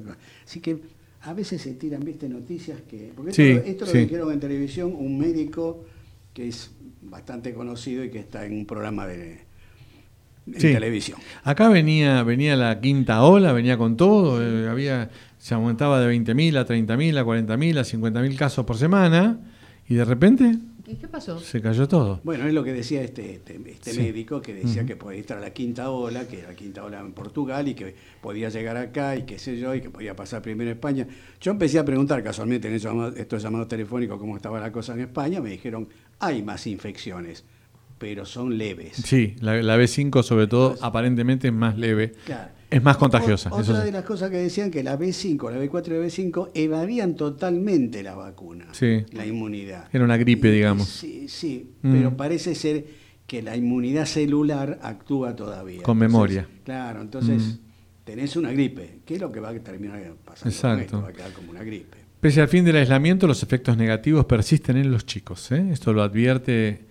Así 0.45 0.61
que 0.61 0.78
a 1.22 1.33
veces 1.35 1.62
se 1.62 1.74
tiran, 1.74 2.01
viste, 2.05 2.28
noticias 2.28 2.80
que... 2.83 3.12
Porque 3.14 3.30
esto, 3.30 3.43
Sí, 3.43 3.70
esto 3.70 3.87
sí. 3.87 3.95
lo 3.95 4.01
dijeron 4.01 4.33
en 4.33 4.41
televisión 4.41 4.95
un 4.97 5.18
médico 5.18 5.85
que 6.33 6.49
es 6.49 6.70
bastante 7.03 7.53
conocido 7.55 8.05
y 8.05 8.11
que 8.11 8.18
está 8.18 8.47
en 8.47 8.55
un 8.55 8.66
programa 8.66 9.07
de, 9.07 9.41
Sí. 10.57 10.72
televisión. 10.72 11.18
Acá 11.45 11.68
venía, 11.68 12.22
venía 12.24 12.57
la 12.57 12.80
quinta 12.80 13.22
ola, 13.22 13.53
venía 13.53 13.76
con 13.78 13.97
todo, 13.97 14.43
eh, 14.43 14.68
había, 14.68 15.09
se 15.43 15.55
aumentaba 15.55 16.01
de 16.01 16.07
20.000 16.16 16.57
a 16.57 16.64
30.000, 16.64 17.18
a 17.18 17.24
40.000, 17.24 17.78
a 17.78 17.82
50.000 17.84 18.36
casos 18.36 18.64
por 18.64 18.76
semana, 18.76 19.40
y 19.88 19.95
de 19.97 20.05
repente, 20.05 20.57
¿Y 20.86 20.95
qué 20.97 21.09
pasó? 21.09 21.38
Se 21.40 21.61
cayó 21.61 21.88
todo. 21.88 22.20
Bueno, 22.22 22.47
es 22.47 22.53
lo 22.55 22.62
que 22.62 22.72
decía 22.72 23.03
este, 23.03 23.34
este, 23.36 23.61
este 23.66 23.93
Sí. 23.93 24.01
médico, 24.01 24.40
que 24.43 24.53
decía 24.55 24.84
que 24.86 24.95
podía 24.95 25.20
estar 25.20 25.38
a 25.38 25.40
la 25.40 25.51
quinta 25.51 25.90
ola, 25.90 26.28
que 26.28 26.40
era 26.40 26.49
la 26.49 26.55
quinta 26.55 26.84
ola 26.84 27.01
en 27.01 27.12
Portugal, 27.12 27.66
y 27.66 27.74
que 27.74 27.95
podía 28.20 28.51
llegar 28.51 28.76
acá, 28.76 29.16
y 29.16 29.22
qué 29.22 29.38
sé 29.38 29.59
yo, 29.59 29.74
y 29.74 29.80
que 29.80 29.90
podía 29.90 30.14
pasar 30.14 30.43
primero 30.43 30.70
en 30.70 30.76
España. 30.76 31.07
Yo 31.40 31.51
empecé 31.53 31.78
a 31.80 31.84
preguntar 31.84 32.22
casualmente 32.22 32.68
en 32.68 32.74
esos 32.74 32.93
llamados- 32.93 33.16
estos 33.16 33.43
llamados 33.43 33.66
telefónicos 33.68 34.18
cómo 34.18 34.36
estaba 34.36 34.61
la 34.61 34.70
cosa 34.70 34.93
en 34.95 35.01
España, 35.01 35.40
me 35.40 35.51
dijeron, 35.51 35.88
hay 36.20 36.43
más 36.43 36.66
infecciones, 36.68 37.45
pero 38.03 38.26
son 38.26 38.59
leves. 38.59 38.96
Sí, 38.96 39.36
la, 39.38 39.62
la 39.62 39.78
B5 39.78 40.24
sobre 40.24 40.48
todo 40.48 40.74
aparentemente 40.80 41.46
es 41.46 41.55
más 41.55 41.78
leve. 41.78 42.14
Claro. 42.26 42.50
Es 42.68 42.82
más 42.82 42.96
contagiosa. 42.96 43.48
O- 43.53 43.61
eso 43.61 43.70
otra 43.70 43.82
sí. 43.84 43.86
de 43.86 43.92
las 43.92 44.03
cosas 44.05 44.28
que 44.28 44.38
decían 44.38 44.72
que 44.72 44.82
la 44.82 44.98
B5, 44.98 45.53
la 45.53 45.59
B4 45.62 45.86
y 45.86 45.90
la 45.90 45.96
B5 46.07 46.50
evadían 46.55 47.14
totalmente 47.14 48.03
la 48.03 48.16
vacuna, 48.16 48.66
Sí. 48.72 49.05
la 49.12 49.24
inmunidad. 49.24 49.84
Era 49.92 50.03
una 50.03 50.16
gripe, 50.16 50.48
Y- 50.48 50.53
digamos. 50.53 50.88
Sí, 50.88 51.28
sí, 51.28 51.70
Mm. 51.82 51.92
pero 51.92 52.16
parece 52.16 52.57
ser 52.57 52.84
que 53.24 53.40
la 53.40 53.57
inmunidad 53.57 54.07
celular 54.07 54.80
actúa 54.82 55.36
todavía. 55.36 55.82
Con 55.84 55.98
Entonces, 55.98 56.12
memoria. 56.12 56.48
Claro, 56.64 57.03
entonces 57.03 57.40
Mm. 57.40 57.59
tenés 58.03 58.34
una 58.34 58.50
gripe, 58.50 58.98
que 59.07 59.14
es 59.14 59.20
lo 59.20 59.30
que 59.30 59.38
va 59.38 59.50
a 59.50 59.55
terminar 59.61 60.03
pasando. 60.24 60.50
Exacto. 60.53 60.82
esto, 60.82 61.03
va 61.03 61.09
a 61.11 61.12
quedar 61.12 61.32
como 61.32 61.53
una 61.53 61.62
gripe. 61.62 61.98
Pese 62.20 62.40
al 62.40 62.48
fin 62.48 62.64
del 62.64 62.76
aislamiento, 62.76 63.28
los 63.28 63.44
efectos 63.44 63.76
negativos 63.76 64.24
persisten 64.24 64.76
en 64.76 64.90
los 64.90 65.07
chicos. 65.07 65.53
¿eh? 65.53 65.68
Esto 65.70 65.92
lo 65.92 66.03
advierte 66.03 66.90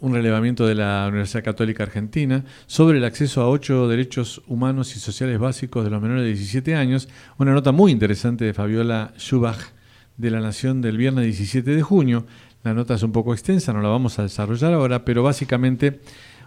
un 0.00 0.14
relevamiento 0.14 0.66
de 0.66 0.74
la 0.74 1.06
Universidad 1.08 1.44
Católica 1.44 1.82
Argentina 1.82 2.44
sobre 2.66 2.98
el 2.98 3.04
acceso 3.04 3.42
a 3.42 3.48
ocho 3.48 3.88
derechos 3.88 4.42
humanos 4.46 4.96
y 4.96 5.00
sociales 5.00 5.38
básicos 5.38 5.84
de 5.84 5.90
los 5.90 6.00
menores 6.00 6.24
de 6.24 6.30
17 6.30 6.74
años. 6.74 7.08
Una 7.38 7.52
nota 7.52 7.72
muy 7.72 7.92
interesante 7.92 8.44
de 8.44 8.54
Fabiola 8.54 9.12
Schubach 9.18 9.72
de 10.16 10.30
La 10.30 10.40
Nación 10.40 10.80
del 10.80 10.96
viernes 10.96 11.24
17 11.24 11.74
de 11.74 11.82
junio. 11.82 12.26
La 12.62 12.74
nota 12.74 12.94
es 12.94 13.02
un 13.02 13.12
poco 13.12 13.32
extensa, 13.32 13.72
no 13.72 13.82
la 13.82 13.88
vamos 13.88 14.18
a 14.18 14.22
desarrollar 14.22 14.72
ahora, 14.72 15.04
pero 15.04 15.22
básicamente 15.22 16.00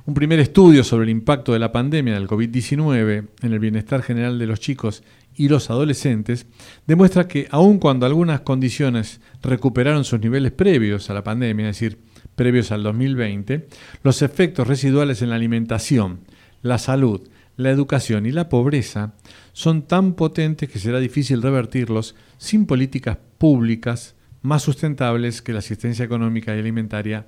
un 0.06 0.14
primer 0.14 0.40
estudio 0.40 0.84
sobre 0.84 1.06
el 1.06 1.10
impacto 1.10 1.54
de 1.54 1.60
la 1.60 1.72
pandemia 1.72 2.16
del 2.16 2.28
COVID-19 2.28 3.28
en 3.42 3.54
el 3.54 3.60
bienestar 3.60 4.02
general 4.02 4.38
de 4.38 4.48
los 4.48 4.60
chicos 4.60 5.02
y 5.36 5.48
los 5.48 5.70
adolescentes 5.70 6.46
demuestra 6.86 7.28
que 7.28 7.48
aun 7.52 7.80
cuando 7.80 8.06
algunas 8.06 8.42
condiciones 8.42 9.22
recuperaron 9.42 10.04
sus 10.04 10.20
niveles 10.20 10.52
previos 10.52 11.10
a 11.10 11.14
la 11.14 11.24
pandemia, 11.24 11.70
es 11.70 11.80
decir, 11.80 12.00
previos 12.36 12.72
al 12.72 12.84
2020, 12.84 13.68
los 14.04 14.22
efectos 14.22 14.68
residuales 14.68 15.22
en 15.22 15.30
la 15.30 15.36
alimentación, 15.36 16.20
la 16.62 16.78
salud, 16.78 17.22
la 17.56 17.70
educación 17.70 18.26
y 18.26 18.32
la 18.32 18.50
pobreza 18.50 19.14
son 19.52 19.84
tan 19.84 20.14
potentes 20.14 20.68
que 20.70 20.80
será 20.80 21.00
difícil 21.00 21.40
revertirlos 21.42 22.16
sin 22.38 22.66
políticas 22.66 23.18
públicas 23.38 24.16
más 24.42 24.64
sustentables 24.64 25.42
que 25.42 25.52
la 25.54 25.60
asistencia 25.60 26.04
económica 26.06 26.56
y 26.56 26.60
alimentaria 26.60 27.26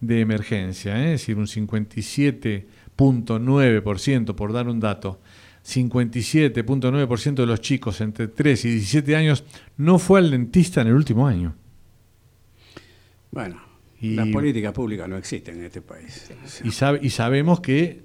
de 0.00 0.20
emergencia, 0.20 0.98
¿eh? 0.98 1.14
es 1.14 1.20
decir, 1.20 1.38
un 1.38 1.46
57.9%, 1.46 4.34
por 4.34 4.52
dar 4.52 4.68
un 4.68 4.80
dato, 4.80 5.20
57.9% 5.64 7.34
de 7.34 7.46
los 7.46 7.60
chicos 7.60 8.00
entre 8.00 8.26
3 8.26 8.64
y 8.64 8.70
17 8.70 9.14
años 9.14 9.44
no 9.76 10.00
fue 10.00 10.18
al 10.18 10.32
dentista 10.32 10.80
en 10.80 10.88
el 10.88 10.94
último 10.94 11.28
año. 11.28 11.54
Bueno, 13.30 13.61
Y- 14.02 14.14
las 14.16 14.28
políticas 14.28 14.72
públicas 14.72 15.08
no 15.08 15.16
existen 15.16 15.58
en 15.60 15.64
este 15.66 15.80
país. 15.80 16.30
Y, 16.64 16.70
sabe- 16.72 16.98
y 17.02 17.10
sabemos 17.10 17.60
que, 17.60 18.02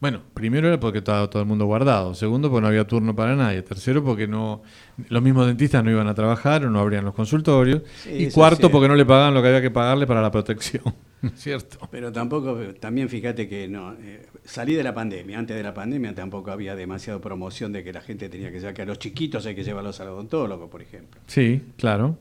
bueno, 0.00 0.22
primero 0.32 0.68
era 0.68 0.78
porque 0.80 0.98
estaba 0.98 1.28
todo 1.28 1.42
el 1.42 1.48
mundo 1.48 1.66
guardado, 1.66 2.14
segundo 2.14 2.48
porque 2.50 2.62
no 2.62 2.68
había 2.68 2.86
turno 2.86 3.14
para 3.16 3.34
nadie, 3.36 3.60
tercero 3.62 4.02
porque 4.04 4.26
no 4.28 4.62
los 5.08 5.22
mismos 5.22 5.46
dentistas 5.46 5.82
no 5.84 5.90
iban 5.90 6.06
a 6.08 6.14
trabajar 6.14 6.64
o 6.64 6.70
no 6.70 6.78
abrían 6.80 7.04
los 7.04 7.14
consultorios, 7.14 7.82
Sí, 8.02 8.10
y 8.14 8.30
cuarto 8.30 8.70
porque 8.70 8.88
no 8.88 8.94
le 8.94 9.04
pagaban 9.04 9.34
lo 9.34 9.42
que 9.42 9.48
había 9.48 9.60
que 9.60 9.70
pagarle 9.70 10.06
para 10.06 10.22
la 10.22 10.30
protección, 10.30 10.84
¿cierto? 11.34 11.86
Pero 11.90 12.10
tampoco, 12.12 12.56
también 12.78 13.08
fíjate 13.08 13.48
que 13.48 13.66
no, 13.68 13.92
eh, 13.94 14.26
salí 14.44 14.74
de 14.74 14.82
la 14.84 14.94
pandemia, 14.94 15.38
antes 15.38 15.56
de 15.56 15.62
la 15.62 15.74
pandemia 15.74 16.14
tampoco 16.14 16.50
había 16.50 16.74
demasiada 16.76 17.20
promoción 17.20 17.72
de 17.72 17.82
que 17.84 17.92
la 17.92 18.00
gente 18.00 18.28
tenía 18.28 18.50
que 18.52 18.58
llevar, 18.60 18.72
que 18.74 18.82
a 18.82 18.86
los 18.86 18.98
chiquitos 18.98 19.44
hay 19.46 19.54
que 19.54 19.64
llevarlos 19.64 20.00
al 20.00 20.08
odontólogo, 20.08 20.70
por 20.70 20.80
ejemplo. 20.80 21.20
Sí, 21.26 21.60
claro. 21.76 22.16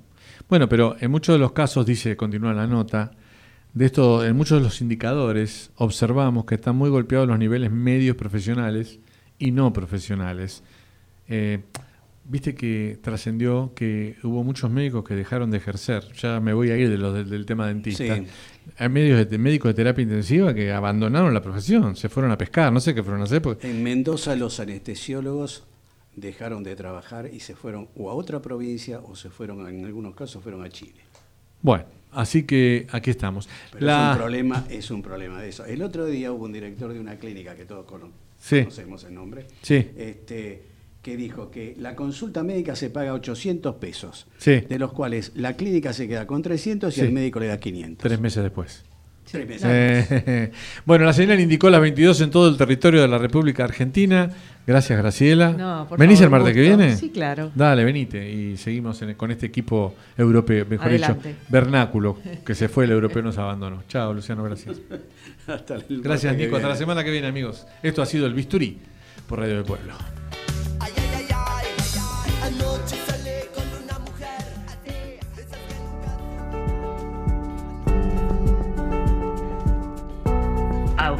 Bueno, 0.50 0.68
pero 0.68 0.96
en 1.00 1.12
muchos 1.12 1.36
de 1.36 1.40
los 1.40 1.52
casos, 1.52 1.86
dice, 1.86 2.16
continúa 2.18 2.54
la 2.54 2.66
nota, 2.68 3.12
de 3.74 3.86
esto, 3.86 4.26
en 4.26 4.36
muchos 4.36 4.60
de 4.60 4.64
los 4.64 4.82
indicadores 4.82 5.72
observamos 5.76 6.46
que 6.46 6.56
están 6.56 6.76
muy 6.76 6.90
golpeados 6.90 7.28
los 7.28 7.38
niveles 7.40 7.72
medios 7.72 8.16
profesionales 8.16 9.00
y 9.38 9.52
no 9.52 9.72
profesionales. 9.74 10.64
Eh, 11.28 11.60
Viste 12.32 12.54
que 12.54 13.00
trascendió 13.02 13.72
que 13.76 14.16
hubo 14.22 14.44
muchos 14.44 14.70
médicos 14.70 15.04
que 15.04 15.16
dejaron 15.16 15.50
de 15.50 15.58
ejercer. 15.58 16.04
Ya 16.14 16.40
me 16.40 16.54
voy 16.54 16.70
a 16.70 16.78
ir 16.78 16.88
de 16.88 17.00
los 17.00 17.12
del, 17.12 17.28
del 17.28 17.44
tema 17.44 17.66
dentista. 17.66 18.04
Sí. 18.18 18.28
Hay 18.78 18.88
medios 18.88 19.28
de, 19.28 19.38
médicos 19.40 19.70
de 19.70 19.74
terapia 19.74 20.04
intensiva 20.04 20.54
que 20.54 20.72
abandonaron 20.72 21.34
la 21.34 21.42
profesión, 21.42 21.96
se 21.96 22.08
fueron 22.08 22.32
a 22.32 22.38
pescar, 22.38 22.72
no 22.72 22.80
sé 22.82 22.94
qué 22.94 23.02
fueron 23.02 23.22
a 23.22 23.24
hacer. 23.24 23.42
porque- 23.42 23.68
En 23.68 23.82
Mendoza 23.82 24.36
los 24.36 24.60
anestesiólogos 24.60 25.64
dejaron 26.16 26.62
de 26.62 26.76
trabajar 26.76 27.32
y 27.34 27.40
se 27.40 27.56
fueron 27.56 27.88
o 27.96 28.12
a 28.12 28.14
otra 28.14 28.40
provincia 28.44 29.00
o 29.00 29.16
se 29.16 29.32
fueron, 29.32 29.68
en 29.68 29.84
algunos 29.86 30.14
casos, 30.14 30.44
fueron 30.44 30.64
a 30.64 30.70
Chile. 30.70 31.02
Bueno, 31.62 31.86
así 32.12 32.44
que 32.44 32.88
aquí 32.92 33.10
estamos. 33.10 33.50
Pero 33.72 33.86
La- 33.86 34.08
es 34.08 34.12
un 34.14 34.18
problema, 34.18 34.66
es 34.70 34.92
un 34.92 35.02
problema 35.02 35.42
de 35.42 35.50
eso. 35.50 35.66
El 35.66 35.82
otro 35.82 36.06
día 36.06 36.32
hubo 36.32 36.46
un 36.46 36.54
director 36.54 36.94
de 36.94 37.00
una 37.00 37.16
clínica 37.16 37.56
que 37.56 37.66
todos 37.66 37.86
cono- 37.86 38.12
Sí. 38.40 38.60
conocemos 38.62 39.04
el 39.04 39.14
nombre, 39.14 39.46
Sí. 39.62 39.88
este, 39.98 40.64
que 41.02 41.16
dijo 41.18 41.50
que 41.52 41.76
la 41.80 41.96
consulta 41.96 42.44
médica 42.44 42.76
se 42.76 42.90
paga 42.90 43.14
800 43.14 43.76
pesos, 43.76 44.28
Sí. 44.38 44.62
de 44.62 44.80
los 44.80 44.92
cuales 44.94 45.32
la 45.36 45.56
clínica 45.56 45.94
se 45.94 46.08
queda 46.08 46.28
con 46.28 46.42
300 46.42 46.96
y 46.98 47.02
Sí. 47.02 47.06
el 47.06 47.12
médico 47.14 47.40
le 47.40 47.48
da 47.48 47.58
500. 47.60 48.04
Tres 48.04 48.20
meses 48.20 48.44
después. 48.44 48.84
Eh, 49.34 50.52
bueno, 50.86 51.06
la 51.06 51.14
señal 51.14 51.40
indicó 51.40 51.70
las 51.70 51.82
22 51.82 52.22
en 52.22 52.32
todo 52.32 52.48
el 52.50 52.58
territorio 52.58 53.02
de 53.02 53.08
la 53.08 53.18
República 53.18 53.64
Argentina. 53.64 54.30
Gracias, 54.66 54.98
Graciela. 55.00 55.52
No, 55.52 55.86
por 55.90 55.98
¿Venís 56.00 56.20
favor, 56.20 56.26
el 56.26 56.32
martes 56.44 56.54
que 56.56 56.62
viene? 56.62 56.96
Sí, 56.96 57.10
claro. 57.10 57.52
Dale, 57.56 57.84
venite. 57.84 58.30
Y 58.32 58.58
seguimos 58.58 59.02
en- 59.02 59.16
con 59.16 59.32
este 59.32 59.46
equipo 59.48 59.96
europeo, 60.18 60.66
mejor 60.70 60.88
Adelante. 60.88 61.30
dicho, 61.30 61.42
vernáculo, 61.50 62.18
que 62.46 62.54
se 62.56 62.70
fue, 62.70 62.86
el 62.86 62.92
europeo 62.94 63.22
nos 63.24 63.38
abandonó. 63.38 63.84
Chao, 63.88 64.14
Luciano, 64.14 64.44
gracias. 64.44 64.78
Hasta 65.48 65.76
el 65.76 66.02
Gracias, 66.02 66.36
Nico. 66.36 66.56
Hasta 66.58 66.68
la 66.70 66.76
semana 66.76 67.04
que 67.04 67.10
viene, 67.12 67.28
amigos. 67.28 67.66
Esto 67.82 68.02
ha 68.02 68.06
sido 68.06 68.26
el 68.28 68.34
Bisturí 68.34 68.78
por 69.28 69.40
Radio 69.40 69.56
del 69.56 69.64
Pueblo. 69.66 69.94